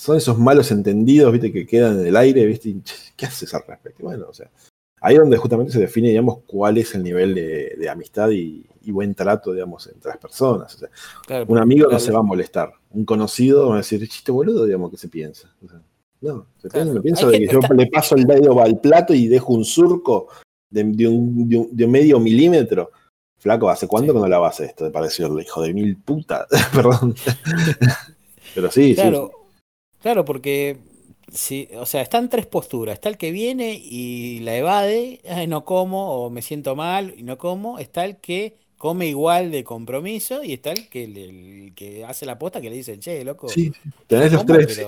son 0.00 0.16
esos 0.16 0.38
malos 0.38 0.70
entendidos, 0.70 1.32
viste, 1.32 1.50
que 1.50 1.66
quedan 1.66 1.98
en 1.98 2.06
el 2.06 2.16
aire, 2.16 2.46
viste, 2.46 2.76
¿qué 3.16 3.26
haces 3.26 3.52
al 3.54 3.64
respecto? 3.66 4.04
Bueno, 4.04 4.26
o 4.28 4.34
sea, 4.34 4.48
ahí 5.04 5.16
es 5.16 5.20
donde 5.20 5.36
justamente 5.36 5.70
se 5.70 5.80
define, 5.80 6.08
digamos, 6.08 6.38
cuál 6.46 6.78
es 6.78 6.94
el 6.94 7.02
nivel 7.02 7.34
de, 7.34 7.88
amistad 7.90 8.30
y, 8.30 8.66
buen 8.86 9.14
trato, 9.14 9.52
digamos, 9.52 9.86
entre 9.86 10.10
las 10.10 10.18
personas. 10.18 10.78
un 11.46 11.58
amigo 11.58 11.88
no 11.90 11.98
se 11.98 12.10
va 12.10 12.20
a 12.20 12.22
molestar, 12.22 12.72
un 12.90 13.04
conocido 13.04 13.68
va 13.68 13.74
a 13.74 13.78
decir, 13.78 14.00
chiste 14.08 14.32
boludo, 14.32 14.64
digamos, 14.64 14.90
que 14.90 14.96
se 14.96 15.08
piensa. 15.08 15.54
no, 16.22 16.46
se 16.56 16.70
piensa, 16.70 16.94
me 16.94 17.00
pienso 17.02 17.28
de 17.28 17.38
que 17.38 17.46
yo 17.48 17.60
le 17.74 17.86
paso 17.86 18.16
el 18.16 18.24
dedo 18.24 18.58
al 18.60 18.80
plato 18.80 19.12
y 19.12 19.28
dejo 19.28 19.52
un 19.52 19.64
surco 19.66 20.28
de, 20.70 21.06
un, 21.06 21.70
medio 21.90 22.18
milímetro. 22.18 22.90
Flaco, 23.38 23.68
¿hace 23.68 23.86
cuándo 23.86 24.14
que 24.14 24.20
no 24.20 24.26
la 24.26 24.38
vas 24.38 24.60
esto? 24.60 24.90
Para 24.90 25.04
decirle, 25.04 25.42
hijo 25.42 25.60
de 25.60 25.74
mil 25.74 25.98
puta. 25.98 26.46
Perdón. 26.74 27.14
Pero 28.54 28.70
sí, 28.70 28.94
claro, 28.94 29.30
sí. 29.34 29.58
Claro, 30.00 30.24
porque 30.24 30.78
Sí, 31.32 31.68
o 31.76 31.86
sea, 31.86 32.02
están 32.02 32.28
tres 32.28 32.46
posturas. 32.46 32.94
Está 32.94 33.08
el 33.08 33.16
que 33.18 33.30
viene 33.32 33.74
y 33.82 34.40
la 34.40 34.56
evade, 34.56 35.20
no 35.48 35.64
como, 35.64 36.24
o 36.24 36.30
me 36.30 36.42
siento 36.42 36.76
mal 36.76 37.14
y 37.16 37.22
no 37.22 37.38
como. 37.38 37.78
Está 37.78 38.04
el 38.04 38.16
que 38.18 38.56
come 38.78 39.06
igual 39.06 39.50
de 39.50 39.64
compromiso 39.64 40.44
y 40.44 40.52
está 40.54 40.72
el 40.72 40.88
que, 40.88 41.04
el, 41.04 41.72
que 41.74 42.04
hace 42.04 42.26
la 42.26 42.38
posta 42.38 42.60
que 42.60 42.70
le 42.70 42.76
dice, 42.76 42.98
che, 42.98 43.24
loco. 43.24 43.48
Sí, 43.48 43.72
tenés 44.06 44.32
los 44.32 44.44
tres. 44.46 44.84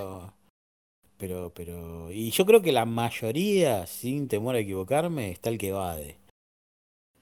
pero, 1.16 1.50
pero. 1.54 2.10
Y 2.12 2.30
yo 2.30 2.44
creo 2.44 2.60
que 2.60 2.72
la 2.72 2.84
mayoría, 2.84 3.86
sin 3.86 4.28
temor 4.28 4.54
a 4.56 4.58
equivocarme, 4.60 5.30
está 5.30 5.48
el 5.50 5.58
que 5.58 5.68
evade. 5.68 6.18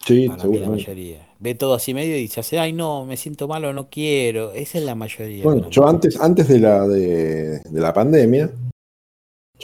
Sí, 0.05 0.29
Para 0.29 0.45
mí 0.45 0.59
la 0.59 0.65
seguramente. 0.67 0.91
mayoría. 0.91 1.29
Ve 1.39 1.55
todo 1.55 1.75
así 1.75 1.95
medio 1.95 2.19
y 2.19 2.29
se 2.29 2.41
hace, 2.41 2.59
ay 2.59 2.73
no, 2.75 3.07
me 3.07 3.17
siento 3.17 3.49
malo, 3.49 3.73
no 3.73 3.89
quiero. 3.89 4.53
Esa 4.53 4.77
es 4.79 4.85
la 4.85 4.95
mayoría. 4.95 5.45
Bueno, 5.45 5.63
para 5.63 5.71
yo 5.71 5.83
mí. 5.83 5.89
antes, 5.89 6.21
antes 6.21 6.49
de 6.49 6.59
la 6.59 6.87
de, 6.87 7.61
de 7.61 7.81
la 7.81 7.93
pandemia, 7.95 8.51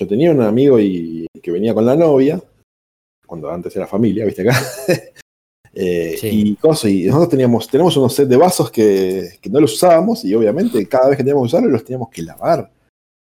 yo 0.01 0.09
tenía 0.09 0.31
un 0.31 0.41
amigo 0.41 0.81
y, 0.81 1.27
que 1.43 1.51
venía 1.51 1.75
con 1.75 1.85
la 1.85 1.95
novia, 1.95 2.43
cuando 3.27 3.51
antes 3.51 3.77
era 3.77 3.87
familia, 3.87 4.25
viste 4.25 4.43
acá. 4.43 4.59
Eh, 5.73 6.17
Sí. 6.21 6.29
Y 6.33 6.57
cosas, 6.57 6.91
y 6.91 7.07
nosotros 7.07 7.29
teníamos, 7.29 7.69
tenemos 7.69 7.97
unos 7.97 8.13
set 8.13 8.27
de 8.27 8.37
vasos 8.37 8.73
que, 8.73 9.39
que 9.41 9.49
no 9.49 9.61
los 9.61 9.75
usábamos, 9.75 10.25
y 10.25 10.35
obviamente 10.35 10.85
cada 10.89 11.09
vez 11.09 11.17
que 11.17 11.23
teníamos 11.23 11.45
que 11.45 11.55
usarlos 11.55 11.71
los 11.71 11.85
teníamos 11.85 12.09
que 12.11 12.23
lavar. 12.23 12.73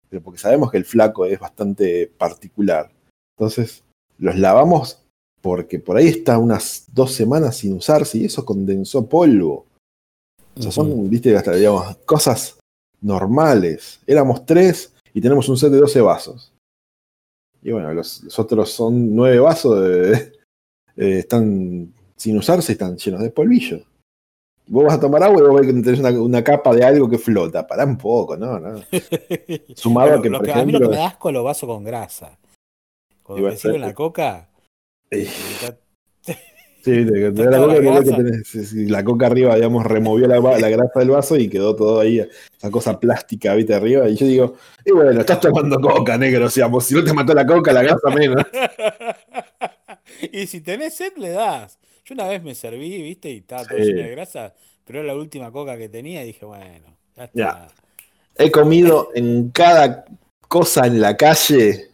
Pero 0.07 0.23
porque 0.23 0.39
sabemos 0.39 0.71
que 0.71 0.77
el 0.77 0.85
flaco 0.85 1.25
es 1.25 1.37
bastante 1.37 2.07
particular. 2.07 2.89
Entonces, 3.37 3.83
los 4.17 4.37
lavamos 4.37 5.01
porque 5.41 5.77
por 5.77 5.97
ahí 5.97 6.07
está 6.07 6.37
unas 6.37 6.85
dos 6.93 7.11
semanas 7.11 7.57
sin 7.57 7.73
usarse 7.73 8.17
y 8.17 8.25
eso 8.25 8.45
condensó 8.45 9.05
polvo. 9.07 9.65
O 10.55 10.61
sea, 10.61 10.71
son, 10.71 11.09
viste, 11.09 11.35
hasta, 11.35 11.51
digamos, 11.51 11.97
cosas 12.05 12.57
normales. 13.01 13.99
Éramos 14.07 14.45
tres 14.45 14.93
y 15.13 15.19
tenemos 15.19 15.49
un 15.49 15.57
set 15.57 15.71
de 15.71 15.79
12 15.79 16.01
vasos. 16.01 16.53
Y 17.61 17.71
bueno, 17.71 17.93
los, 17.93 18.23
los 18.23 18.39
otros 18.39 18.71
son 18.71 19.15
nueve 19.15 19.39
vasos, 19.39 19.81
de- 19.81 20.13
eh, 20.95 21.19
están 21.19 21.93
sin 22.15 22.37
usarse, 22.37 22.71
están 22.71 22.97
llenos 22.97 23.21
de 23.21 23.29
polvillo. 23.29 23.79
Vos 24.69 24.83
vas 24.85 24.95
a 24.95 24.99
tomar 24.99 25.23
agua 25.23 25.39
y 25.39 25.47
vos 25.47 25.61
ves 25.61 25.67
que 25.73 25.81
tenés 25.81 25.99
una, 25.99 26.09
una 26.21 26.43
capa 26.43 26.73
de 26.75 26.83
algo 26.83 27.09
que 27.09 27.17
flota. 27.17 27.65
Pará 27.65 27.85
un 27.85 27.97
poco, 27.97 28.35
¿no? 28.35 28.59
no. 28.59 28.81
Sumado 29.75 30.15
a 30.15 30.21
que, 30.21 30.29
por 30.29 30.43
que- 30.45 30.51
a 30.51 30.65
mí 30.65 30.71
lo 30.71 30.79
que 30.79 30.85
ejemplo. 30.85 30.89
me 30.89 30.95
da 30.97 31.07
asco 31.07 31.31
los 31.31 31.43
vasos 31.43 31.67
con 31.69 31.83
grasa. 31.83 32.37
Cuando 33.23 33.49
te 33.49 33.57
sirven 33.57 33.81
la 33.81 33.93
coca, 33.93 34.49
Eh, 35.11 35.27
Sí, 36.87 37.03
da 37.03 37.33
Toda 37.33 37.51
la, 37.51 37.57
coca, 37.59 38.03
que 38.03 38.11
tenés- 38.11 38.89
la 38.89 39.03
coca 39.03 39.25
arriba, 39.27 39.55
digamos, 39.55 39.85
removió 39.85 40.25
la, 40.25 40.39
la 40.39 40.69
grasa 40.69 40.99
del 40.99 41.09
vaso 41.09 41.35
y 41.35 41.49
quedó 41.49 41.75
todo 41.75 41.99
ahí, 41.99 42.19
esa 42.57 42.71
cosa 42.71 42.97
plástica, 42.97 43.53
viste, 43.55 43.73
arriba. 43.73 44.07
Y 44.07 44.15
yo 44.15 44.25
digo, 44.25 44.55
y 44.85 44.91
bueno, 44.91 45.19
estás 45.19 45.41
tomando 45.41 45.81
coca, 45.81 46.17
negro, 46.17 46.45
o 46.45 46.49
sea, 46.49 46.69
si 46.79 46.95
no 46.95 47.03
te 47.03 47.11
mató 47.11 47.33
la 47.33 47.45
coca, 47.45 47.73
la 47.73 47.83
grasa 47.83 48.09
menos. 48.09 48.41
y 50.31 50.47
si 50.47 50.61
tenés 50.61 50.95
sed, 50.95 51.11
le 51.17 51.31
das. 51.31 51.77
Yo 52.05 52.13
una 52.15 52.27
vez 52.29 52.41
me 52.41 52.55
serví, 52.55 53.01
viste, 53.01 53.29
y 53.31 53.37
estaba 53.39 53.65
todo 53.65 53.77
Sí. 53.79 53.85
lleno 53.87 54.03
de 54.03 54.11
grasa, 54.11 54.53
pero 54.85 54.99
era 54.99 55.07
la 55.09 55.15
última 55.15 55.51
coca 55.51 55.77
que 55.77 55.89
tenía 55.89 56.23
y 56.23 56.27
dije, 56.27 56.45
bueno, 56.45 56.95
ya 57.17 57.23
está. 57.25 57.37
Ya. 57.37 57.67
He 58.37 58.49
comido 58.49 59.09
en 59.13 59.49
cada 59.49 60.05
cosa 60.47 60.87
en 60.87 61.01
la 61.01 61.17
calle. 61.17 61.89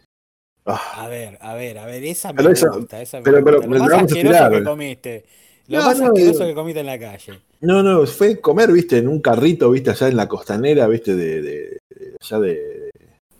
Ah, 0.66 1.04
A 1.04 1.08
ver, 1.08 1.36
a 1.42 1.54
ver, 1.54 1.76
a 1.78 1.84
ver, 1.86 2.02
esa 2.04 2.32
me 2.32 2.38
Pero 2.38 2.50
eso- 2.50 2.72
gusta, 2.72 3.02
esa 3.02 3.18
me 3.18 3.22
pero- 3.24 3.44
pero 3.44 3.56
gusta. 3.58 3.70
le 3.72 3.78
Lo 3.78 3.84
más 3.84 4.02
asqueroso 4.04 4.50
que 4.50 4.64
comiste. 4.64 5.24
Lo 5.66 5.78
No, 5.78 5.84
más 5.84 5.98
no, 5.98 6.06
asqueroso 6.06 6.44
que 6.46 6.54
comiste 6.54 6.80
en 6.80 6.86
la 6.86 6.98
calle. 6.98 7.40
no, 7.60 7.82
no, 7.82 8.06
fue 8.06 8.40
comer, 8.40 8.72
viste, 8.72 8.98
en 8.98 9.08
un 9.08 9.20
carrito, 9.20 9.70
viste, 9.70 9.90
allá 9.90 10.08
en 10.08 10.16
la 10.16 10.26
costanera, 10.28 10.86
viste, 10.88 11.14
de, 11.14 11.42
de- 11.42 11.78
de- 11.90 12.16
allá 12.20 12.38
de, 12.40 12.90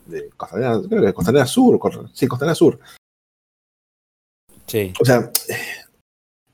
de 0.07 0.29
Costanera, 0.37 0.81
creo 0.87 1.03
que 1.03 1.13
Costanera 1.15 1.47
Sur, 1.47 1.81
sí, 2.13 2.27
Costanera 2.27 2.55
Sur. 2.55 2.79
Sí. 4.67 4.93
O 5.01 5.05
sea, 5.05 5.31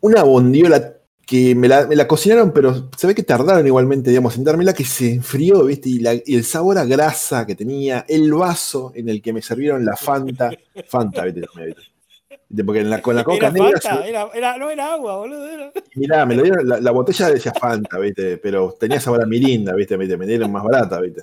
una 0.01 0.23
bondiola 0.23 0.97
que 1.31 1.55
me 1.55 1.69
la, 1.69 1.87
me 1.87 1.95
la 1.95 2.09
cocinaron, 2.09 2.51
pero 2.53 2.91
se 2.97 3.07
ve 3.07 3.15
que 3.15 3.23
tardaron 3.23 3.65
igualmente, 3.65 4.11
digamos, 4.11 4.37
en 4.37 4.43
dármela, 4.43 4.73
que 4.73 4.85
se 4.85 5.15
enfrió, 5.15 5.65
¿viste? 5.65 5.89
Y, 5.89 6.01
la- 6.01 6.15
y 6.15 6.35
el 6.35 6.43
sabor 6.43 6.77
a 6.77 6.85
grasa 6.85 7.47
que 7.47 7.55
tenía, 7.55 8.05
el 8.09 8.33
vaso 8.35 8.91
en 8.97 9.09
el 9.09 9.23
que 9.23 9.33
me 9.33 9.41
sirvieron 9.41 9.85
la 9.85 9.97
Fanta, 9.97 10.51
Fanta, 10.89 11.25
¿viste? 11.27 11.43
¿viste? 11.57 12.65
Porque 12.65 12.81
en 12.81 12.91
la, 12.91 13.01
con 13.01 13.15
la 13.15 13.23
coca 13.25 13.47
Era 13.47 13.51
negra, 13.53 13.81
Fanta, 13.81 14.09
era, 14.09 14.29
era- 14.35 14.59
no 14.59 14.71
era 14.71 14.93
agua, 14.95 15.19
boludo. 15.19 15.47
Era... 15.47 15.73
mirá, 15.95 16.27
me 16.27 16.35
lo 16.35 16.43
dieron, 16.43 16.69
la, 16.69 16.81
la 16.81 16.91
botella 16.91 17.31
decía 17.31 17.53
Fanta, 17.55 17.99
¿viste? 18.01 18.37
Pero 18.39 18.75
tenía 18.81 18.99
sabor 19.01 19.23
a 19.23 19.27
mirinda, 19.27 19.73
¿viste? 19.75 19.97
Me 19.97 20.09
dieron 20.27 20.51
más 20.51 20.65
barata, 20.65 21.01
¿viste? 21.01 21.23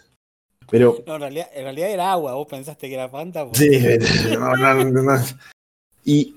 Pero, 0.70 1.04
No, 1.06 1.16
en 1.16 1.22
realidad, 1.22 1.50
en 1.54 1.64
realidad 1.64 1.90
era 1.92 2.12
agua, 2.14 2.34
vos 2.36 2.48
pensaste 2.48 2.88
que 2.88 2.94
era 2.94 3.10
Fanta. 3.10 3.44
porque- 3.44 4.00
sí, 4.02 4.30
no, 4.32 4.56
no, 4.56 4.84
no. 4.86 5.20
Y, 6.10 6.34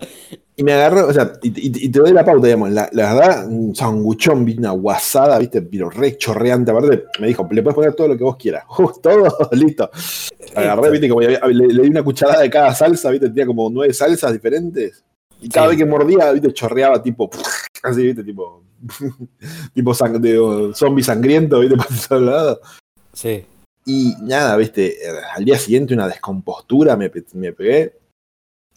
y 0.57 0.65
me 0.65 0.73
agarró, 0.73 1.07
o 1.07 1.13
sea, 1.13 1.33
y, 1.43 1.49
y- 1.49 1.85
y 1.87 1.89
te 1.91 2.01
doy 2.01 2.13
la 2.13 2.25
pauta, 2.25 2.47
digamos, 2.49 2.71
la, 2.71 2.89
la 2.93 3.15
verdad, 3.15 3.47
un 3.49 3.73
sanguchón, 3.75 4.45
una 4.59 4.73
guasada, 4.73 5.39
viste, 5.39 5.63
pero 5.63 5.89
re 5.89 6.17
chorreante, 6.19 6.73
aparte, 6.73 7.05
me 7.21 7.29
dijo, 7.29 7.49
le 7.53 7.63
puedes 7.63 7.77
poner 7.77 7.95
todo 7.95 8.09
lo 8.09 8.19
que 8.19 8.25
vos 8.25 8.37
quieras, 8.37 8.65
todo, 9.03 9.39
listo. 9.53 9.89
Agarré, 10.57 10.91
viste, 10.91 11.09
como 11.09 11.23
había- 11.25 11.39
le, 11.47 11.69
le 11.69 11.83
di 11.85 11.89
una 11.89 12.03
cucharada 12.03 12.41
de 12.43 12.51
cada 12.51 12.75
salsa, 12.75 13.11
viste, 13.11 13.29
tenía 13.29 13.47
como 13.47 13.71
nueve 13.71 13.95
salsas 13.95 14.33
diferentes, 14.33 15.05
y 15.41 15.49
cada 15.49 15.67
Sí. 15.69 15.77
vez 15.77 15.79
que 15.85 15.89
mordía, 15.91 16.33
viste, 16.33 16.53
chorreaba 16.53 17.01
tipo, 17.01 17.31
así, 17.85 18.03
viste, 18.03 18.25
tipo, 18.25 18.65
tipo 19.73 19.95
sang- 19.95 20.19
de- 20.19 20.73
zombie 20.75 21.05
sangriento, 21.05 21.61
viste, 21.61 21.77
para 21.77 21.89
todos 22.09 22.23
lados. 22.23 22.59
Sí. 23.13 23.45
Y 23.87 24.15
nada, 24.23 24.57
viste, 24.57 24.97
al 25.35 25.45
día 25.45 25.59
siguiente 25.59 25.95
una 25.95 26.07
descompostura 26.09 26.97
me, 26.97 27.11
me 27.35 27.53
pegué. 27.53 28.00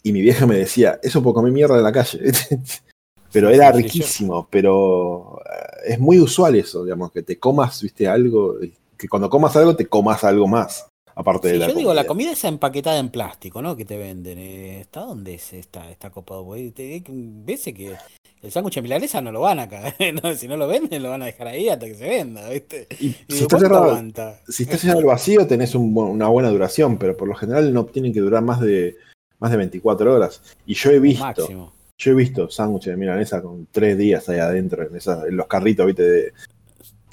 Y 0.06 0.12
mi 0.12 0.20
vieja 0.20 0.46
me 0.46 0.56
decía, 0.56 1.00
eso 1.02 1.22
por 1.22 1.32
comer 1.32 1.50
mierda 1.50 1.78
en 1.78 1.82
la 1.82 1.90
calle. 1.92 2.20
pero 3.32 3.48
era 3.48 3.72
riquísimo, 3.72 4.46
pero 4.50 5.40
eh, 5.40 5.92
es 5.94 5.98
muy 5.98 6.20
usual 6.20 6.54
eso, 6.56 6.84
digamos, 6.84 7.10
que 7.10 7.22
te 7.22 7.38
comas, 7.38 7.80
viste, 7.82 8.06
algo, 8.06 8.56
que 8.98 9.08
cuando 9.08 9.30
comas 9.30 9.56
algo 9.56 9.74
te 9.74 9.86
comas 9.86 10.22
algo 10.22 10.46
más, 10.46 10.86
aparte 11.14 11.48
de 11.48 11.58
la 11.58 11.68
yo 11.68 11.74
digo, 11.74 11.94
la 11.94 12.02
comida. 12.02 12.08
comida 12.28 12.32
esa 12.32 12.48
empaquetada 12.48 12.98
en 12.98 13.08
plástico, 13.08 13.62
¿no? 13.62 13.74
Que 13.76 13.86
te 13.86 13.96
venden. 13.96 14.38
eh, 14.38 14.80
¿Está 14.82 15.00
dónde 15.00 15.34
es 15.34 15.54
esta, 15.54 15.90
esta 15.90 16.10
copa? 16.10 16.36
Veces 16.42 17.74
que 17.74 17.96
el 18.42 18.52
sándwich 18.52 18.74
de 18.74 18.82
milanesa 18.82 19.22
no 19.22 19.32
lo 19.32 19.40
van 19.40 19.58
a 19.58 19.68
caer. 19.70 19.94
¿no? 20.22 20.34
Si 20.34 20.46
no 20.46 20.58
lo 20.58 20.68
venden, 20.68 21.02
lo 21.02 21.08
van 21.08 21.22
a 21.22 21.26
dejar 21.26 21.46
ahí 21.46 21.70
hasta 21.70 21.86
que 21.86 21.94
se 21.94 22.06
venda, 22.06 22.46
¿viste? 22.50 22.88
Y 23.00 23.06
Y 23.06 23.12
si 23.12 23.16
digo, 23.28 23.42
está 23.42 23.58
¿cuánto 23.58 24.22
cerrado, 24.22 24.36
si 24.48 24.64
cerrado 24.66 25.00
el 25.00 25.06
vacío, 25.06 25.46
tenés 25.46 25.74
un 25.74 25.96
una 25.96 26.28
buena 26.28 26.50
duración, 26.50 26.98
pero 26.98 27.16
por 27.16 27.26
lo 27.26 27.34
general 27.34 27.72
no 27.72 27.86
tienen 27.86 28.12
que 28.12 28.20
durar 28.20 28.42
más 28.42 28.60
de, 28.60 28.96
más 29.44 29.50
de 29.50 29.58
24 29.58 30.14
horas. 30.14 30.40
Y 30.66 30.72
yo 30.74 30.90
he 30.90 30.98
visto, 30.98 31.22
Máximo. 31.24 31.72
Yo 31.98 32.12
he 32.12 32.14
visto 32.14 32.48
sándwiches 32.50 32.92
de 32.92 32.96
milanesa 32.96 33.42
con 33.42 33.68
tres 33.70 33.96
días 33.98 34.26
ahí 34.30 34.38
adentro, 34.38 34.88
en, 34.88 34.96
esa- 34.96 35.26
en 35.28 35.36
los 35.36 35.46
carritos, 35.46 35.84
viste, 35.86 36.02
de- 36.02 36.32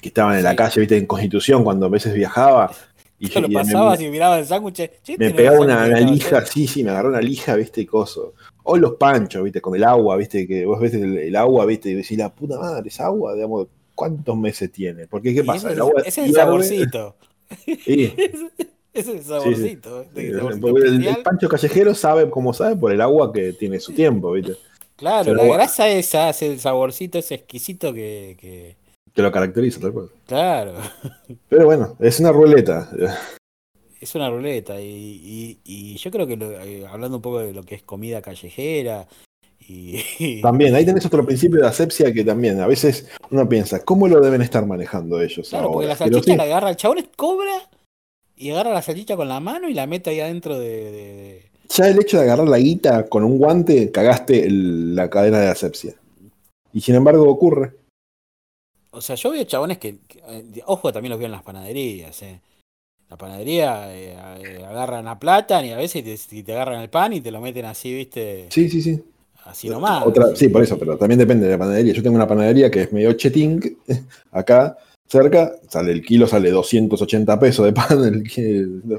que 0.00 0.08
estaban 0.08 0.36
en 0.38 0.42
la 0.42 0.50
Sí. 0.52 0.56
calle, 0.56 0.80
viste, 0.80 0.96
en 0.96 1.06
Constitución, 1.06 1.62
cuando 1.62 1.86
a 1.86 1.88
veces 1.90 2.14
viajaba. 2.14 2.72
Y, 3.18 3.28
Yo 3.28 3.40
lo 3.42 3.48
pasabas 3.50 4.00
y 4.00 4.06
el 4.06 4.46
sándwich. 4.46 4.90
me, 5.18 5.30
pegaba 5.30 5.56
es 5.58 5.62
una, 5.62 5.84
una 5.86 6.00
lija, 6.00 6.44
sí, 6.46 6.66
sí, 6.66 6.82
me 6.82 6.90
agarró 6.90 7.10
una 7.10 7.20
lija, 7.20 7.54
viste, 7.54 7.82
y 7.82 7.86
coso. 7.86 8.32
O 8.64 8.76
los 8.78 8.94
panchos, 8.94 9.44
viste, 9.44 9.60
con 9.60 9.76
el 9.76 9.84
agua, 9.84 10.16
viste, 10.16 10.46
que 10.48 10.64
vos 10.64 10.80
ves 10.80 10.94
el, 10.94 11.18
el 11.18 11.36
agua, 11.36 11.66
viste, 11.66 11.90
y 11.90 11.94
decís, 11.94 12.16
la 12.18 12.34
puta 12.34 12.58
madre, 12.58 12.88
esa 12.88 13.04
agua, 13.06 13.34
digamos, 13.34 13.68
¿cuántos 13.94 14.36
meses 14.36 14.72
tiene? 14.72 15.06
Porque, 15.06 15.32
¿qué 15.34 15.44
pasa? 15.44 15.68
Ese, 15.68 15.74
El 15.74 15.80
agua 15.82 16.00
es- 16.00 16.06
ese 16.08 16.22
es 16.22 16.28
el 16.30 16.34
saborcito. 16.34 17.16
sí, 17.84 18.14
es 18.92 19.08
el 19.08 19.22
saborcito. 19.22 20.04
saborcito 20.14 20.68
porque 20.68 20.88
el, 20.88 21.22
pancho 21.22 21.48
callejero 21.48 21.94
sabe 21.94 22.28
como 22.30 22.52
sabe 22.52 22.76
por 22.76 22.92
el 22.92 23.00
agua 23.00 23.32
que 23.32 23.52
tiene 23.52 23.80
su 23.80 23.92
tiempo, 23.92 24.32
viste, 24.32 24.56
Claro, 24.96 25.34
la 25.34 25.44
grasa 25.44 25.88
esa 25.88 26.28
hace 26.28 26.46
el 26.52 26.60
saborcito 26.60 27.18
ese 27.18 27.34
exquisito 27.34 27.92
que. 27.92 28.36
que- 28.40 28.76
que 29.14 29.20
lo 29.22 29.30
caracteriza, 29.32 29.78
tal 29.80 29.92
cual. 29.92 30.08
Claro. 30.26 30.74
Pero 31.48 31.66
bueno, 31.66 31.96
es 32.00 32.18
una 32.20 32.32
ruleta. 32.32 32.88
Es 34.00 34.14
una 34.14 34.30
ruleta 34.30 34.80
y, 34.80 34.86
y- 34.86 35.58
y 35.64 35.96
yo 35.96 36.10
creo 36.10 36.26
que 36.26 36.36
lo- 36.36 36.50
eh, 36.52 36.86
hablando 36.86 37.16
un 37.18 37.22
poco 37.22 37.40
de 37.40 37.52
lo 37.52 37.62
que 37.62 37.74
es 37.74 37.82
comida 37.82 38.22
callejera 38.22 39.06
y, 39.68 40.40
También, 40.42 40.74
ahí 40.74 40.84
tenés 40.84 41.04
otro 41.06 41.24
principio 41.24 41.60
de 41.60 41.66
asepsia 41.68 42.12
que 42.12 42.24
también 42.24 42.60
a 42.60 42.66
veces 42.66 43.06
uno 43.30 43.48
piensa, 43.48 43.84
¿cómo 43.84 44.08
lo 44.08 44.20
deben 44.20 44.42
estar 44.42 44.64
manejando 44.66 45.20
ellos 45.20 45.48
claro, 45.50 45.70
porque 45.72 45.86
ahora? 45.86 45.98
la 45.98 46.04
Pero 46.04 46.14
salchicha 46.16 46.32
sí, 46.32 46.36
la 46.38 46.42
agarra 46.44 46.70
el 46.70 46.76
chabón, 46.76 47.06
cobra 47.16 47.52
y 48.36 48.50
agarra 48.50 48.72
la 48.72 48.82
salchicha 48.82 49.16
con 49.16 49.28
la 49.28 49.40
mano 49.40 49.68
y 49.68 49.74
la 49.74 49.86
mete 49.86 50.10
ahí 50.10 50.20
adentro 50.20 50.58
de, 50.58 51.42
ya 51.68 51.88
el 51.88 51.98
hecho 52.00 52.18
de 52.18 52.24
agarrar 52.24 52.48
la 52.48 52.58
guita 52.58 53.08
con 53.08 53.24
un 53.24 53.38
guante, 53.38 53.90
cagaste 53.90 54.44
el- 54.46 54.94
la 54.94 55.08
cadena 55.08 55.40
de 55.40 55.48
asepsia. 55.48 55.94
Y 56.72 56.80
sin 56.80 56.94
embargo 56.94 57.28
ocurre. 57.28 57.72
O 58.90 59.00
sea, 59.00 59.16
yo 59.16 59.30
veo 59.30 59.44
chabones 59.44 59.78
que, 59.78 59.96
que, 60.06 60.18
eh, 60.28 60.62
ojo, 60.66 60.92
también 60.92 61.10
los 61.10 61.18
veo 61.18 61.26
en 61.26 61.32
las 61.32 61.42
panaderías, 61.42 62.20
eh. 62.22 62.40
La 63.08 63.16
panadería 63.16 63.94
eh, 63.94 64.16
eh, 64.38 64.64
agarran 64.66 65.04
la 65.04 65.18
plata 65.18 65.64
y 65.64 65.70
a 65.70 65.76
veces 65.76 66.02
te, 66.28 66.42
te 66.42 66.52
agarran 66.52 66.80
el 66.80 66.88
pan 66.90 67.12
y 67.12 67.20
te 67.20 67.30
lo 67.30 67.40
meten 67.40 67.64
así, 67.66 67.94
viste, 67.94 68.46
Sí, 68.50 68.68
sí, 68.70 68.80
sí. 68.82 69.02
así 69.44 69.68
nomás. 69.68 70.06
Otra- 70.06 70.34
sí, 70.36 70.48
por 70.48 70.62
eso, 70.62 70.78
pero 70.78 70.96
también 70.96 71.18
depende 71.18 71.46
de 71.46 71.52
la 71.52 71.58
panadería. 71.58 71.92
Yo 71.92 72.02
tengo 72.02 72.16
una 72.16 72.26
panadería 72.28 72.70
que 72.70 72.82
es 72.82 72.92
medio 72.92 73.12
cheting, 73.14 73.60
acá 74.32 74.76
cerca, 75.12 75.52
sale 75.68 75.92
el 75.92 76.02
kilo, 76.02 76.26
sale 76.26 76.50
280 76.50 77.38
pesos 77.38 77.66
de 77.66 77.72
pan, 77.72 78.02
el, 78.02 78.22
ki- 78.24 78.98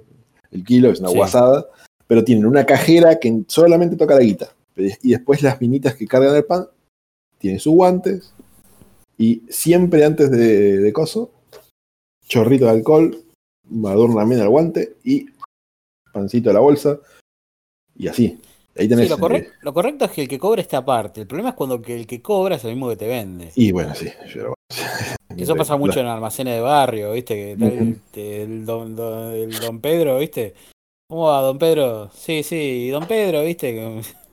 el 0.51 0.64
kilo 0.64 0.91
es 0.91 0.99
una 0.99 1.09
Sí. 1.09 1.16
guasada, 1.16 1.66
pero 2.07 2.24
tienen 2.24 2.45
una 2.45 2.66
cajera 2.66 3.20
que 3.20 3.43
solamente 3.47 3.95
toca 3.97 4.16
la 4.16 4.22
guita. 4.22 4.53
Y 4.76 5.11
después 5.11 5.41
las 5.41 5.59
minitas 5.59 5.95
que 5.95 6.07
cargan 6.07 6.36
el 6.36 6.45
pan, 6.45 6.68
tienen 7.39 7.59
sus 7.59 7.74
guantes, 7.74 8.34
y 9.18 9.41
siempre 9.49 10.05
antes 10.05 10.32
de, 10.32 10.78
de 10.80 10.93
coso, 10.93 11.32
chorrito 12.28 12.66
de 12.66 12.72
alcohol, 12.72 13.18
adornan 13.86 14.30
bien 14.30 14.41
el 14.41 14.49
guante 14.49 14.95
y 15.03 15.26
pancito 16.11 16.49
de 16.49 16.53
la 16.53 16.59
bolsa 16.59 16.99
y 17.95 18.07
así. 18.07 18.39
Ahí 18.76 18.88
tenés, 18.88 19.05
Sí, 19.05 19.09
lo, 19.09 19.15
eh, 19.15 19.19
correcto, 19.19 19.51
lo 19.61 19.74
correcto 19.74 20.05
es 20.05 20.11
que 20.11 20.21
el 20.24 20.28
que 20.28 20.39
cobra 20.39 20.61
está 20.61 20.78
aparte. 20.78 21.21
El 21.21 21.28
problema 21.28 21.49
es 21.49 21.55
cuando 21.55 21.82
que 21.82 21.95
el 21.95 22.07
que 22.07 22.21
cobra 22.21 22.55
es 22.55 22.63
el 22.65 22.71
mismo 22.71 22.89
que 22.89 22.95
te 22.95 23.07
vende. 23.07 23.51
y 23.55 23.71
bueno, 23.71 23.93
sí. 23.95 24.07
yo- 24.34 24.53
Eso 25.38 25.55
pasa 25.55 25.78
mucho 25.78 25.99
en 25.99 26.05
almacenes 26.07 26.55
de 26.55 26.61
barrio, 26.61 27.11
¿viste? 27.11 27.36
Que 27.36 27.55
tal- 27.57 27.97
el, 28.15 28.65
don, 28.65 28.95
don- 28.95 29.32
el 29.34 29.51
don 29.59 29.80
Pedro, 29.80 30.17
¿viste? 30.19 30.53
¿Cómo 31.09 31.28
va, 31.28 31.41
don 31.41 31.59
Pedro? 31.59 32.09
Sí, 32.13 32.43
sí, 32.43 32.89
don 32.89 33.07
Pedro, 33.07 33.43
¿viste? 33.43 33.74
Que- 33.74 34.01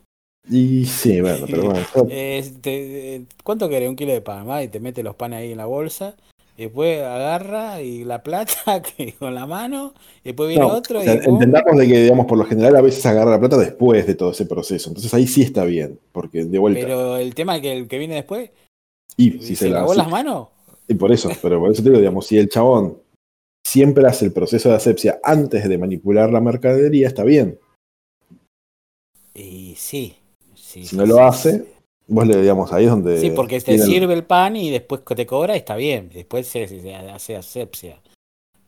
Y 0.50 0.84
sí, 0.86 1.20
bueno, 1.20 1.46
pero 1.48 1.64
bueno. 1.64 1.86
Eh, 2.08 2.42
te- 2.62 3.16
eh, 3.16 3.22
¿Cuánto 3.44 3.68
querés? 3.68 3.88
Un 3.90 3.94
kilo 3.96 4.12
de 4.12 4.22
pan, 4.22 4.48
¿va? 4.48 4.62
Y 4.62 4.68
te 4.68 4.80
mete 4.80 5.02
los 5.02 5.14
panes 5.14 5.40
ahí 5.40 5.52
en 5.52 5.58
la 5.58 5.66
bolsa. 5.66 6.16
Y 6.60 6.64
Después 6.64 7.00
agarra 7.00 7.80
y 7.80 8.04
la 8.04 8.22
plata 8.22 8.82
que 8.96 9.14
con 9.14 9.34
la 9.34 9.46
mano. 9.46 9.94
y 10.22 10.28
Después 10.28 10.50
viene 10.50 10.66
no, 10.66 10.74
otro 10.74 11.00
o 11.00 11.02
sea, 11.02 11.14
entendamos 11.14 11.78
de 11.78 11.88
que, 11.88 12.02
digamos, 12.02 12.26
por 12.26 12.36
lo 12.36 12.44
general 12.44 12.76
a 12.76 12.82
veces 12.82 13.04
agarra 13.06 13.30
la 13.30 13.40
plata 13.40 13.56
después 13.56 14.06
de 14.06 14.14
todo 14.14 14.32
ese 14.32 14.44
proceso. 14.44 14.90
Entonces 14.90 15.14
ahí 15.14 15.26
sí 15.26 15.40
está 15.40 15.64
bien, 15.64 15.98
porque 16.12 16.44
de 16.44 16.58
vuelta. 16.58 16.80
Pero 16.82 17.16
el 17.16 17.34
tema 17.34 17.56
es 17.56 17.62
que 17.62 17.72
el 17.72 17.88
que 17.88 17.96
viene 17.96 18.16
después. 18.16 18.50
y 19.16 19.30
si 19.40 19.56
¿Se 19.56 19.64
se 19.64 19.70
la 19.70 19.78
lavó 19.80 19.94
las 19.94 20.10
manos? 20.10 20.48
Y 20.86 20.94
por 20.94 21.10
eso, 21.12 21.30
pero 21.40 21.60
por 21.60 21.72
eso 21.72 21.82
te 21.82 21.88
digo, 21.88 21.98
digamos, 21.98 22.26
si 22.26 22.36
el 22.36 22.50
chabón 22.50 22.98
siempre 23.66 24.06
hace 24.06 24.26
el 24.26 24.32
proceso 24.32 24.68
de 24.68 24.74
asepsia 24.74 25.18
antes 25.22 25.66
de 25.66 25.78
manipular 25.78 26.30
la 26.30 26.42
mercadería, 26.42 27.08
está 27.08 27.24
bien. 27.24 27.58
Y 29.32 29.76
sí. 29.78 30.14
sí 30.54 30.82
Si 30.82 30.88
sí, 30.88 30.96
no 30.96 31.06
lo 31.06 31.24
hace. 31.24 31.64
Vos 32.10 32.26
le 32.26 32.40
digamos 32.40 32.72
ahí 32.72 32.84
es 32.84 32.90
donde. 32.90 33.18
Sí, 33.20 33.30
porque 33.30 33.60
te 33.60 33.78
sirve 33.78 34.12
el 34.14 34.24
pan 34.24 34.56
y 34.56 34.70
después 34.70 35.02
te 35.04 35.26
cobra, 35.26 35.56
está 35.56 35.76
bien. 35.76 36.10
Después 36.12 36.46
se, 36.46 36.66
se 36.68 36.94
hace 36.94 37.36
asepsia. 37.36 37.98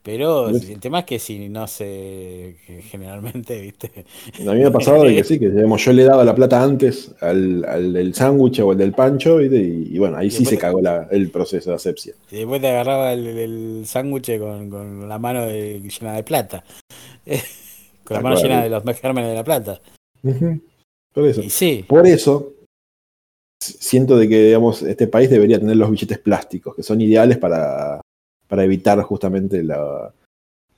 Pero 0.04 0.46
¿Ves? 0.52 0.68
el 0.68 0.80
tema 0.80 1.00
es 1.00 1.04
que 1.04 1.18
si 1.20 1.48
no 1.48 1.66
se. 1.68 2.56
generalmente, 2.90 3.60
¿viste? 3.60 4.04
A 4.40 4.52
mí 4.52 4.58
me 4.58 4.64
ha 4.64 4.72
pasado 4.72 5.04
de 5.04 5.14
que 5.14 5.22
sí, 5.22 5.38
que 5.38 5.48
digamos, 5.48 5.84
yo 5.84 5.92
le 5.92 6.02
daba 6.02 6.24
la 6.24 6.34
plata 6.34 6.60
antes 6.60 7.12
al, 7.20 7.64
al 7.64 7.92
del 7.92 8.12
sándwich 8.12 8.58
o 8.60 8.72
al 8.72 8.78
del 8.78 8.92
pancho, 8.92 9.36
¿viste? 9.36 9.58
Y, 9.62 9.94
y 9.94 9.98
bueno, 9.98 10.16
ahí 10.16 10.26
Y 10.26 10.30
sí 10.30 10.44
se 10.44 10.58
cagó 10.58 10.80
la- 10.80 11.06
el 11.12 11.30
proceso 11.30 11.70
de 11.70 11.76
asepsia. 11.76 12.14
Y 12.32 12.38
después 12.38 12.60
te 12.60 12.68
agarraba 12.68 13.12
el, 13.12 13.26
el 13.26 13.82
sándwich 13.86 14.38
con, 14.40 14.70
con 14.70 15.08
la 15.08 15.18
mano 15.20 15.46
de- 15.46 15.80
llena 15.80 16.14
de 16.14 16.24
plata. 16.24 16.64
con 18.04 18.16
la 18.16 18.20
mano 18.22 18.42
llena 18.42 18.64
de 18.64 18.70
los 18.70 18.82
gérmenes 19.00 19.30
de 19.30 19.36
la 19.36 19.44
plata. 19.44 19.80
Por 21.14 21.26
eso. 21.28 21.42
Y 21.42 21.50
sí, 21.50 21.84
Por 21.86 22.06
eso 22.08 22.54
siento 23.62 24.16
de 24.16 24.28
que 24.28 24.44
digamos, 24.46 24.82
este 24.82 25.06
país 25.06 25.30
debería 25.30 25.58
tener 25.58 25.76
los 25.76 25.90
billetes 25.90 26.18
plásticos, 26.18 26.74
que 26.74 26.82
son 26.82 27.00
ideales 27.00 27.38
para, 27.38 28.00
para 28.48 28.64
evitar 28.64 29.00
justamente 29.02 29.62
la, 29.62 30.12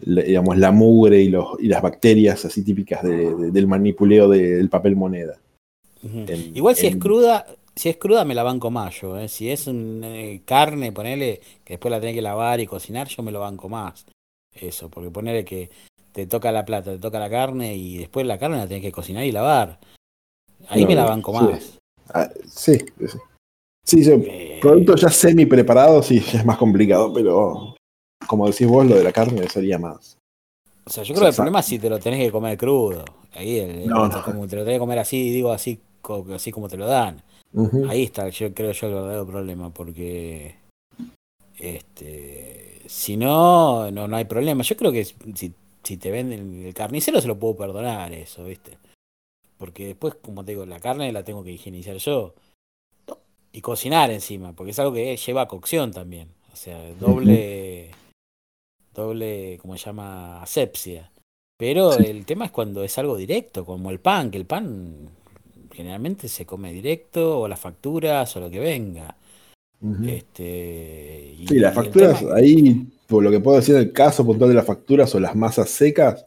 la- 0.01 0.23
digamos, 0.23 0.59
la 0.59 0.71
mugre 0.73 1.23
y, 1.23 1.29
los, 1.29 1.59
y 1.61 1.69
las 1.69 1.83
bacterias 1.83 2.45
así 2.45 2.63
típicas 2.63 3.03
de- 3.03 3.35
de- 3.35 3.51
del 3.51 3.67
manipuleo 3.67 4.29
del 4.29 4.69
papel 4.69 4.97
moneda. 4.97 5.39
En- 6.03 6.57
Igual 6.57 6.77
si 6.77 6.87
es 6.87 6.97
cruda, 6.97 7.47
si 7.75 7.89
es 7.89 7.97
cruda 7.97 8.25
me 8.25 8.35
la 8.35 8.43
banco 8.43 8.71
más 8.71 9.01
yo, 9.01 9.19
¿eh? 9.19 9.29
Si 9.29 9.51
es 9.51 9.67
un, 9.67 10.03
eh, 10.05 10.43
carne, 10.45 10.93
ponele, 10.93 11.41
que 11.65 11.75
después 11.75 11.91
la 11.91 12.01
tenés 12.01 12.15
que 12.15 12.23
lavar 12.23 12.61
y 12.61 12.67
cocinar, 12.67 13.09
yo 13.09 13.23
me 13.23 13.33
lo 13.33 13.41
banco 13.41 13.69
más. 13.69 14.07
Eso, 14.55 14.89
porque 14.89 15.11
ponele 15.11 15.45
que 15.45 15.71
te 16.13 16.27
toca 16.27 16.53
la 16.53 16.65
plata, 16.65 16.93
te 16.93 16.99
toca 16.99 17.19
la 17.19 17.29
carne 17.31 17.75
y 17.75 17.99
después 17.99 18.27
la 18.27 18.39
carne 18.39 18.59
la 18.59 18.69
tenés 18.69 18.83
que 18.83 18.93
cocinar 18.93 19.25
y 19.25 19.33
lavar. 19.33 19.81
Ahí 20.69 20.83
No, 20.83 20.89
me 20.89 20.95
la 20.95 21.05
banco 21.05 21.33
sí. 21.33 21.79
Ah, 22.13 22.29
sí, 22.47 22.79
sí. 23.07 23.19
Eh, 24.27 24.59
productos 24.61 25.01
ya 25.03 25.09
semi 25.11 25.47
preparados 25.47 26.07
sí 26.07 26.21
ya 26.21 26.39
es 26.41 26.45
más 26.45 26.59
complicado, 26.59 27.13
pero 27.13 27.75
como 28.27 28.47
decís 28.49 28.67
vos, 28.67 28.87
lo 28.87 28.97
de 28.97 29.05
la 29.05 29.13
carne 29.13 29.47
sería 29.49 29.79
más. 29.79 30.17
o 30.87 30.91
sea, 30.91 31.03
yo 31.05 31.15
creo 31.15 31.25
que 31.27 31.31
el 31.31 31.35
problema 31.35 31.61
es 31.61 31.67
si 31.67 31.79
te 31.79 31.91
lo 31.91 31.99
tenés 31.99 32.21
que 32.21 32.33
comer 32.33 32.57
crudo. 32.59 33.05
Ahí, 33.35 33.59
el- 33.59 33.87
No, 33.89 34.05
el- 34.07 34.11
no. 34.13 34.23
como 34.23 34.47
te 34.49 34.57
lo 34.57 34.63
tenés 34.65 34.77
que 34.77 34.81
comer 34.81 34.99
así, 34.99 35.31
digo 35.31 35.53
así, 35.53 35.81
así 36.35 36.53
como 36.53 36.69
te 36.69 36.77
lo 36.77 36.87
dan. 36.87 37.23
Ahí 37.89 38.05
está, 38.05 38.29
yo 38.31 38.53
creo 38.53 38.73
yo 38.73 38.87
el 38.89 38.95
verdadero 38.95 39.27
problema, 39.27 39.71
porque 39.71 40.57
este 41.59 42.81
si 42.87 43.17
no, 43.17 43.91
no, 43.91 44.07
no 44.09 44.17
hay 44.17 44.25
problema. 44.25 44.63
Yo 44.63 44.77
creo 44.77 44.93
que 44.93 45.05
si, 45.05 45.53
si 45.83 45.97
te 45.97 46.11
venden 46.11 46.65
el 46.67 46.75
carnicero 46.75 47.21
se 47.21 47.29
lo 47.29 47.39
puedo 47.39 47.57
perdonar 47.57 48.13
eso, 48.13 48.45
¿viste? 48.45 48.79
Porque 49.59 49.87
después, 49.87 50.15
como 50.17 50.45
te 50.45 50.53
digo, 50.53 50.67
la 50.67 50.81
carne 50.81 51.13
la 51.13 51.25
tengo 51.25 51.45
que 51.45 51.53
higienizar 51.53 51.97
yo. 51.97 52.35
Y 53.53 53.61
cocinar 53.61 54.11
encima, 54.11 54.53
porque 54.53 54.73
es 54.73 54.79
algo 54.81 54.93
que 54.93 55.17
lleva 55.17 55.47
cocción 55.49 55.93
también. 55.93 56.29
O 56.53 56.57
sea, 56.57 56.93
doble, 56.95 57.91
doble, 58.95 59.59
como 59.63 59.77
se 59.77 59.87
llama, 59.87 60.43
asepsia. 60.43 61.11
Pero 61.57 61.93
Sí. 61.93 62.05
el 62.07 62.25
tema 62.27 62.47
es 62.47 62.51
cuando 62.51 62.83
es 62.83 62.99
algo 62.99 63.17
directo, 63.17 63.65
como 63.65 63.91
el 63.91 64.01
pan, 64.01 64.31
que 64.33 64.39
el 64.39 64.45
pan 64.47 65.09
generalmente 65.73 66.27
se 66.29 66.45
come 66.47 66.73
directo, 66.73 67.41
o 67.41 67.49
las 67.49 67.61
facturas, 67.61 68.35
o 68.37 68.41
lo 68.41 68.51
que 68.51 68.59
venga. 68.61 69.17
Este, 70.07 71.35
y- 71.39 71.47
Sí, 71.47 71.59
las 71.59 71.73
y 71.73 71.77
facturas, 71.77 72.21
tema- 72.21 72.35
ahí, 72.37 72.87
por 73.07 73.23
lo 73.23 73.31
que 73.31 73.41
puedo 73.41 73.57
decir 73.59 73.77
el 73.77 73.93
caso 73.93 74.25
puntual 74.25 74.51
de 74.51 74.57
las 74.57 74.67
facturas 74.67 75.15
o 75.15 75.21
las 75.21 75.37
masas 75.37 75.69
secas, 75.71 76.25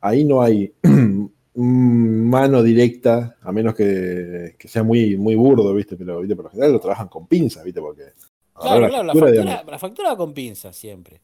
ahí 0.00 0.24
no 0.24 0.42
hay 0.42 0.72
mano 1.56 2.62
directa, 2.62 3.36
a 3.40 3.52
menos 3.52 3.74
que, 3.74 4.56
que 4.58 4.68
sea 4.68 4.82
muy, 4.82 5.16
muy 5.16 5.34
burdo, 5.34 5.72
¿viste? 5.74 5.96
Pero 5.96 6.20
¿viste? 6.20 6.34
por 6.34 6.46
lo 6.46 6.50
general 6.50 6.72
lo 6.72 6.80
trabajan 6.80 7.08
con 7.08 7.26
pinzas, 7.26 7.64
¿viste? 7.64 7.80
Porque 7.80 8.12
Claro, 8.54 8.70
agarrar 8.70 8.90
claro, 8.90 9.04
la 9.04 9.12
factura, 9.12 9.26
factura, 9.26 9.52
digamos, 9.52 9.72
la 9.72 9.78
factura 9.78 10.08
va 10.10 10.16
con 10.16 10.32
pinzas 10.32 10.76
siempre. 10.76 11.20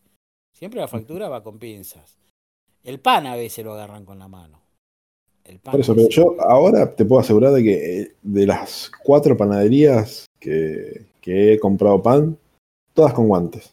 Siempre 0.53 0.81
la 0.81 0.89
factura 0.89 1.29
va 1.29 1.43
con 1.43 1.59
pinzas. 1.59 2.19
El 2.83 2.99
pan 2.99 3.27
a 3.27 3.37
veces 3.37 3.65
lo 3.65 3.75
agarran 3.75 4.05
con 4.05 4.19
la 4.19 4.27
mano. 4.27 4.61
El 5.45 5.61
pan 5.61 5.73
por 5.73 5.81
eso, 5.81 5.95
pero 5.95 6.09
yo 6.09 6.37
ahora 6.41 6.95
te 6.95 7.05
puedo 7.05 7.21
asegurar 7.21 7.53
de 7.53 7.63
que 7.63 8.01
eh, 8.01 8.15
de 8.23 8.47
las 8.47 8.91
cuatro 9.05 9.37
panaderías 9.37 10.27
que, 10.41 11.07
que 11.21 11.53
he 11.53 11.61
comprado 11.61 12.03
pan, 12.03 12.37
todas 12.95 13.15
con 13.15 13.29
guantes, 13.29 13.73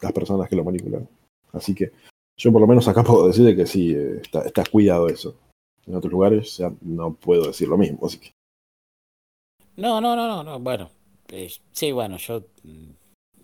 las 0.00 0.12
personas 0.12 0.48
que 0.48 0.56
lo 0.56 0.64
manipulan. 0.64 1.08
Así 1.52 1.74
que 1.74 1.92
yo 2.36 2.52
por 2.52 2.60
lo 2.60 2.66
menos 2.66 2.86
acá 2.88 3.02
puedo 3.02 3.26
decir 3.26 3.44
de 3.44 3.56
que 3.56 3.66
sí, 3.66 3.94
eh, 3.94 4.20
está, 4.22 4.42
está 4.42 4.64
cuidado 4.70 5.08
eso. 5.08 5.34
En 5.86 5.94
otros 5.94 6.12
lugares 6.12 6.56
ya 6.56 6.72
no 6.80 7.14
puedo 7.14 7.46
decir 7.46 7.68
lo 7.68 7.78
mismo, 7.78 8.06
así 8.06 8.18
que 8.18 8.32
No, 9.76 10.00
no, 10.00 10.14
no, 10.16 10.26
no, 10.28 10.42
no, 10.44 10.58
bueno. 10.60 10.90
eh, 11.28 11.50
sí, 11.72 11.92
bueno, 11.92 12.16
yo 12.18 12.44
mm, 12.62 12.90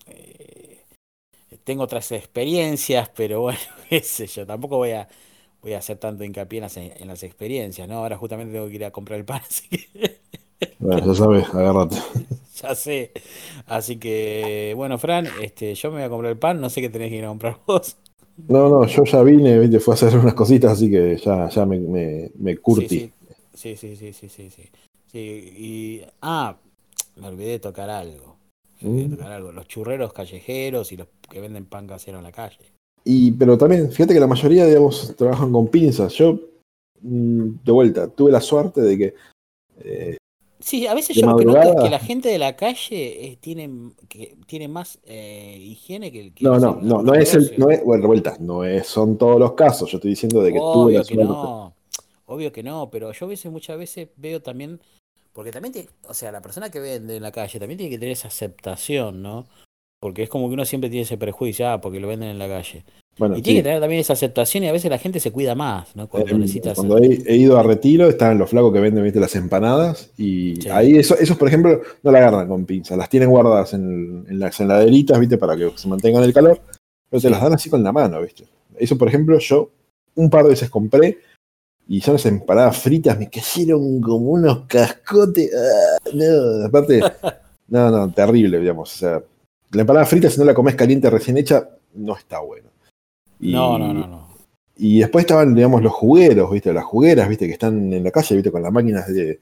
eh, 0.07 0.85
tengo 1.65 1.85
otras 1.85 2.13
experiencias, 2.13 3.11
pero 3.11 3.43
bueno, 3.43 3.61
qué 3.91 4.01
sé 4.03 4.27
yo, 4.27 4.47
tampoco 4.47 4.79
voy 4.79 4.93
a 4.93 5.09
voy 5.63 5.75
a 5.75 5.79
hacer 5.79 5.99
tanto 5.99 6.25
hincapié 6.25 6.59
en 6.59 6.63
las, 6.65 6.77
en 6.79 7.09
las 7.09 7.23
experiencias, 7.25 7.89
¿no? 7.89 7.97
Ahora 7.99 8.17
justamente 8.19 8.53
tengo 8.55 8.69
que 8.69 8.77
ir 8.77 8.85
a 8.87 8.93
comprar 8.93 9.19
el 9.21 9.27
pan, 9.27 9.43
así 9.49 9.69
que 9.69 10.21
bueno, 10.79 11.07
ya 11.07 11.15
sabes, 11.15 11.49
agárrate. 11.55 11.97
ya 12.63 12.75
sé. 12.75 13.13
Así 13.67 13.99
que, 13.99 14.73
bueno, 14.77 14.99
Fran, 14.99 15.33
este, 15.37 15.75
yo 15.75 15.91
me 15.91 15.99
voy 15.99 16.05
a 16.05 16.09
comprar 16.11 16.33
el 16.33 16.39
pan, 16.39 16.61
no 16.61 16.71
sé 16.71 16.81
qué 16.81 16.89
tenés 16.91 17.11
que 17.11 17.17
ir 17.17 17.25
a 17.25 17.29
comprar 17.29 17.59
vos. 17.67 17.97
No, 18.47 18.69
no, 18.69 18.87
yo 18.87 19.05
ya 19.05 19.23
vine, 19.23 19.59
¿viste? 19.59 19.81
fue 19.81 19.95
a 19.95 19.97
hacer 19.97 20.17
unas 20.17 20.35
cositas, 20.35 20.73
así 20.73 20.91
que 20.91 21.17
ya, 21.17 21.49
ya 21.49 21.67
me, 21.67 21.79
me, 21.81 22.31
me 22.39 22.57
curtí. 22.59 22.89
Sí, 22.89 23.13
sí, 23.55 23.77
sí, 23.77 23.97
sí, 23.97 24.13
sí, 24.13 24.29
sí, 24.29 24.51
sí. 24.51 24.63
Sí, 25.11 25.19
y 25.19 26.03
ah, 26.23 26.57
me 27.17 27.29
olvidé 27.29 27.53
de 27.53 27.59
tocar 27.59 27.91
algo. 27.91 28.37
Me 28.81 28.89
olvidé 28.91 29.03
de 29.03 29.09
Mm. 29.09 29.17
tocar 29.17 29.33
algo. 29.33 29.53
Los 29.53 29.67
churreros 29.67 30.13
callejeros 30.13 30.93
y 30.93 30.97
los 30.97 31.09
que 31.29 31.41
venden 31.41 31.65
pan 31.67 31.87
casero 31.87 32.19
en 32.19 32.25
la 32.25 32.33
calle. 32.33 32.59
Y, 33.05 33.33
pero 33.33 33.57
también, 33.59 33.91
fíjate 33.91 34.15
que 34.15 34.21
la 34.21 34.27
mayoría, 34.27 34.67
digamos, 34.67 35.17
trabajan 35.17 35.51
con 35.51 35.69
pinzas. 35.69 36.13
Yo, 36.15 36.39
mm, 37.01 37.49
de 37.65 37.73
vuelta, 37.73 38.09
tuve 38.09 38.31
la 38.31 38.41
suerte 38.41 38.83
de 38.83 38.99
que 38.99 39.15
eh, 39.81 40.17
Sí, 40.69 40.87
a 40.87 40.93
veces 40.93 41.17
De 41.17 41.23
yo 41.23 41.31
lo 41.31 41.37
que 41.39 41.47
noto 41.47 41.63
es 41.63 41.83
que 41.83 41.89
la 41.89 41.99
gente 41.99 42.29
de 42.29 42.37
la 42.37 42.55
calle 42.55 43.25
eh, 43.25 43.39
tiene, 43.41 43.71
que, 44.07 44.37
tiene 44.47 44.69
más 44.69 44.99
eh, 45.07 45.57
higiene 45.59 46.13
que 46.13 46.21
el 46.21 46.35
que 46.35 46.45
no, 46.45 46.59
no, 46.59 46.79
no, 46.83 47.01
no 47.03 47.15
es 47.15 47.33
el, 47.33 47.55
no 47.57 47.71
es, 47.71 47.83
bueno, 47.83 48.07
vuelta, 48.07 48.37
no 48.39 48.65
es, 48.65 48.87
son 48.87 49.17
todos 49.17 49.41
los 49.41 49.55
casos. 49.55 49.91
Yo 49.91 49.97
estoy 49.97 50.11
diciendo 50.11 50.43
de 50.43 50.53
que 50.53 50.59
tuve 50.59 50.85
Obvio 50.85 50.99
la 50.99 51.05
que 51.07 51.15
no, 51.15 51.75
obvio 52.27 52.53
que 52.53 52.63
no, 52.63 52.91
pero 52.91 53.11
yo 53.13 53.25
a 53.25 53.29
veces, 53.31 53.51
muchas 53.51 53.79
veces 53.79 54.11
veo 54.17 54.43
también, 54.43 54.79
porque 55.33 55.53
también, 55.53 55.73
tiene- 55.73 55.89
o 56.07 56.13
sea, 56.13 56.31
la 56.33 56.43
persona 56.43 56.71
que 56.71 56.81
vende 56.81 57.17
en 57.17 57.23
la 57.23 57.33
calle 57.33 57.59
también 57.59 57.79
tiene 57.79 57.89
que 57.89 57.99
tener 57.99 58.13
esa 58.13 58.29
aceptación, 58.29 59.23
¿no? 59.23 59.47
Porque 60.01 60.25
es 60.25 60.29
como 60.29 60.49
que 60.49 60.55
uno 60.55 60.67
siempre 60.67 60.91
tiene 60.91 61.05
ese 61.05 61.17
prejuicio, 61.17 61.67
ah, 61.67 61.81
porque 61.81 61.99
lo 61.99 62.09
venden 62.09 62.29
en 62.29 62.39
la 62.39 62.47
calle. 62.47 62.85
Bueno, 63.19 63.35
Y 63.35 63.39
sí. 63.39 63.43
tiene 63.43 63.59
que 63.61 63.65
tener 63.65 63.81
también 63.81 64.01
esa 64.01 64.13
aceptación 64.13 64.65
y 64.65 64.69
a 64.69 64.73
veces 64.73 64.91
la 64.91 64.99
gente 64.99 65.19
se 65.21 65.31
cuida 65.33 65.55
más, 65.55 65.95
¿no? 65.97 66.09
Cuando 66.09 66.31
Eh, 66.31 66.39
necesita 66.39 66.71
hacer- 66.73 66.87
cuando 66.87 66.99
he, 67.05 67.21
he 67.27 67.37
ido 67.37 67.59
a 67.59 67.63
retiro, 67.63 68.09
están 68.09 68.39
los 68.39 68.51
flacos 68.51 68.73
que 68.73 68.81
venden 68.81 69.03
¿viste? 69.05 69.19
las 69.21 69.35
empanadas 69.35 70.11
y 70.17 70.57
Sí. 70.63 70.69
ahí 70.71 70.97
eso, 70.97 71.17
esos, 71.19 71.37
por 71.37 71.49
ejemplo, 71.49 71.81
no 72.03 72.11
la 72.13 72.19
agarran 72.19 72.47
con 72.49 72.65
pinzas, 72.65 72.97
las 72.97 73.09
tienen 73.09 73.29
guardadas 73.31 73.75
en, 73.75 74.25
en 74.29 74.39
las 74.39 74.59
heladeritas, 74.61 75.19
¿viste? 75.19 75.37
Para 75.37 75.57
que 75.57 75.71
se 75.77 75.89
mantengan 75.89 76.23
el 76.23 76.33
calor, 76.33 76.61
pero 77.11 77.21
Sí. 77.21 77.29
las 77.29 77.43
dan 77.43 77.55
así 77.55 77.69
con 77.69 77.83
la 77.83 77.91
mano, 77.93 78.23
¿viste? 78.23 78.45
Eso, 78.79 78.97
por 78.97 79.09
ejemplo, 79.09 79.39
yo 79.39 79.71
un 80.15 80.31
par 80.31 80.45
de 80.45 80.51
veces 80.51 80.71
compré 80.71 81.19
y 81.89 82.01
son 82.01 82.15
las 82.15 82.27
empanadas 82.27 82.77
fritas, 82.79 83.19
me 83.19 83.29
cayeron 83.31 84.01
como 84.01 84.31
unos 84.33 84.67
cascotes. 84.67 85.51
ah, 85.55 85.99
no, 86.15 86.67
aparte, 86.67 87.01
no, 87.69 87.91
no, 87.91 88.13
terrible, 88.13 88.61
digamos. 88.61 88.95
O 88.95 88.97
sea, 88.99 89.23
la 89.73 89.81
empanada 89.81 90.07
frita, 90.07 90.31
si 90.31 90.39
no 90.39 90.45
la 90.45 90.55
comes 90.55 90.75
caliente 90.77 91.11
recién 91.11 91.37
hecha, 91.37 91.69
no 91.95 92.17
está 92.17 92.39
bueno. 92.41 92.69
Y- 93.41 93.53
No, 93.53 93.79
no, 93.79 93.93
no, 93.95 94.07
no. 94.07 94.29
y 94.77 95.01
después 95.01 95.25
estaban, 95.25 95.55
digamos, 95.55 95.83
los 95.83 95.93
jugueros, 95.93 96.51
¿viste? 96.51 96.73
Las 96.73 96.85
jugueras, 96.85 97.29
¿viste? 97.29 97.47
Que 97.47 97.53
están 97.53 97.93
en 97.93 98.05
la 98.05 98.11
calle, 98.11 98.35
¿viste? 98.37 98.51
Con 98.53 98.63
las 98.63 98.73
máquinas 98.73 99.13
de... 99.13 99.41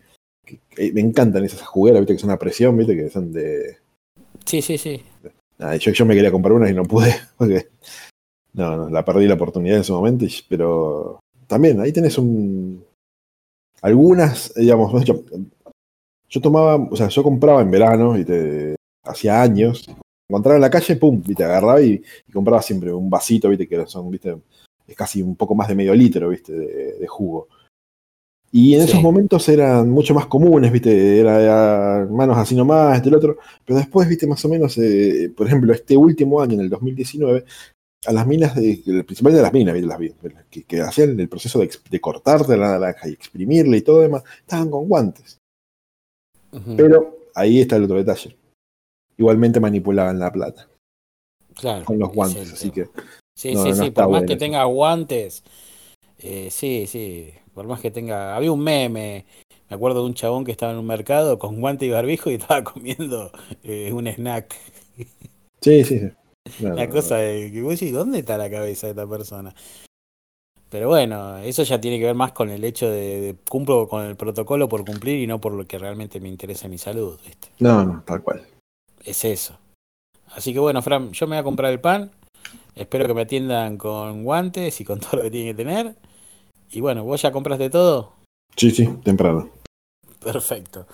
me 0.94 1.00
encantan 1.00 1.44
esas 1.44 1.62
jugueras, 1.62 2.00
¿viste? 2.00 2.14
Que 2.14 2.20
son 2.20 2.30
a 2.30 2.38
presión, 2.38 2.76
¿viste? 2.76 2.96
Que 2.96 3.10
son 3.10 3.32
de... 3.32 3.76
Sí, 4.44 4.62
sí, 4.62 4.78
sí. 4.78 5.02
yo, 5.80 5.92
yo 5.92 6.06
me 6.06 6.14
quería 6.14 6.30
comprar 6.32 6.52
una 6.52 6.70
y 6.70 6.74
no 6.74 6.84
pude, 6.84 7.14
porque... 7.38 7.68
No, 8.54 8.74
no, 8.76 8.88
la 8.88 9.04
perdí 9.04 9.26
la 9.26 9.34
oportunidad 9.34 9.76
en 9.76 9.84
su 9.84 9.92
momento, 9.92 10.24
pero 10.48 11.20
también 11.46 11.80
ahí 11.80 11.92
tenés 11.92 12.16
un... 12.16 12.82
Algunas, 13.82 14.54
digamos, 14.54 15.04
yo, 15.04 15.20
yo 16.30 16.40
tomaba, 16.40 16.76
o 16.76 16.96
sea, 16.96 17.08
yo 17.08 17.22
compraba 17.22 17.60
en 17.60 17.70
verano 17.70 18.18
y 18.18 18.24
te 18.24 18.74
hacía 19.04 19.42
años, 19.42 19.86
encontraba 20.28 20.56
en 20.56 20.62
la 20.62 20.70
calle, 20.70 20.96
pum, 20.96 21.22
viste, 21.22 21.44
agarraba 21.44 21.80
y, 21.80 22.02
compraba 22.32 22.62
siempre 22.62 22.92
un 22.92 23.08
vasito, 23.08 23.48
viste, 23.48 23.68
que 23.68 23.86
son, 23.86 24.10
viste, 24.10 24.36
es 24.86 24.96
casi 24.96 25.22
un 25.22 25.36
poco 25.36 25.54
más 25.54 25.68
de 25.68 25.74
medio 25.74 25.94
litro, 25.94 26.28
viste, 26.28 26.52
de, 26.52 27.06
jugo. 27.06 27.48
Y 28.52 28.74
en 28.74 28.82
esos 28.82 29.02
momentos 29.02 29.48
eran 29.48 29.90
mucho 29.90 30.14
más 30.14 30.26
comunes, 30.26 30.72
viste, 30.72 31.18
era, 31.20 32.06
manos 32.10 32.38
así 32.38 32.54
nomás, 32.54 32.96
este 32.96 33.08
el 33.08 33.16
otro, 33.16 33.38
pero 33.64 33.78
después, 33.78 34.08
viste, 34.08 34.26
más 34.26 34.44
o 34.44 34.48
menos, 34.48 34.78
eh, 34.78 35.32
por 35.36 35.46
ejemplo, 35.46 35.72
este 35.72 35.96
último 35.96 36.40
año, 36.40 36.54
en 36.54 36.60
el 36.60 36.70
2019, 36.70 37.44
a 38.06 38.12
las 38.12 38.26
minas, 38.26 38.54
de, 38.54 39.04
principalmente 39.04 39.40
a 39.40 39.42
las 39.42 39.52
minas. 39.52 39.82
Las, 39.82 40.44
que, 40.48 40.62
que, 40.62 40.80
hacían 40.80 41.18
el 41.18 41.28
proceso 41.28 41.58
de, 41.58 41.70
de 41.90 42.00
cortarte 42.00 42.56
la 42.56 42.78
naranja 42.78 43.08
y 43.08 43.12
exprimirla 43.12 43.76
y 43.76 43.82
todo 43.82 44.00
demás, 44.00 44.22
estaban 44.40 44.70
con 44.70 44.88
guantes. 44.88 45.38
Pero 46.76 47.18
ahí 47.34 47.60
está 47.60 47.76
el 47.76 47.84
otro 47.84 47.96
detalle. 47.96 48.36
Igualmente 49.18 49.60
manipulaban 49.60 50.18
la 50.18 50.32
plata. 50.32 50.68
Claro. 51.54 51.84
Con 51.84 51.98
los 51.98 52.12
guantes, 52.12 52.52
así 52.52 52.70
que. 52.70 52.86
Sí, 53.34 53.54
sí, 53.56 53.74
sí, 53.74 53.90
por 53.90 54.08
más 54.08 54.24
que 54.24 54.36
tenga 54.36 54.64
guantes. 54.64 55.42
Eh, 56.18 56.48
sí, 56.50 56.86
sí, 56.86 57.32
por 57.54 57.66
más 57.66 57.80
que 57.80 57.90
tenga. 57.90 58.36
Había 58.36 58.52
un 58.52 58.60
meme, 58.60 59.24
me 59.68 59.76
acuerdo 59.76 60.00
de 60.00 60.06
un 60.06 60.14
chabón 60.14 60.44
que 60.44 60.52
estaba 60.52 60.72
en 60.72 60.78
un 60.78 60.86
mercado 60.86 61.38
con 61.38 61.60
guante 61.60 61.86
y 61.86 61.90
barbijo 61.90 62.30
y 62.30 62.34
estaba 62.34 62.64
comiendo 62.72 63.30
eh, 63.62 63.92
un 63.92 64.06
snack. 64.06 64.54
Sí, 65.60 65.84
sí, 65.84 66.00
sí. 66.00 66.64
la 66.64 66.88
cosa 66.88 67.16
de 67.16 67.50
que 67.50 67.62
vos 67.62 67.80
¿dónde 67.92 68.20
está 68.20 68.38
la 68.38 68.50
cabeza 68.50 68.86
de 68.86 68.92
esta 68.92 69.06
persona? 69.06 69.54
Pero 70.68 70.88
bueno, 70.88 71.38
eso 71.38 71.62
ya 71.62 71.80
tiene 71.80 71.98
que 71.98 72.06
ver 72.06 72.14
más 72.14 72.32
con 72.32 72.50
el 72.50 72.64
hecho 72.64 72.90
de, 72.90 73.36
cumplo 73.48 73.88
con 73.88 74.04
el 74.04 74.16
protocolo 74.16 74.68
por 74.68 74.84
cumplir 74.84 75.20
y 75.20 75.26
no 75.26 75.40
por 75.40 75.52
lo 75.52 75.64
que 75.64 75.78
realmente 75.78 76.20
me 76.20 76.28
interesa 76.28 76.68
mi 76.68 76.78
salud. 76.78 77.18
¿viste? 77.24 77.48
No, 77.60 77.84
no, 77.84 78.02
tal 78.04 78.22
cual. 78.22 78.44
Es 79.06 79.24
eso. 79.24 79.56
Así 80.34 80.52
que 80.52 80.58
bueno, 80.58 80.82
Fran, 80.82 81.12
yo 81.12 81.28
me 81.28 81.36
voy 81.36 81.40
a 81.40 81.44
comprar 81.44 81.72
el 81.72 81.80
pan. 81.80 82.10
Espero 82.74 83.06
que 83.06 83.14
me 83.14 83.22
atiendan 83.22 83.78
con 83.78 84.24
guantes 84.24 84.80
y 84.80 84.84
con 84.84 84.98
todo 85.00 85.18
lo 85.18 85.22
que 85.22 85.30
tiene 85.30 85.50
que 85.50 85.54
tener. 85.54 85.94
Y 86.72 86.80
bueno, 86.80 87.04
¿vos 87.04 87.22
ya 87.22 87.30
compraste 87.30 87.70
todo? 87.70 88.14
Sí, 88.56 88.72
sí, 88.72 88.88
temprano. 89.04 89.48
Perfecto. 90.18 90.88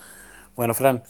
Bueno, 0.55 0.75
Fran, 0.75 1.01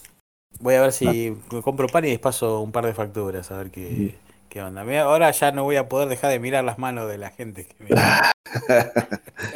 voy 0.60 0.76
a 0.76 0.80
ver 0.80 0.92
si 0.92 1.36
compro 1.62 1.88
pan 1.88 2.06
y 2.06 2.08
les 2.08 2.18
paso 2.18 2.60
un 2.62 2.72
par 2.72 2.86
de 2.86 2.94
facturas, 2.94 3.50
a 3.50 3.58
ver 3.58 3.70
qué, 3.70 4.14
qué 4.48 4.62
onda. 4.62 4.80
Ahora 5.02 5.30
ya 5.30 5.52
no 5.52 5.64
voy 5.64 5.76
a 5.76 5.90
poder 5.90 6.08
dejar 6.08 6.30
de 6.30 6.38
mirar 6.38 6.64
las 6.64 6.78
manos 6.78 7.06
de 7.10 7.18
la 7.18 7.30
gente 7.30 7.66
que 7.66 7.84
me... 7.84 7.90